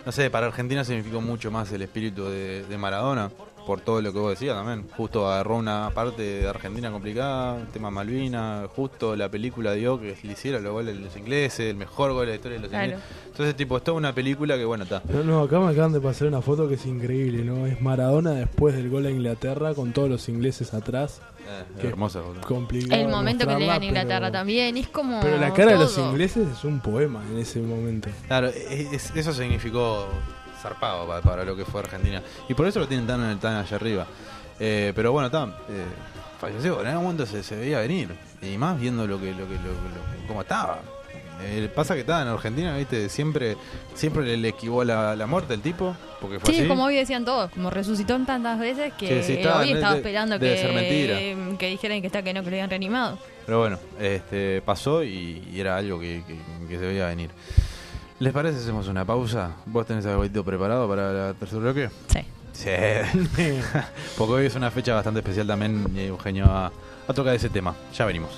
No 0.05 0.11
sé, 0.11 0.29
para 0.29 0.47
Argentina 0.47 0.83
significó 0.83 1.21
mucho 1.21 1.49
más 1.49 1.71
el 1.71 1.81
espíritu 1.81 2.25
de, 2.25 2.63
de 2.63 2.77
Maradona, 2.77 3.31
por 3.65 3.81
todo 3.81 4.01
lo 4.01 4.11
que 4.13 4.19
vos 4.19 4.29
decías 4.31 4.55
también. 4.55 4.87
Justo 4.97 5.27
agarró 5.31 5.57
una 5.57 5.89
parte 5.93 6.21
de 6.21 6.47
Argentina 6.47 6.91
complicada, 6.91 7.65
tema 7.71 7.89
Malvina, 7.91 8.67
justo 8.75 9.15
la 9.15 9.29
película 9.29 9.73
dio 9.73 9.99
que 9.99 10.15
le 10.21 10.31
hiciera 10.33 10.59
los 10.59 10.71
goles 10.73 10.95
de 10.97 11.01
los 11.01 11.15
ingleses, 11.17 11.61
el 11.69 11.75
mejor 11.77 12.11
gol 12.13 12.25
de 12.25 12.31
la 12.31 12.35
historia 12.35 12.57
de 12.57 12.61
los 12.61 12.69
Claro. 12.69 12.85
ingleses. 12.85 13.05
Entonces, 13.27 13.55
tipo, 13.55 13.77
es 13.77 13.83
toda 13.83 13.97
una 13.97 14.13
película 14.13 14.57
que, 14.57 14.65
bueno, 14.65 14.83
está. 14.83 15.01
No, 15.09 15.23
no, 15.23 15.41
acá 15.43 15.59
me 15.59 15.71
acaban 15.71 15.93
de 15.93 15.99
pasar 16.01 16.27
una 16.27 16.41
foto 16.41 16.67
que 16.67 16.75
es 16.75 16.85
increíble, 16.85 17.43
¿no? 17.43 17.65
Es 17.65 17.81
Maradona 17.81 18.31
después 18.31 18.75
del 18.75 18.89
gol 18.89 19.05
a 19.05 19.09
Inglaterra 19.09 19.73
con 19.73 19.93
todos 19.93 20.09
los 20.09 20.27
ingleses 20.29 20.73
atrás. 20.73 21.21
Eh, 21.81 21.87
hermosa 21.87 22.21
foto. 22.21 22.39
complicado 22.47 23.01
El 23.01 23.09
momento 23.09 23.39
que 23.45 23.51
le 23.53 23.65
mostrarla, 23.67 23.73
dan 23.73 23.81
a 23.81 23.85
Inglaterra 23.85 24.19
pero- 24.27 24.31
también, 24.31 24.77
es 24.77 24.87
como. 24.87 25.19
Pero 25.19 25.37
la 25.37 25.53
cara 25.53 25.71
de 25.73 25.77
los 25.77 25.97
ingleses 25.97 26.47
es 26.47 26.63
un 26.63 26.79
poema 26.79 27.21
en 27.31 27.37
ese 27.37 27.59
momento. 27.59 28.09
Claro, 28.27 28.47
es- 28.47 28.93
es- 28.93 29.11
eso 29.15 29.33
significó 29.33 30.07
zarpado 30.63 31.05
para, 31.07 31.21
para 31.21 31.43
lo 31.45 31.55
que 31.55 31.65
fue 31.65 31.81
Argentina. 31.81 32.23
Y 32.49 32.53
por 32.55 32.65
eso 32.65 32.79
lo 32.79 32.87
tienen 32.87 33.05
tan, 33.05 33.39
tan 33.39 33.57
allá 33.57 33.75
arriba. 33.75 34.07
Eh, 34.59 34.93
pero 34.95 35.11
bueno, 35.11 35.27
está. 35.27 35.43
eh, 35.69 35.85
falleció, 36.39 36.81
en 36.81 36.87
algún 36.87 37.03
momento 37.03 37.25
se, 37.25 37.43
se 37.43 37.55
veía 37.55 37.79
venir. 37.79 38.09
Y 38.41 38.57
más 38.57 38.79
viendo 38.79 39.05
lo 39.05 39.19
que, 39.19 39.31
lo 39.31 39.47
que, 39.47 39.55
lo, 39.55 39.71
lo- 39.73 40.27
cómo 40.27 40.41
estaba. 40.41 40.79
Eh, 41.45 41.69
pasa 41.75 41.93
que 41.95 42.01
estaba 42.01 42.21
en 42.21 42.29
Argentina, 42.29 42.77
viste, 42.77 43.09
siempre, 43.09 43.57
siempre 43.95 44.23
le, 44.23 44.37
le 44.37 44.49
esquivó 44.49 44.83
la, 44.85 45.13
la 45.15 45.25
muerte 45.27 45.53
el 45.55 45.61
tipo, 45.61 45.93
porque 46.21 46.39
fue 46.39 46.53
Sí, 46.53 46.59
así. 46.61 46.69
como 46.69 46.85
hoy 46.85 46.95
decían 46.95 47.25
todos, 47.25 47.51
como 47.51 47.69
resucitó 47.69 48.17
tantas 48.25 48.57
veces 48.59 48.93
que 48.93 49.21
Sí, 49.23 49.33
hoy 49.33 49.37
estaba 49.71 49.91
de- 49.91 49.97
esperando 49.97 50.39
que, 50.39 50.51
dijeran 51.69 51.99
que 52.01 52.07
está 52.07 52.21
que 52.23 52.33
no, 52.33 52.41
que 52.43 52.49
lo 52.49 52.55
habían 52.55 52.69
reanimado. 52.69 53.17
Pero 53.45 53.59
bueno, 53.59 53.77
este 53.99 54.61
pasó 54.61 55.03
y, 55.03 55.43
y 55.51 55.59
era 55.59 55.75
algo 55.75 55.99
que, 55.99 56.23
que- 56.25 56.67
que 56.67 56.79
se 56.79 56.85
veía 56.85 57.07
venir. 57.07 57.29
¿Les 58.23 58.31
parece 58.31 58.55
si 58.57 58.63
hacemos 58.63 58.87
una 58.87 59.03
pausa? 59.03 59.51
¿Vos 59.65 59.85
tenés 59.85 60.05
algo 60.05 60.23
preparado 60.45 60.87
para 60.87 61.11
la 61.11 61.33
tercer 61.33 61.59
bloque? 61.59 61.89
Sí. 62.07 62.19
Sí. 62.53 62.69
Porque 64.17 64.33
hoy 64.33 64.45
es 64.45 64.55
una 64.55 64.71
fecha 64.71 64.93
bastante 64.93 65.19
especial 65.19 65.45
también 65.45 65.85
y 65.93 66.03
Eugenio 66.03 66.47
va 66.47 66.71
a 67.05 67.13
tocar 67.13 67.35
ese 67.35 67.49
tema. 67.49 67.75
Ya 67.93 68.05
venimos. 68.05 68.31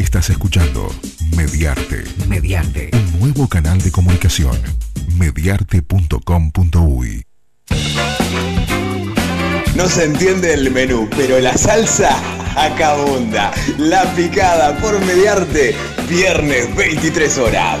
Estás 0.00 0.30
escuchando 0.30 0.88
Mediarte. 1.36 2.02
Mediarte. 2.26 2.90
Un 2.92 3.20
nuevo 3.20 3.46
canal 3.48 3.80
de 3.80 3.92
comunicación. 3.92 4.89
Mediarte.com.uy 5.20 7.26
No 9.76 9.86
se 9.86 10.04
entiende 10.04 10.54
el 10.54 10.70
menú, 10.70 11.10
pero 11.14 11.38
la 11.40 11.58
salsa 11.58 12.16
acabunda. 12.56 13.52
La 13.76 14.04
picada 14.14 14.78
por 14.78 14.98
mediarte, 15.04 15.76
viernes 16.08 16.74
23 16.74 17.36
horas. 17.36 17.80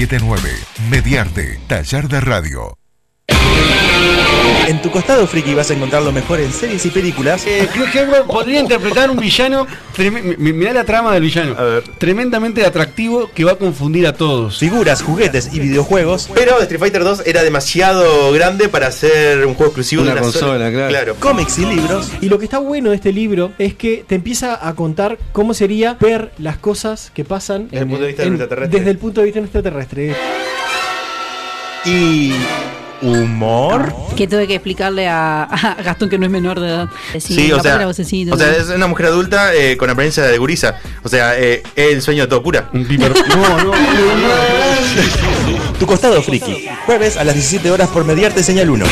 479 0.07 0.49
Mediarte, 0.89 1.59
taller 1.67 2.07
de 2.07 2.21
radio. 2.21 2.73
En 4.67 4.81
tu 4.81 4.89
costado 4.91 5.27
friki 5.27 5.53
vas 5.53 5.69
a 5.69 5.73
encontrar 5.73 6.01
lo 6.01 6.11
mejor 6.11 6.39
en 6.39 6.51
series 6.53 6.85
y 6.85 6.89
películas. 6.91 7.45
Eh, 7.45 7.67
Edward 7.93 8.25
podría 8.25 8.59
interpretar 8.61 9.09
un 9.09 9.17
villano. 9.17 9.67
Mirá 10.37 10.71
la 10.71 10.83
trama 10.85 11.13
del 11.13 11.23
villano. 11.23 11.55
Tremendamente 11.97 12.65
atractivo 12.65 13.29
que 13.33 13.43
va 13.43 13.53
a 13.53 13.55
confundir 13.55 14.07
a 14.07 14.13
todos. 14.13 14.59
Figuras, 14.59 15.01
juguetes 15.01 15.49
y 15.53 15.59
videojuegos. 15.59 16.29
Pero 16.33 16.59
Street 16.61 16.79
Fighter 16.79 17.03
2 17.03 17.23
era 17.25 17.43
demasiado 17.43 18.31
grande 18.31 18.69
para 18.69 18.91
ser 18.91 19.45
un 19.45 19.55
juego 19.55 19.71
exclusivo 19.71 20.03
Una 20.03 20.11
de 20.11 20.17
una 20.19 20.21
consola, 20.21 20.69
sola- 20.71 20.87
claro. 20.87 21.15
Cómics 21.19 21.57
y 21.59 21.65
libros. 21.65 22.09
Y 22.21 22.29
lo 22.29 22.39
que 22.39 22.45
está 22.45 22.59
bueno 22.59 22.91
de 22.91 22.95
este 22.95 23.11
libro 23.11 23.51
es 23.57 23.73
que 23.73 24.05
te 24.07 24.15
empieza 24.15 24.65
a 24.65 24.73
contar 24.75 25.17
cómo 25.33 25.53
sería 25.53 25.97
ver 25.99 26.31
las 26.37 26.57
cosas 26.57 27.11
que 27.13 27.25
pasan 27.25 27.67
Desde 27.69 27.79
el 27.83 27.87
punto 27.87 28.01
de 28.03 28.07
vista 28.07 28.23
extraterrestre. 28.23 28.79
desde 28.79 28.91
el 28.91 28.97
punto 28.97 29.19
de 29.21 29.25
vista 29.25 29.39
extraterrestre. 29.41 30.15
Y 31.85 32.31
humor. 33.01 33.93
Que 34.15 34.27
tuve 34.27 34.47
que 34.47 34.55
explicarle 34.55 35.07
a, 35.07 35.43
a 35.43 35.75
Gastón 35.83 36.09
que 36.09 36.17
no 36.17 36.25
es 36.25 36.31
menor 36.31 36.59
de 36.59 36.67
edad. 36.67 36.89
Sí, 37.19 37.51
o 37.51 37.61
sea, 37.61 37.85
vocecita, 37.85 38.33
o 38.33 38.37
sea, 38.37 38.47
¿no? 38.47 38.53
es 38.53 38.69
una 38.69 38.87
mujer 38.87 39.07
adulta 39.07 39.53
eh, 39.53 39.77
con 39.77 39.89
apariencia 39.89 40.23
de 40.23 40.37
gurisa. 40.37 40.79
O 41.03 41.09
sea, 41.09 41.37
eh, 41.39 41.63
es 41.75 41.93
el 41.93 42.01
sueño 42.01 42.23
de 42.23 42.29
todo 42.29 42.43
cura. 42.43 42.69
Tu 45.79 45.85
costado 45.87 46.21
friki. 46.21 46.67
Jueves 46.85 47.17
a 47.17 47.23
las 47.23 47.33
17 47.33 47.71
horas 47.71 47.89
por 47.89 48.05
Mediarte 48.05 48.43
Señal 48.43 48.69
1. 48.69 48.85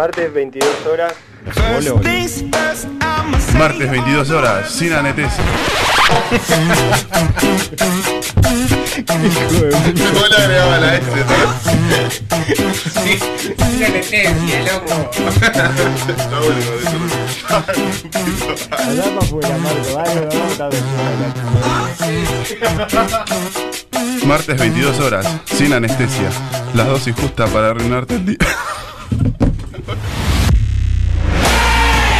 Martes 0.00 0.32
22 0.32 0.86
horas. 0.86 1.12
Martes 3.58 3.90
22 3.90 4.30
horas, 4.30 4.70
sin 4.70 4.94
anestesia. 4.94 5.44
¿Cómo 9.06 10.26
le 10.26 10.36
agregaba 10.36 10.78
la 10.78 10.94
S? 10.96 11.04
Sí, 13.02 13.18
sin 13.18 13.84
anestesia, 13.84 14.72
loco. 14.72 15.10
Está 15.28 15.68
bueno, 16.38 16.60
Allá 18.70 19.04
para 19.04 19.18
afuera, 19.18 19.56
Marco, 19.58 19.94
vale, 19.96 20.20
vamos 20.30 20.60
a 20.60 20.68
estar 20.68 20.70
Martes 24.24 24.58
22 24.58 24.98
horas, 25.00 25.26
sin 25.44 25.74
anestesia. 25.74 26.30
La 26.72 26.84
dosis 26.84 27.14
justa 27.14 27.46
para 27.48 27.68
arruinarte 27.68 28.14
el 28.14 28.24
día. 28.24 28.38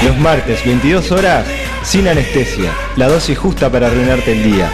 Los 0.04 0.16
martes, 0.16 0.64
22 0.64 1.12
horas, 1.12 1.46
sin 1.82 2.08
anestesia. 2.08 2.72
La 2.96 3.06
dosis 3.06 3.38
justa 3.38 3.70
para 3.70 3.88
arruinarte 3.88 4.32
el 4.32 4.42
día. 4.42 4.70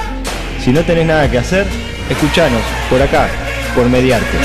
Si 0.62 0.70
no 0.70 0.82
tenés 0.82 1.06
nada 1.06 1.28
que 1.28 1.38
hacer, 1.38 1.66
escuchanos 2.08 2.62
por 2.88 3.02
acá, 3.02 3.28
por 3.74 3.88
Mediarte. 3.88 4.38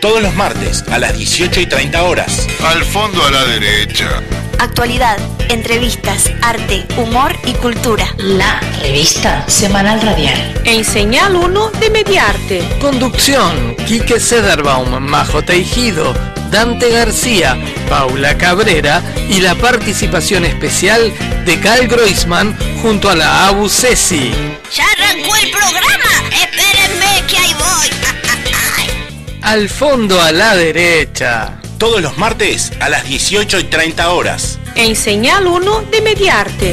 Todos 0.00 0.22
los 0.22 0.34
martes 0.36 0.84
a 0.88 1.00
las 1.00 1.16
18 1.16 1.62
y 1.62 1.66
30 1.66 2.02
horas. 2.04 2.46
Al 2.64 2.84
fondo 2.84 3.20
a 3.24 3.30
la 3.32 3.44
derecha. 3.46 4.22
Actualidad, 4.58 5.18
entrevistas, 5.50 6.30
arte, 6.42 6.86
humor 6.96 7.32
y 7.44 7.52
cultura. 7.54 8.06
La 8.18 8.60
revista 8.80 9.48
semanal 9.48 10.00
radial. 10.00 10.62
En 10.64 10.84
Señal 10.84 11.36
1 11.36 11.70
de 11.80 11.90
Mediarte. 11.90 12.68
Conducción, 12.80 13.76
Quique 13.86 14.18
Sederbaum, 14.18 14.98
Majo 15.00 15.42
Teijido, 15.42 16.14
Dante 16.50 16.90
García, 16.90 17.56
Paula 17.88 18.38
Cabrera 18.38 19.02
y 19.28 19.40
la 19.40 19.54
participación 19.56 20.44
especial 20.44 21.12
de 21.44 21.60
Cal 21.60 21.86
Groisman 21.86 22.56
junto 22.80 23.10
a 23.10 23.14
la 23.14 23.48
Abu 23.48 23.68
Ceci. 23.68 24.32
¡Ya 24.74 24.84
arrancó 24.92 25.36
el 25.36 25.50
programa! 25.50 26.12
¡Espérenme 26.30 27.26
que 27.28 27.38
ahí 27.38 27.54
voy! 27.54 27.90
Al 29.42 29.68
fondo 29.68 30.20
a 30.20 30.32
la 30.32 30.56
derecha. 30.56 31.60
Todos 31.78 32.00
los 32.00 32.16
martes 32.16 32.72
a 32.80 32.88
las 32.88 33.04
18 33.04 33.60
y 33.60 33.64
30 33.64 34.10
horas. 34.10 34.58
En 34.76 34.96
Señal 34.96 35.46
1 35.46 35.82
de 35.90 36.00
Mediarte. 36.00 36.72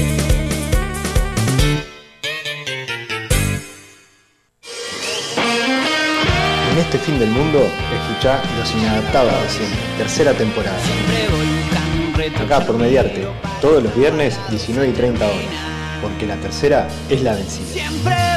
En 6.71 6.77
este 6.79 6.97
fin 6.99 7.19
del 7.19 7.31
mundo, 7.31 7.59
escuchá 7.93 8.41
Los 8.57 8.71
Inadaptados 8.71 9.33
de 9.43 9.49
siempre, 9.49 9.79
tercera 9.97 10.33
temporada. 10.33 10.79
Acá 12.41 12.65
por 12.65 12.77
Mediarte, 12.77 13.27
todos 13.59 13.83
los 13.83 13.93
viernes 13.95 14.39
19 14.49 14.87
y 14.87 14.93
30 14.93 15.25
horas. 15.25 15.37
Porque 16.01 16.25
la 16.25 16.37
tercera 16.37 16.87
es 17.09 17.21
la 17.21 17.33
vencida. 17.33 18.32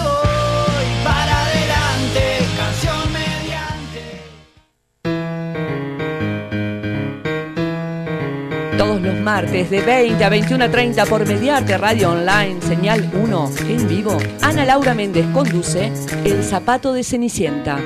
martes 9.27 9.69
de 9.71 9.81
20 9.81 10.25
a 10.25 10.31
21.30 10.31 11.09
por 11.09 11.27
Mediarte 11.27 11.77
Radio 11.77 12.13
Online, 12.13 12.63
señal 12.63 13.11
1, 13.13 13.51
en 13.69 13.89
vivo, 13.89 14.17
Ana 14.41 14.65
Laura 14.65 14.95
Méndez 14.95 15.27
conduce 15.35 15.91
El 16.25 16.45
Zapato 16.45 16.93
de 16.93 17.03
Cenicienta. 17.03 17.77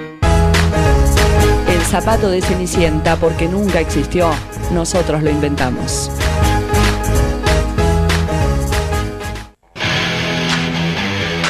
El 1.66 1.80
Zapato 1.80 2.28
de 2.28 2.42
Cenicienta, 2.42 3.16
porque 3.16 3.48
nunca 3.48 3.80
existió, 3.80 4.28
nosotros 4.70 5.22
lo 5.22 5.30
inventamos. 5.30 6.10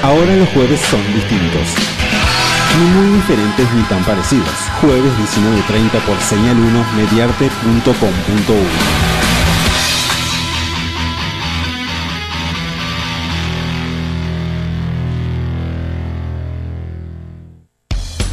Ahora 0.05 0.37
los 0.37 0.49
jueves 0.51 0.79
son 0.83 1.03
distintos 1.13 1.67
ni 2.79 2.85
muy 2.91 3.17
diferentes 3.17 3.67
ni 3.75 3.83
tan 3.83 4.05
parecidos. 4.05 4.55
Jueves 4.81 5.13
19.30 5.19 5.99
por 6.07 6.17
señal1mediarte.com.u 6.19 9.00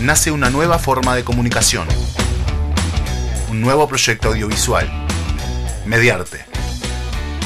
nace 0.07 0.31
una 0.31 0.49
nueva 0.49 0.79
forma 0.79 1.15
de 1.17 1.25
comunicación, 1.25 1.85
un 3.51 3.59
nuevo 3.59 3.89
proyecto 3.89 4.29
audiovisual, 4.29 4.89
Mediarte. 5.85 6.45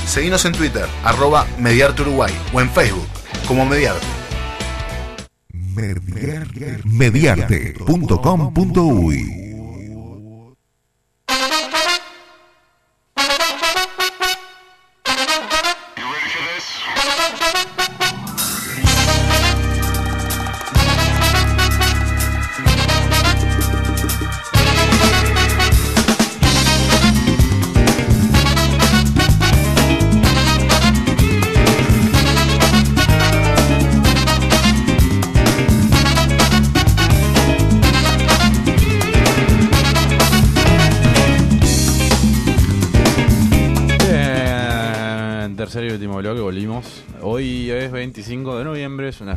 Seguinos 0.05 0.45
en 0.45 0.51
Twitter, 0.51 0.86
arroba 1.03 1.47
Mediarte 1.57 2.03
Uruguay, 2.03 2.32
o 2.53 2.62
en 2.62 2.70
Facebook, 2.70 3.07
como 3.47 3.66
Mediarte. 3.66 4.05
Mediarte.com.uy 6.86 9.51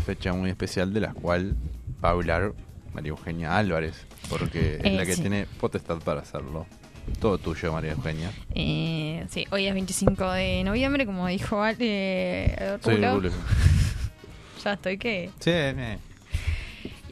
fecha 0.05 0.33
muy 0.33 0.51
especial 0.51 0.93
de 0.93 1.01
la 1.01 1.13
cual 1.13 1.55
va 2.05 2.11
a 2.11 2.13
hablar 2.13 2.53
María 2.93 3.11
Eugenia 3.11 3.57
Álvarez, 3.59 4.07
porque 4.29 4.77
es 4.77 4.85
Eh, 4.85 4.97
la 4.97 5.05
que 5.05 5.15
sí. 5.17 5.21
tiene 5.23 5.47
potestad 5.61 5.99
para 5.99 6.21
hacerlo. 6.21 6.67
Todo 7.21 7.37
tuyo, 7.39 7.73
María 7.73 7.93
Eugenia. 7.93 8.31
Eh, 8.55 9.27
sí, 9.31 9.47
hoy 9.51 9.67
es 9.67 9.75
25 9.75 10.31
de 10.33 10.65
noviembre, 10.65 11.05
como 11.05 11.27
dijo 11.27 11.61
Ale, 11.63 11.77
eh, 11.81 12.79
Soy 12.83 12.97
Rulo. 12.97 13.31
Ya 14.65 14.73
estoy 14.73 14.97
que... 14.97 15.29
Sí, 15.41 15.51
eh. 15.53 15.99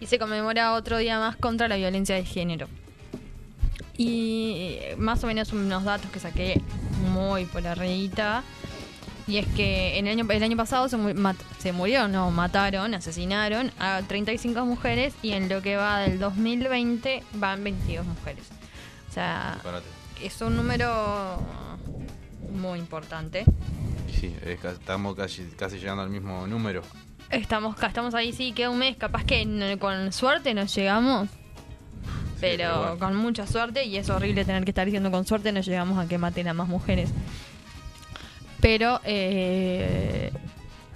Y 0.01 0.07
se 0.07 0.18
conmemora 0.18 0.72
otro 0.72 0.97
día 0.97 1.18
más 1.18 1.36
contra 1.36 1.68
la 1.68 1.76
violencia 1.76 2.14
de 2.14 2.24
género. 2.24 2.66
Y 3.99 4.76
eh, 4.80 4.95
más 4.99 5.22
o 5.22 5.26
menos 5.26 5.53
unos 5.53 5.84
datos 5.84 6.11
que 6.11 6.18
saqué 6.18 6.61
muy 7.12 7.45
por 7.45 7.66
arribita. 7.66 8.43
Y 9.28 9.36
es 9.38 9.46
que 9.48 9.98
en 9.98 10.06
el 10.08 10.18
año, 10.18 10.26
el 10.30 10.42
año 10.42 10.56
pasado 10.56 10.88
se, 10.88 10.96
mat- 10.96 11.36
se 11.58 11.72
murieron, 11.72 12.10
no, 12.12 12.30
mataron, 12.30 12.92
asesinaron 12.94 13.70
a 13.78 14.02
35 14.06 14.64
mujeres 14.66 15.14
y 15.22 15.32
en 15.32 15.48
lo 15.48 15.62
que 15.62 15.76
va 15.76 16.00
del 16.00 16.18
2020 16.18 17.22
van 17.34 17.62
22 17.62 18.04
mujeres. 18.04 18.44
O 19.08 19.12
sea, 19.12 19.58
es 20.22 20.40
un 20.40 20.56
número 20.56 21.38
muy 22.52 22.78
importante. 22.78 23.44
sí, 24.20 24.34
estamos 24.44 25.14
casi, 25.16 25.44
casi 25.56 25.78
llegando 25.78 26.02
al 26.02 26.10
mismo 26.10 26.46
número. 26.46 26.82
Estamos, 27.30 27.76
estamos 27.82 28.14
ahí, 28.14 28.32
sí, 28.32 28.52
queda 28.52 28.70
un 28.70 28.78
mes. 28.78 28.96
Capaz 28.96 29.24
que 29.24 29.76
con 29.80 30.12
suerte 30.12 30.52
nos 30.52 30.74
llegamos. 30.74 31.28
Pero 32.40 32.56
pero 32.64 32.78
bueno. 32.80 32.98
con 32.98 33.16
mucha 33.16 33.46
suerte, 33.46 33.84
y 33.84 33.96
es 33.96 34.10
horrible 34.10 34.44
tener 34.44 34.64
que 34.64 34.72
estar 34.72 34.84
diciendo 34.84 35.10
con 35.12 35.24
suerte, 35.24 35.52
nos 35.52 35.64
llegamos 35.64 35.96
a 36.04 36.08
que 36.08 36.18
maten 36.18 36.48
a 36.48 36.54
más 36.54 36.66
mujeres. 36.68 37.10
Pero 38.62 39.00
eh, 39.04 40.30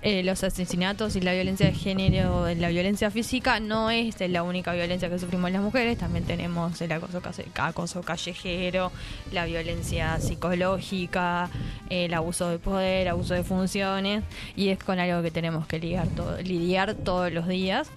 eh, 0.01 0.23
los 0.23 0.45
asesinatos 0.45 1.17
y 1.17 1.21
la 1.21 1.33
violencia 1.33 1.67
de 1.67 1.73
género, 1.73 2.47
la 2.55 2.69
violencia 2.69 3.11
física, 3.11 3.59
no 3.59 3.91
es 3.91 4.21
la 4.21 4.45
única 4.45 4.73
violencia 4.73 5.11
que 5.11 5.19
sufrimos 5.19 5.51
las 5.51 5.61
mujeres. 5.61 5.99
También 5.99 6.25
tenemos 6.25 6.81
el 6.81 6.93
acoso, 6.93 8.03
callejero, 8.03 8.93
la 9.33 9.47
violencia 9.47 10.21
psicológica, 10.21 11.51
el 11.91 12.15
abuso 12.15 12.49
de 12.51 12.61
poder, 12.61 13.09
abuso 13.09 13.35
de 13.35 13.43
funciones. 13.43 14.23
Y 14.55 14.69
es 14.69 14.79
con 14.79 15.01
algo 15.01 15.21
que 15.23 15.33
tenemos 15.33 15.67
que 15.67 15.81
lidiar, 15.81 16.07
todo, 16.15 16.41
lidiar 16.41 16.95
todos 16.95 17.33
los 17.33 17.49
días. 17.49 17.89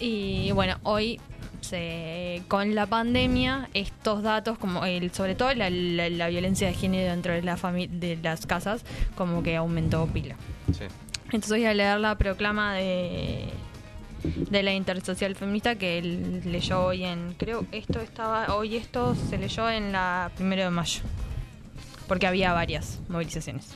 Y 0.00 0.50
bueno, 0.50 0.78
hoy 0.82 1.20
se, 1.66 2.42
con 2.48 2.74
la 2.74 2.86
pandemia, 2.86 3.68
estos 3.74 4.22
datos, 4.22 4.58
como 4.58 4.84
el, 4.84 5.10
sobre 5.12 5.34
todo 5.34 5.52
la, 5.54 5.68
la- 5.70 6.08
la 6.10 6.28
violencia 6.28 6.66
de 6.68 6.74
género 6.74 7.10
dentro 7.10 7.32
de, 7.32 7.42
la 7.42 7.56
de 7.56 8.18
las 8.22 8.46
casas, 8.46 8.84
como 9.16 9.42
que 9.42 9.56
aumentó 9.56 10.06
pila. 10.06 10.36
Sí. 10.72 10.84
Entonces 11.26 11.50
voy 11.50 11.64
a 11.64 11.74
leer 11.74 11.98
la 12.00 12.16
proclama 12.16 12.74
de, 12.74 13.48
de 14.22 14.62
la 14.62 14.72
Intersocial 14.72 15.34
Feminista 15.34 15.74
que 15.74 15.98
él 15.98 16.40
leyó 16.44 16.84
hoy 16.84 17.04
en, 17.04 17.34
creo, 17.36 17.66
esto 17.72 18.00
estaba, 18.00 18.54
hoy 18.54 18.76
esto 18.76 19.14
se 19.28 19.36
leyó 19.36 19.68
en 19.68 19.92
la 19.92 20.30
primero 20.36 20.62
de 20.64 20.70
mayo, 20.70 21.00
porque 22.06 22.26
había 22.26 22.52
varias 22.52 23.00
movilizaciones. 23.08 23.74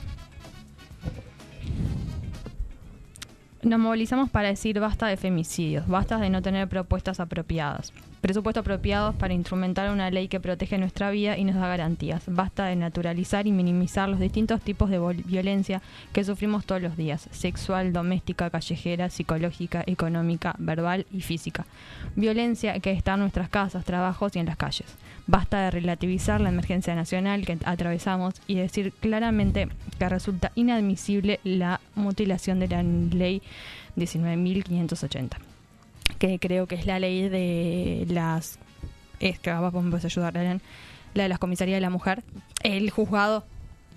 Nos 3.63 3.79
movilizamos 3.79 4.31
para 4.31 4.47
decir 4.47 4.79
basta 4.79 5.05
de 5.05 5.17
femicidios, 5.17 5.87
basta 5.87 6.17
de 6.17 6.31
no 6.31 6.41
tener 6.41 6.67
propuestas 6.67 7.19
apropiadas. 7.19 7.93
Presupuestos 8.19 8.61
apropiados 8.61 9.13
para 9.13 9.35
instrumentar 9.35 9.91
una 9.91 10.09
ley 10.09 10.27
que 10.27 10.39
protege 10.39 10.79
nuestra 10.79 11.11
vida 11.11 11.37
y 11.37 11.43
nos 11.43 11.55
da 11.55 11.67
garantías. 11.67 12.23
Basta 12.25 12.65
de 12.65 12.75
naturalizar 12.75 13.45
y 13.45 13.51
minimizar 13.51 14.09
los 14.09 14.19
distintos 14.19 14.61
tipos 14.61 14.89
de 14.89 14.97
violencia 15.25 15.83
que 16.11 16.23
sufrimos 16.23 16.65
todos 16.65 16.81
los 16.81 16.97
días. 16.97 17.29
Sexual, 17.31 17.93
doméstica, 17.93 18.49
callejera, 18.49 19.09
psicológica, 19.09 19.83
económica, 19.85 20.55
verbal 20.57 21.05
y 21.11 21.21
física. 21.21 21.67
Violencia 22.15 22.79
que 22.79 22.91
está 22.91 23.13
en 23.13 23.19
nuestras 23.19 23.49
casas, 23.49 23.85
trabajos 23.85 24.35
y 24.35 24.39
en 24.39 24.47
las 24.47 24.57
calles. 24.57 24.95
Basta 25.31 25.61
de 25.61 25.71
relativizar 25.71 26.41
la 26.41 26.49
emergencia 26.49 26.93
nacional 26.93 27.45
que 27.45 27.57
atravesamos 27.63 28.33
y 28.47 28.55
decir 28.55 28.91
claramente 28.99 29.69
que 29.97 30.09
resulta 30.09 30.51
inadmisible 30.55 31.39
la 31.45 31.79
mutilación 31.95 32.59
de 32.59 32.67
la 32.67 32.83
ley 32.83 33.41
19.580 33.95 35.29
que 36.19 36.37
creo 36.37 36.67
que 36.67 36.75
es 36.75 36.85
la 36.85 36.99
ley 36.99 37.29
de 37.29 38.05
las 38.09 38.59
es 39.21 39.39
que 39.39 39.53
me 39.53 39.71
puedes 39.71 40.03
ayudar 40.03 40.33
la 40.33 40.59
de 41.23 41.29
las 41.29 41.39
comisarías 41.39 41.77
de 41.77 41.81
la 41.81 41.89
mujer 41.89 42.23
el 42.63 42.89
juzgado 42.89 43.45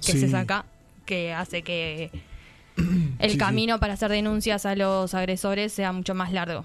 que 0.06 0.12
Sí. 0.12 0.20
se 0.20 0.28
saca 0.28 0.64
que 1.04 1.32
hace 1.34 1.62
que 1.62 2.12
el 3.18 3.30
Sí, 3.32 3.38
camino 3.38 3.80
para 3.80 3.94
hacer 3.94 4.12
denuncias 4.12 4.66
a 4.66 4.76
los 4.76 5.14
agresores 5.14 5.72
sea 5.72 5.90
mucho 5.92 6.14
más 6.14 6.32
largo 6.32 6.64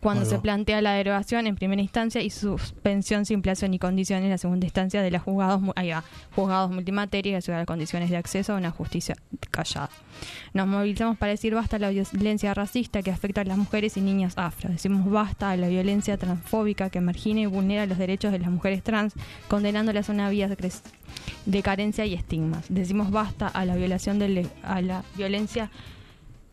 cuando 0.00 0.24
se 0.24 0.38
plantea 0.38 0.80
la 0.80 0.92
derogación 0.92 1.46
en 1.46 1.56
primera 1.56 1.82
instancia 1.82 2.22
y 2.22 2.30
suspensión 2.30 3.26
sin 3.26 3.42
plazo 3.42 3.66
ni 3.68 3.78
condiciones 3.78 4.24
en 4.24 4.30
la 4.30 4.38
segunda 4.38 4.66
instancia 4.66 5.02
de 5.02 5.10
los 5.10 5.22
juzgados, 5.22 5.60
ahí 5.74 5.90
va, 5.90 6.04
juzgados 6.34 6.70
multimateria 6.70 7.30
y 7.30 7.34
la 7.34 7.40
ciudad 7.40 7.58
de 7.58 7.66
condiciones 7.66 8.10
de 8.10 8.16
acceso 8.16 8.52
a 8.52 8.56
una 8.56 8.70
justicia 8.70 9.16
callada. 9.50 9.90
Nos 10.54 10.66
movilizamos 10.66 11.16
para 11.18 11.32
decir 11.32 11.54
basta 11.54 11.76
a 11.76 11.78
la 11.78 11.90
violencia 11.90 12.54
racista 12.54 13.02
que 13.02 13.10
afecta 13.10 13.40
a 13.40 13.44
las 13.44 13.58
mujeres 13.58 13.96
y 13.96 14.00
niñas 14.00 14.34
afro. 14.36 14.70
Decimos 14.70 15.10
basta 15.10 15.50
a 15.50 15.56
la 15.56 15.68
violencia 15.68 16.16
transfóbica 16.16 16.90
que 16.90 17.00
margina 17.00 17.40
y 17.40 17.46
vulnera 17.46 17.86
los 17.86 17.98
derechos 17.98 18.32
de 18.32 18.38
las 18.38 18.50
mujeres 18.50 18.82
trans, 18.82 19.14
condenándolas 19.48 20.08
a 20.08 20.12
una 20.12 20.30
vida 20.30 20.48
de, 20.48 21.62
carencia 21.62 22.06
y 22.06 22.14
estigmas. 22.14 22.66
Decimos 22.68 23.10
basta 23.10 23.48
a 23.48 23.64
la 23.64 23.76
violación 23.76 24.18
de 24.18 24.48
a 24.62 24.80
la 24.80 25.04
violencia 25.16 25.70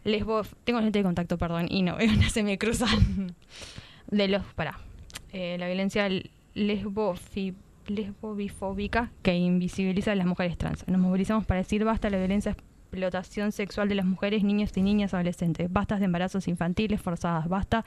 lesbo 0.06 0.44
tengo 0.64 0.80
lente 0.80 1.00
de 1.00 1.04
contacto 1.04 1.38
perdón 1.38 1.68
y 1.70 1.82
no 1.84 1.98
se 2.30 2.44
me 2.44 2.58
cruzan 2.58 3.36
de 4.10 4.28
los 4.30 4.42
para 4.54 4.80
la 5.34 5.68
violencia 5.68 6.08
lesbofi- 6.56 7.56
lesbobifóbica 7.88 9.12
que 9.22 9.36
invisibiliza 9.36 10.14
a 10.14 10.16
las 10.16 10.26
mujeres 10.28 10.58
trans 10.58 10.88
nos 10.88 11.02
movilizamos 11.02 11.46
para 11.46 11.60
decir 11.60 11.84
basta 11.84 12.10
la 12.10 12.18
violencia 12.18 12.56
explotación 12.92 13.52
sexual 13.52 13.90
de 13.90 13.96
las 13.96 14.06
mujeres 14.06 14.44
niños 14.44 14.72
y 14.78 14.82
niñas 14.82 15.14
adolescentes 15.14 15.72
basta 15.72 15.98
de 15.98 16.06
embarazos 16.06 16.48
infantiles 16.48 17.02
forzadas 17.02 17.50
basta 17.50 17.84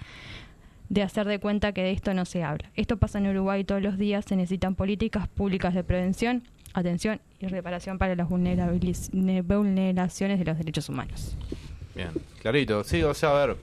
de 0.90 1.02
hacer 1.02 1.26
de 1.26 1.38
cuenta 1.38 1.72
que 1.72 1.82
de 1.82 1.90
esto 1.92 2.14
no 2.14 2.24
se 2.24 2.42
habla. 2.42 2.70
Esto 2.74 2.96
pasa 2.96 3.18
en 3.18 3.26
Uruguay 3.26 3.62
todos 3.62 3.82
los 3.82 3.98
días, 3.98 4.24
se 4.26 4.36
necesitan 4.36 4.74
políticas 4.74 5.28
públicas 5.28 5.74
de 5.74 5.84
prevención, 5.84 6.44
atención 6.72 7.20
y 7.40 7.46
reparación 7.46 7.98
para 7.98 8.16
las 8.16 8.26
vulneraciones 8.26 10.38
de 10.38 10.44
los 10.46 10.56
derechos 10.56 10.88
humanos. 10.88 11.36
Bien, 11.98 12.10
clarito. 12.40 12.84
Sí, 12.84 13.02
o 13.02 13.12
sea, 13.12 13.30
a 13.42 13.46
ver. 13.46 13.56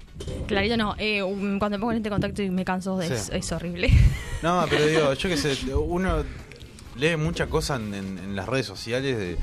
Clarito 0.45 0.75
no, 0.75 0.93
eh, 0.97 1.23
um, 1.23 1.57
cuando 1.57 1.77
me 1.77 1.79
pongo 1.79 1.93
lente 1.93 2.09
de 2.09 2.13
contacto 2.13 2.41
y 2.43 2.49
me 2.49 2.65
canso, 2.65 2.97
de 2.97 3.07
es, 3.07 3.21
Sí. 3.27 3.31
es 3.33 3.51
horrible. 3.53 3.89
No, 4.43 4.65
pero 4.69 4.85
digo, 4.87 5.13
yo 5.13 5.29
qué 5.29 5.37
sé, 5.37 5.73
uno 5.73 6.23
lee 6.97 7.15
mucha 7.15 7.47
cosa 7.47 7.77
en, 7.77 7.93
en- 7.93 8.17
en 8.19 8.35
las 8.35 8.47
redes 8.49 8.65
sociales 8.65 9.17
de, 9.17 9.37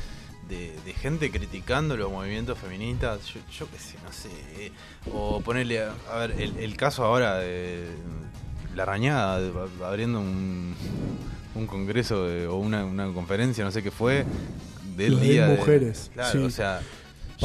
de- 0.55 0.77
de 0.85 0.93
gente 0.93 1.31
criticando 1.31 1.97
los 1.97 2.11
movimientos 2.13 2.59
feministas. 2.59 3.27
Yo, 3.29 3.41
yo 3.59 3.67
qué 3.71 3.79
sé, 3.79 3.97
no 4.05 4.13
sé. 4.13 4.29
eh, 4.59 4.73
O 5.11 5.41
ponerle, 5.41 5.83
a, 5.83 5.95
a 6.13 6.19
ver, 6.19 6.33
el, 6.39 6.59
el 6.59 6.77
caso 6.77 7.03
ahora 7.03 7.37
de 7.39 7.87
la 8.77 8.85
rañada, 8.85 9.41
de- 9.41 9.53
abriendo 9.87 10.21
un, 10.21 10.75
un 11.55 11.67
congreso 11.67 12.27
de- 12.27 12.47
o 12.47 12.57
una, 12.57 12.85
una 12.85 13.11
conferencia, 13.13 13.65
no 13.65 13.71
sé 13.71 13.83
qué 13.83 13.91
fue, 13.91 14.27
del 14.97 15.19
día 15.19 15.47
de- 15.47 15.57
mujeres, 15.57 16.11
claro, 16.13 16.31
sí. 16.33 16.45
o 16.45 16.51
sea. 16.51 16.81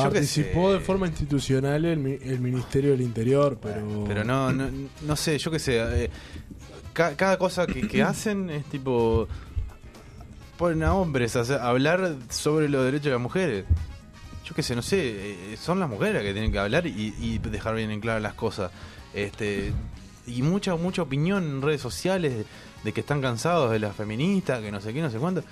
Participó 0.04 0.74
de 0.74 0.80
forma 0.80 1.08
institucional 1.08 1.86
el, 1.86 2.06
el 2.22 2.40
Ministerio 2.40 2.92
del 2.92 3.02
Interior, 3.02 3.58
pero... 3.62 4.06
Pero 4.08 4.24
no, 4.24 4.52
no, 4.54 4.70
no 5.02 5.16
sé, 5.16 5.38
yo 5.38 5.52
qué 5.52 5.60
sé. 5.60 5.78
eh, 6.06 6.10
ca- 6.94 7.16
cada 7.16 7.38
cosa 7.38 7.68
que, 7.68 7.88
que 7.88 8.02
hacen 8.04 8.50
es 8.50 8.66
tipo. 8.66 9.28
Ponen 10.58 10.84
a 10.84 10.94
hombres 10.96 11.36
a, 11.36 11.42
hacer- 11.42 11.60
a 11.60 11.68
hablar 11.70 12.16
sobre 12.30 12.68
los 12.70 12.84
derechos 12.84 13.06
de 13.06 13.12
las 13.12 13.22
mujeres. 13.22 13.66
Yo 14.46 14.56
qué 14.56 14.64
sé, 14.64 14.76
no 14.76 14.82
sé. 14.82 15.54
eh, 15.54 15.58
son 15.62 15.80
las 15.80 15.90
mujeres 15.90 16.16
las 16.16 16.24
que 16.24 16.32
tienen 16.34 16.52
que 16.52 16.60
hablar 16.60 16.88
y, 16.88 17.14
y 17.20 17.38
dejar 17.40 17.76
bien 17.76 17.92
en 17.92 18.00
claras 18.00 18.22
las 18.24 18.34
cosas. 18.34 18.72
Este 19.14 19.72
Y 20.26 20.42
mucha, 20.42 20.76
mucha 20.76 21.02
opinión 21.04 21.44
en 21.44 21.62
redes 21.62 21.82
sociales 21.82 22.46
de 22.84 22.92
que 22.94 23.02
están 23.02 23.22
cansados 23.22 23.72
de 23.72 23.80
las 23.80 23.96
feministas, 23.96 24.62
que 24.62 24.72
no 24.72 24.80
sé 24.82 24.94
qué, 24.94 25.02
no 25.02 25.10
sé 25.12 25.18
cuánto. 25.18 25.44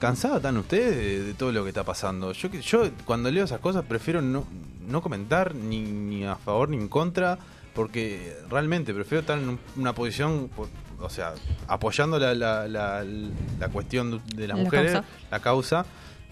¿Cansados 0.00 0.38
están 0.38 0.56
ustedes 0.56 0.96
de, 0.96 1.22
de 1.24 1.34
todo 1.34 1.52
lo 1.52 1.62
que 1.62 1.68
está 1.68 1.84
pasando? 1.84 2.32
Yo, 2.32 2.50
que- 2.50 2.60
yo 2.62 2.88
cuando 3.04 3.30
leo 3.30 3.44
esas 3.44 3.60
cosas 3.60 3.84
prefiero 3.84 4.20
no, 4.22 4.44
no 4.88 5.02
comentar 5.02 5.54
ni, 5.54 5.80
ni 5.82 6.24
a 6.24 6.34
favor 6.36 6.68
ni 6.70 6.76
en 6.78 6.88
contra, 6.88 7.38
porque 7.74 8.34
realmente 8.50 8.92
prefiero 8.94 9.20
estar 9.20 9.38
en 9.38 9.50
un- 9.50 9.58
una 9.76 9.94
posición, 9.94 10.48
po- 10.56 10.68
o 11.00 11.08
sea, 11.10 11.34
apoyando 11.68 12.18
la, 12.18 12.34
la, 12.34 12.66
la, 12.66 13.04
la 13.04 13.68
cuestión 13.68 14.20
de 14.34 14.48
las 14.48 14.56
La 14.58 14.64
mujeres, 14.64 14.92
causa. 14.92 15.08
la 15.30 15.40
causa, 15.40 15.86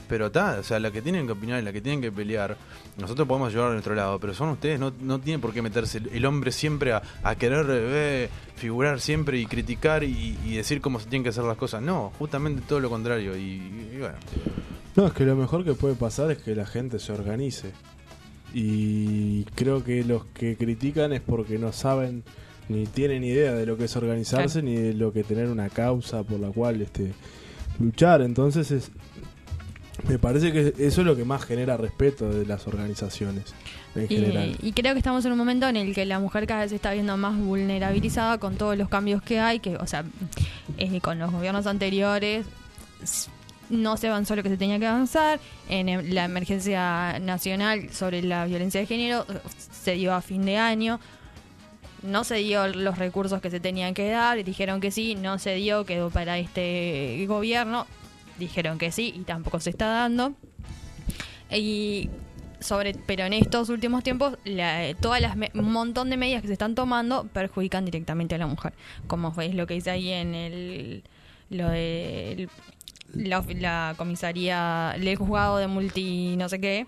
pero 0.08 0.26
está, 0.26 0.58
o 0.58 0.62
sea, 0.62 0.80
la 0.80 0.90
que 0.90 1.02
tienen 1.02 1.26
que 1.26 1.32
opinar 1.32 1.60
y 1.60 1.64
la 1.64 1.72
que 1.72 1.80
tienen 1.80 2.00
que 2.00 2.10
pelear, 2.10 2.56
nosotros 2.96 3.28
podemos 3.28 3.48
ayudar 3.48 3.68
a 3.68 3.72
nuestro 3.72 3.94
lado, 3.94 4.18
pero 4.18 4.34
son 4.34 4.48
ustedes, 4.50 4.80
no, 4.80 4.92
no 5.00 5.18
tienen 5.20 5.40
por 5.40 5.52
qué 5.52 5.62
meterse 5.62 5.98
el, 5.98 6.08
el 6.08 6.24
hombre 6.26 6.50
siempre 6.52 6.92
a, 6.92 7.02
a 7.22 7.34
querer 7.36 7.66
eh, 7.68 8.28
figurar 8.56 9.00
siempre 9.00 9.38
y 9.38 9.46
criticar 9.46 10.02
y, 10.04 10.38
y 10.44 10.56
decir 10.56 10.80
cómo 10.80 10.98
se 10.98 11.06
tienen 11.08 11.22
que 11.22 11.28
hacer 11.30 11.44
las 11.44 11.56
cosas. 11.56 11.82
No, 11.82 12.12
justamente 12.18 12.62
todo 12.66 12.80
lo 12.80 12.88
contrario. 12.90 13.36
Y, 13.36 13.60
y 13.92 13.96
bueno, 13.98 14.16
No, 14.96 15.06
es 15.06 15.12
que 15.12 15.24
lo 15.24 15.36
mejor 15.36 15.64
que 15.64 15.74
puede 15.74 15.94
pasar 15.94 16.30
es 16.30 16.38
que 16.38 16.54
la 16.56 16.66
gente 16.66 16.98
se 16.98 17.12
organice. 17.12 17.72
Y 18.54 19.44
creo 19.54 19.84
que 19.84 20.02
los 20.04 20.24
que 20.26 20.56
critican 20.56 21.12
es 21.12 21.20
porque 21.20 21.58
no 21.58 21.72
saben 21.72 22.24
ni 22.68 22.86
tienen 22.86 23.24
idea 23.24 23.52
de 23.52 23.66
lo 23.66 23.76
que 23.76 23.84
es 23.84 23.96
organizarse 23.96 24.62
ni 24.62 24.74
de 24.76 24.94
lo 24.94 25.12
que 25.12 25.22
tener 25.24 25.48
una 25.48 25.68
causa 25.68 26.22
por 26.22 26.40
la 26.40 26.48
cual 26.48 26.80
este 26.82 27.12
luchar. 27.78 28.22
Entonces 28.22 28.70
es 28.70 28.90
me 30.06 30.18
parece 30.18 30.52
que 30.52 30.74
eso 30.78 31.00
es 31.00 31.06
lo 31.06 31.16
que 31.16 31.24
más 31.24 31.44
genera 31.44 31.76
respeto 31.76 32.28
de 32.30 32.46
las 32.46 32.66
organizaciones 32.66 33.54
en 33.94 34.08
general. 34.08 34.56
Y, 34.62 34.68
y 34.68 34.72
creo 34.72 34.94
que 34.94 34.98
estamos 34.98 35.24
en 35.24 35.32
un 35.32 35.38
momento 35.38 35.66
en 35.68 35.76
el 35.76 35.94
que 35.94 36.06
la 36.06 36.20
mujer 36.20 36.46
cada 36.46 36.60
vez 36.60 36.70
se 36.70 36.76
está 36.76 36.92
viendo 36.92 37.16
más 37.16 37.36
vulnerabilizada 37.36 38.38
con 38.38 38.56
todos 38.56 38.76
los 38.76 38.88
cambios 38.88 39.22
que 39.22 39.40
hay, 39.40 39.58
que, 39.60 39.76
o 39.76 39.86
sea, 39.86 40.04
eh, 40.76 41.00
con 41.00 41.18
los 41.18 41.32
gobiernos 41.32 41.66
anteriores 41.66 42.46
no 43.70 43.96
se 43.96 44.08
avanzó 44.08 44.34
lo 44.36 44.42
que 44.42 44.48
se 44.48 44.56
tenía 44.56 44.78
que 44.78 44.86
avanzar. 44.86 45.40
En 45.68 45.88
em- 45.88 46.10
la 46.10 46.24
emergencia 46.24 47.18
nacional 47.20 47.90
sobre 47.92 48.22
la 48.22 48.46
violencia 48.46 48.80
de 48.80 48.86
género 48.86 49.26
eh, 49.28 49.38
se 49.72 49.92
dio 49.92 50.14
a 50.14 50.22
fin 50.22 50.44
de 50.44 50.56
año. 50.56 51.00
No 52.02 52.22
se 52.22 52.36
dio 52.36 52.68
los 52.68 52.96
recursos 52.96 53.40
que 53.40 53.50
se 53.50 53.58
tenían 53.58 53.92
que 53.92 54.08
dar, 54.08 54.42
dijeron 54.44 54.80
que 54.80 54.92
sí, 54.92 55.16
no 55.16 55.38
se 55.38 55.56
dio, 55.56 55.84
quedó 55.84 56.10
para 56.10 56.38
este 56.38 57.24
gobierno, 57.26 57.88
dijeron 58.38 58.78
que 58.78 58.90
sí 58.92 59.12
y 59.16 59.20
tampoco 59.20 59.60
se 59.60 59.70
está 59.70 59.86
dando. 59.86 60.34
Y 61.50 62.10
sobre, 62.60 62.94
pero 63.06 63.24
en 63.24 63.32
estos 63.32 63.68
últimos 63.68 64.02
tiempos, 64.02 64.36
la- 64.44 64.94
todas 65.00 65.20
las 65.20 65.36
un 65.54 65.72
montón 65.72 66.10
de 66.10 66.16
medidas 66.16 66.42
que 66.42 66.48
se 66.48 66.52
están 66.54 66.74
tomando 66.74 67.24
perjudican 67.28 67.84
directamente 67.84 68.34
a 68.34 68.38
la 68.38 68.46
mujer. 68.46 68.72
Como 69.06 69.32
es 69.40 69.54
lo 69.54 69.66
que 69.66 69.74
dice 69.74 69.90
ahí 69.90 70.10
en 70.10 70.34
el 70.34 71.02
lo 71.50 71.68
de 71.70 72.32
el- 72.32 72.50
la, 73.14 73.42
la 73.48 73.94
comisaría, 73.96 74.92
el 74.96 75.16
juzgado 75.16 75.56
de 75.56 75.66
multi 75.66 76.34
no 76.36 76.48
sé 76.50 76.60
qué, 76.60 76.86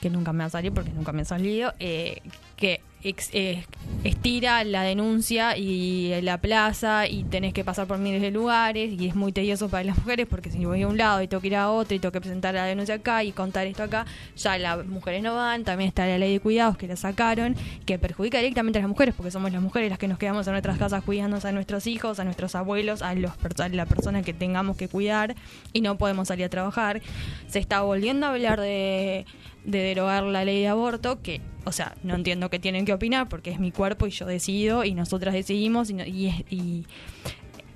que 0.00 0.10
nunca 0.10 0.32
me 0.32 0.40
va 0.40 0.46
a 0.46 0.50
salir 0.50 0.72
porque 0.72 0.90
nunca 0.90 1.12
me 1.12 1.22
ha 1.22 1.24
salido, 1.24 1.72
eh, 1.80 2.20
que 2.56 2.80
eh, 3.04 3.64
estira 4.04 4.62
la 4.62 4.82
denuncia 4.82 5.56
y 5.56 6.20
la 6.22 6.38
plaza 6.38 7.08
y 7.08 7.24
tenés 7.24 7.52
que 7.52 7.64
pasar 7.64 7.86
por 7.86 7.98
miles 7.98 8.22
de 8.22 8.30
lugares 8.30 8.92
y 8.98 9.08
es 9.08 9.14
muy 9.16 9.32
tedioso 9.32 9.68
para 9.68 9.82
las 9.82 9.98
mujeres 9.98 10.26
porque 10.28 10.50
si 10.50 10.64
voy 10.64 10.82
a 10.82 10.88
un 10.88 10.96
lado 10.96 11.20
y 11.20 11.28
tengo 11.28 11.40
que 11.40 11.48
ir 11.48 11.56
a 11.56 11.70
otro 11.70 11.96
y 11.96 11.98
tengo 11.98 12.12
que 12.12 12.20
presentar 12.20 12.54
la 12.54 12.64
denuncia 12.64 12.96
acá 12.96 13.24
y 13.24 13.32
contar 13.32 13.66
esto 13.66 13.82
acá, 13.82 14.06
ya 14.36 14.56
las 14.58 14.86
mujeres 14.86 15.22
no 15.22 15.34
van, 15.34 15.64
también 15.64 15.88
está 15.88 16.06
la 16.06 16.18
ley 16.18 16.32
de 16.32 16.40
cuidados 16.40 16.76
que 16.76 16.86
la 16.86 16.96
sacaron, 16.96 17.56
que 17.86 17.98
perjudica 17.98 18.38
directamente 18.38 18.78
a 18.78 18.82
las 18.82 18.88
mujeres 18.88 19.14
porque 19.16 19.30
somos 19.30 19.52
las 19.52 19.62
mujeres 19.62 19.90
las 19.90 19.98
que 19.98 20.08
nos 20.08 20.18
quedamos 20.18 20.46
en 20.46 20.52
nuestras 20.52 20.78
casas 20.78 21.02
cuidándonos 21.02 21.44
a 21.44 21.52
nuestros 21.52 21.86
hijos, 21.86 22.20
a 22.20 22.24
nuestros 22.24 22.54
abuelos, 22.54 23.02
a 23.02 23.14
los 23.14 23.32
a 23.58 23.68
la 23.68 23.86
persona 23.86 24.22
que 24.22 24.32
tengamos 24.32 24.76
que 24.76 24.88
cuidar 24.88 25.34
y 25.72 25.80
no 25.80 25.98
podemos 25.98 26.28
salir 26.28 26.46
a 26.46 26.48
trabajar. 26.48 27.02
Se 27.48 27.58
está 27.58 27.82
volviendo 27.82 28.26
a 28.26 28.30
hablar 28.30 28.60
de, 28.60 29.26
de 29.64 29.78
derogar 29.78 30.24
la 30.24 30.44
ley 30.44 30.60
de 30.60 30.68
aborto, 30.68 31.20
que, 31.22 31.40
o 31.64 31.72
sea, 31.72 31.94
no 32.02 32.14
entiendo 32.14 32.50
qué 32.50 32.58
tienen 32.58 32.84
que 32.84 32.92
opinar 32.92 33.28
porque 33.28 33.50
es 33.50 33.58
mi 33.60 33.70
cuerpo 33.72 34.06
y 34.06 34.10
yo 34.10 34.26
decido 34.26 34.84
y 34.84 34.94
nosotras 34.94 35.32
decidimos 35.34 35.90
y, 35.90 35.94
no- 35.94 36.04
y, 36.04 36.26
y 36.50 36.86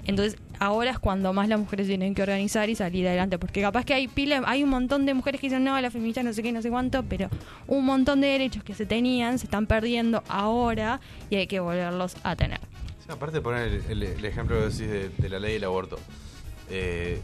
entonces 0.07 0.39
ahora 0.59 0.91
es 0.93 0.99
cuando 0.99 1.33
más 1.33 1.49
las 1.49 1.59
mujeres 1.59 1.87
tienen 1.87 2.15
que 2.15 2.23
organizar 2.23 2.69
y 2.71 2.75
salir 2.77 3.07
adelante 3.09 3.39
porque 3.39 3.61
capaz 3.61 3.85
que 3.85 3.95
hay 3.95 4.09
pila, 4.09 4.43
hay 4.47 4.63
un 4.63 4.71
montón 4.71 5.05
de 5.07 5.15
mujeres 5.15 5.41
que 5.41 5.49
dicen 5.49 5.65
no, 5.65 5.81
la 5.81 5.91
feminista 5.91 6.23
no 6.23 6.33
sé 6.33 6.43
qué, 6.43 6.53
no 6.53 6.63
sé 6.63 6.71
cuánto, 6.71 7.03
pero 7.03 7.29
un 7.67 7.85
montón 7.85 8.21
de 8.21 8.29
derechos 8.29 8.63
que 8.65 8.75
se 8.75 8.87
tenían 8.87 9.39
se 9.39 9.47
están 9.47 9.67
perdiendo 9.67 10.23
ahora 10.29 11.01
y 11.31 11.37
hay 11.37 11.47
que 11.47 11.61
volverlos 11.61 12.17
a 12.23 12.37
tener. 12.37 12.61
Sí, 13.05 13.13
aparte 13.13 13.41
poner 13.41 13.83
el 13.89 14.25
ejemplo 14.25 14.57
que 14.57 14.63
decís 14.65 14.89
de, 14.91 15.09
de 15.11 15.29
la 15.29 15.39
ley 15.41 15.55
del 15.55 15.65
aborto, 15.65 15.99
eh, 16.71 17.21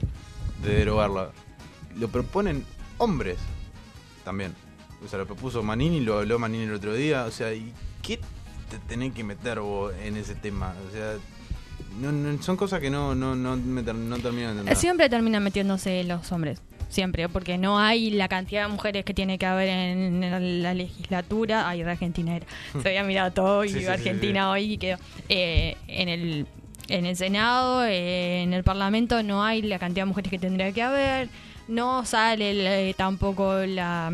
de 0.63 0.75
derogarla, 0.75 1.31
lo 1.97 2.09
proponen 2.09 2.65
hombres 2.99 3.39
también. 4.25 4.55
O 5.05 5.09
sea, 5.09 5.19
lo 5.19 5.27
propuso 5.27 5.63
Manini, 5.63 6.01
lo 6.01 6.19
habló 6.19 6.39
Manini 6.39 6.65
el 6.65 6.75
otro 6.75 6.95
día. 6.95 7.25
O 7.25 7.31
sea, 7.31 7.53
¿y 7.53 7.73
qué 8.03 8.19
te 8.71 8.79
tenés 8.89 9.13
que 9.13 9.25
meter 9.25 9.61
vos 9.61 9.93
en 10.03 10.17
ese 10.17 10.35
tema? 10.35 10.75
O 10.89 10.93
sea, 10.93 11.15
no- 12.01 12.13
no- 12.13 12.43
son 12.43 12.57
cosas 12.57 12.81
que 12.81 12.91
no, 12.91 13.15
no, 13.15 13.35
no, 13.35 13.57
me 13.57 13.83
ter- 13.83 13.95
no 13.95 14.17
termino 14.19 14.47
de 14.47 14.53
entender. 14.53 14.77
Siempre 14.77 15.09
terminan 15.09 15.43
metiéndose 15.43 16.05
los 16.05 16.31
hombres. 16.33 16.61
Siempre, 16.89 17.27
porque 17.31 17.57
no 17.57 17.79
hay 17.79 18.11
la 18.11 18.29
cantidad 18.29 18.67
de 18.67 18.69
mujeres 18.73 19.05
que 19.07 19.15
tiene 19.15 19.39
que 19.39 19.47
haber 19.47 19.69
en 19.71 20.63
la 20.63 20.75
legislatura. 20.75 21.67
Ay, 21.67 21.83
de 21.83 21.91
Argentina 21.91 22.37
era. 22.37 22.47
Se 22.83 22.89
había 22.89 23.03
mirado 23.03 23.33
todo 23.33 23.65
y 23.65 23.71
Sí, 23.71 23.87
Argentina 23.87 24.51
hoy 24.51 24.75
y 24.75 24.79
quedó. 24.79 24.99
Eh, 25.31 25.77
en 25.89 26.09
el 26.11 26.47
en 26.89 27.07
el 27.07 27.17
Senado, 27.17 27.85
eh, 27.87 28.43
en 28.43 28.53
el 28.53 28.63
Parlamento, 28.65 29.23
no 29.23 29.43
hay 29.43 29.63
la 29.63 29.79
cantidad 29.79 30.03
de 30.05 30.09
mujeres 30.09 30.31
que 30.31 30.39
tendría 30.39 30.71
que 30.73 30.83
haber. 30.83 31.29
No 31.67 32.05
sale 32.05 32.51
el- 32.51 32.67
eh, 32.67 32.95
tampoco 32.95 33.55
la. 33.65 34.13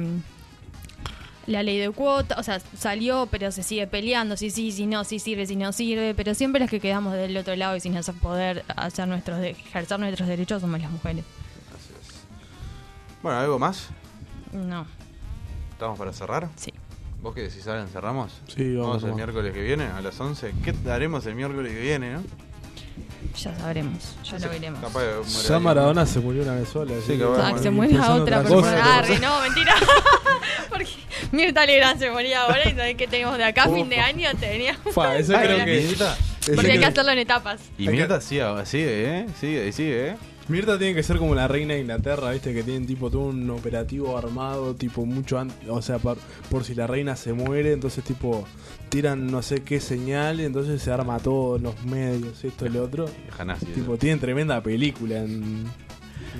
La 1.48 1.62
ley 1.62 1.78
de 1.78 1.90
cuota, 1.90 2.36
o 2.38 2.42
sea, 2.42 2.60
salió, 2.60 3.26
pero 3.30 3.50
se 3.50 3.62
sigue 3.62 3.86
peleando, 3.86 4.36
si 4.36 4.50
sí, 4.50 4.70
si 4.70 4.84
no, 4.86 5.02
si 5.04 5.18
sirve, 5.18 5.46
si 5.46 5.56
no 5.56 5.72
sirve, 5.72 6.14
pero 6.14 6.34
siempre 6.34 6.60
las 6.60 6.68
que 6.68 6.78
quedamos 6.78 7.14
del 7.14 7.34
otro 7.38 7.56
lado 7.56 7.74
y 7.74 7.80
sin 7.80 7.96
hacer 7.96 8.14
poder 8.16 8.64
hacer 8.76 9.08
nuestros 9.08 9.40
de- 9.40 9.50
ejercer 9.50 9.98
nuestros 9.98 10.28
derechos 10.28 10.60
somos 10.60 10.78
las 10.80 10.90
mujeres. 10.90 11.24
Bueno, 13.22 13.38
¿algo 13.38 13.58
más? 13.58 13.88
No. 14.52 14.86
¿Estamos 15.72 15.98
para 15.98 16.12
cerrar? 16.12 16.48
Sí. 16.56 16.72
¿Vos 17.22 17.34
qué 17.34 17.42
decís, 17.42 17.66
Alan? 17.66 17.88
¿Cerramos? 17.88 18.40
Sí, 18.48 18.76
vamos, 18.76 18.96
el 18.98 19.02
vamos. 19.10 19.16
miércoles 19.16 19.52
que 19.52 19.62
viene 19.62 19.84
a 19.86 20.00
las 20.00 20.20
11. 20.20 20.52
¿Qué 20.62 20.74
haremos 20.90 21.26
el 21.26 21.34
miércoles 21.34 21.72
que 21.72 21.80
viene, 21.80 22.12
no? 22.12 22.22
Ya 23.36 23.56
sabremos, 23.56 24.16
ya 24.24 24.38
lo 24.38 24.48
veremos. 24.48 24.80
Capaz 24.80 25.00
que 25.00 25.06
Ya 25.06 25.38
alguien. 25.44 25.62
Maradona 25.62 26.06
se 26.06 26.20
murió 26.20 26.42
una 26.42 26.54
vez 26.56 26.68
sola. 26.68 26.92
así 26.98 27.12
Sí, 27.12 27.18
capaz 27.18 27.46
Ah, 27.46 27.48
que 27.50 27.56
que 27.56 27.62
se 27.62 27.70
muera 27.70 27.92
pensando 27.92 28.22
otra 28.22 28.36
en 28.40 28.46
otra 28.46 28.54
cosa. 28.56 29.00
persona. 29.06 29.28
No, 29.28 29.40
mentira. 29.42 29.74
Porque 30.70 30.86
Mirta 31.32 31.66
Legrand 31.66 31.98
se 32.00 32.10
moría 32.10 32.42
ahora 32.42 32.68
y 32.68 32.72
sabés 32.74 32.96
que 32.96 33.06
tenemos 33.06 33.36
de 33.38 33.44
acá 33.44 33.64
a 33.64 33.68
fin 33.68 33.88
de 33.88 34.00
año 34.00 34.28
teníamos. 34.38 34.80
Fa, 34.94 35.16
eso 35.16 35.32
creo 35.34 35.64
que. 35.64 35.96
Porque 36.54 36.72
hay 36.72 36.78
que 36.78 36.86
hacerlo 36.86 37.12
en 37.12 37.18
etapas. 37.18 37.60
Y 37.78 37.88
Mirta 37.88 38.20
sigue, 38.20 38.44
sigue, 38.66 39.18
¿eh? 39.20 39.26
Sigue 39.38 39.68
y 39.68 39.72
sigue, 39.72 40.08
¿eh? 40.10 40.16
Mirta 40.48 40.78
tiene 40.78 40.94
que 40.94 41.02
ser 41.02 41.18
como 41.18 41.34
la 41.34 41.46
reina 41.46 41.74
de 41.74 41.80
Inglaterra, 41.80 42.30
viste, 42.30 42.54
que 42.54 42.62
tienen 42.62 42.86
tipo 42.86 43.10
todo 43.10 43.22
un 43.22 43.50
operativo 43.50 44.16
armado, 44.16 44.74
tipo 44.74 45.04
mucho 45.04 45.38
antes, 45.38 45.68
o 45.68 45.82
sea, 45.82 45.98
por, 45.98 46.16
por 46.50 46.64
si 46.64 46.74
la 46.74 46.86
reina 46.86 47.16
se 47.16 47.34
muere, 47.34 47.72
entonces 47.72 48.02
tipo 48.02 48.46
tiran 48.88 49.26
no 49.30 49.42
sé 49.42 49.62
qué 49.62 49.78
señal, 49.78 50.40
y 50.40 50.44
entonces 50.44 50.80
se 50.80 50.90
arma 50.90 51.18
todo 51.18 51.56
en 51.56 51.64
los 51.64 51.82
medios, 51.84 52.42
esto 52.44 52.64
y 52.64 52.70
lo 52.70 52.84
otro. 52.84 53.04
Nazi, 53.44 53.66
Tipo, 53.66 53.98
tienen 53.98 54.20
tremenda 54.20 54.62
película 54.62 55.18
en... 55.18 55.64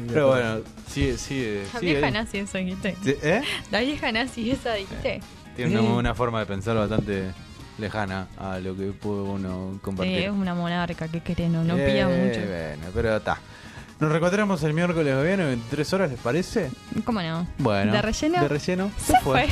Pero 0.08 0.28
bueno, 0.28 0.60
sigue, 0.86 1.16
sigue, 1.18 1.62
La 1.74 1.80
sigue. 1.80 1.92
vieja 1.92 2.10
nazi 2.10 2.38
esa, 2.38 2.58
dijiste. 2.58 2.96
Sí, 3.02 3.14
¿Eh? 3.22 3.42
La 3.70 3.80
vieja 3.80 4.12
nazi 4.12 4.50
esa, 4.50 4.74
dijiste. 4.74 5.20
Tiene 5.56 5.72
una, 5.72 5.80
Sí. 5.82 5.86
una 5.94 6.14
forma 6.14 6.40
de 6.40 6.46
pensar 6.46 6.76
bastante 6.76 7.24
lejana 7.78 8.28
a 8.38 8.58
lo 8.60 8.76
que 8.76 8.86
puede 8.92 9.22
uno 9.22 9.70
Sí, 9.74 9.78
compartir. 9.82 10.18
es 10.20 10.30
una 10.30 10.54
monarca 10.54 11.08
que 11.08 11.20
quiere, 11.20 11.48
no, 11.48 11.64
no 11.64 11.76
Eh, 11.76 11.86
pilla 11.86 12.06
mucho. 12.08 12.40
Bueno, 12.40 12.86
pero 12.94 13.16
está. 13.16 13.38
Nos 14.00 14.10
reencontramos 14.10 14.62
el 14.62 14.74
miércoles 14.74 15.16
que 15.16 15.22
viene, 15.24 15.52
en 15.54 15.62
tres 15.70 15.92
horas, 15.92 16.10
¿les 16.10 16.20
parece? 16.20 16.70
¿Cómo 17.04 17.20
no? 17.20 17.46
Bueno. 17.58 17.92
¿De 17.92 18.00
relleno? 18.00 18.40
De 18.40 18.48
relleno. 18.48 18.90
Se 18.96 19.18
fue. 19.24 19.48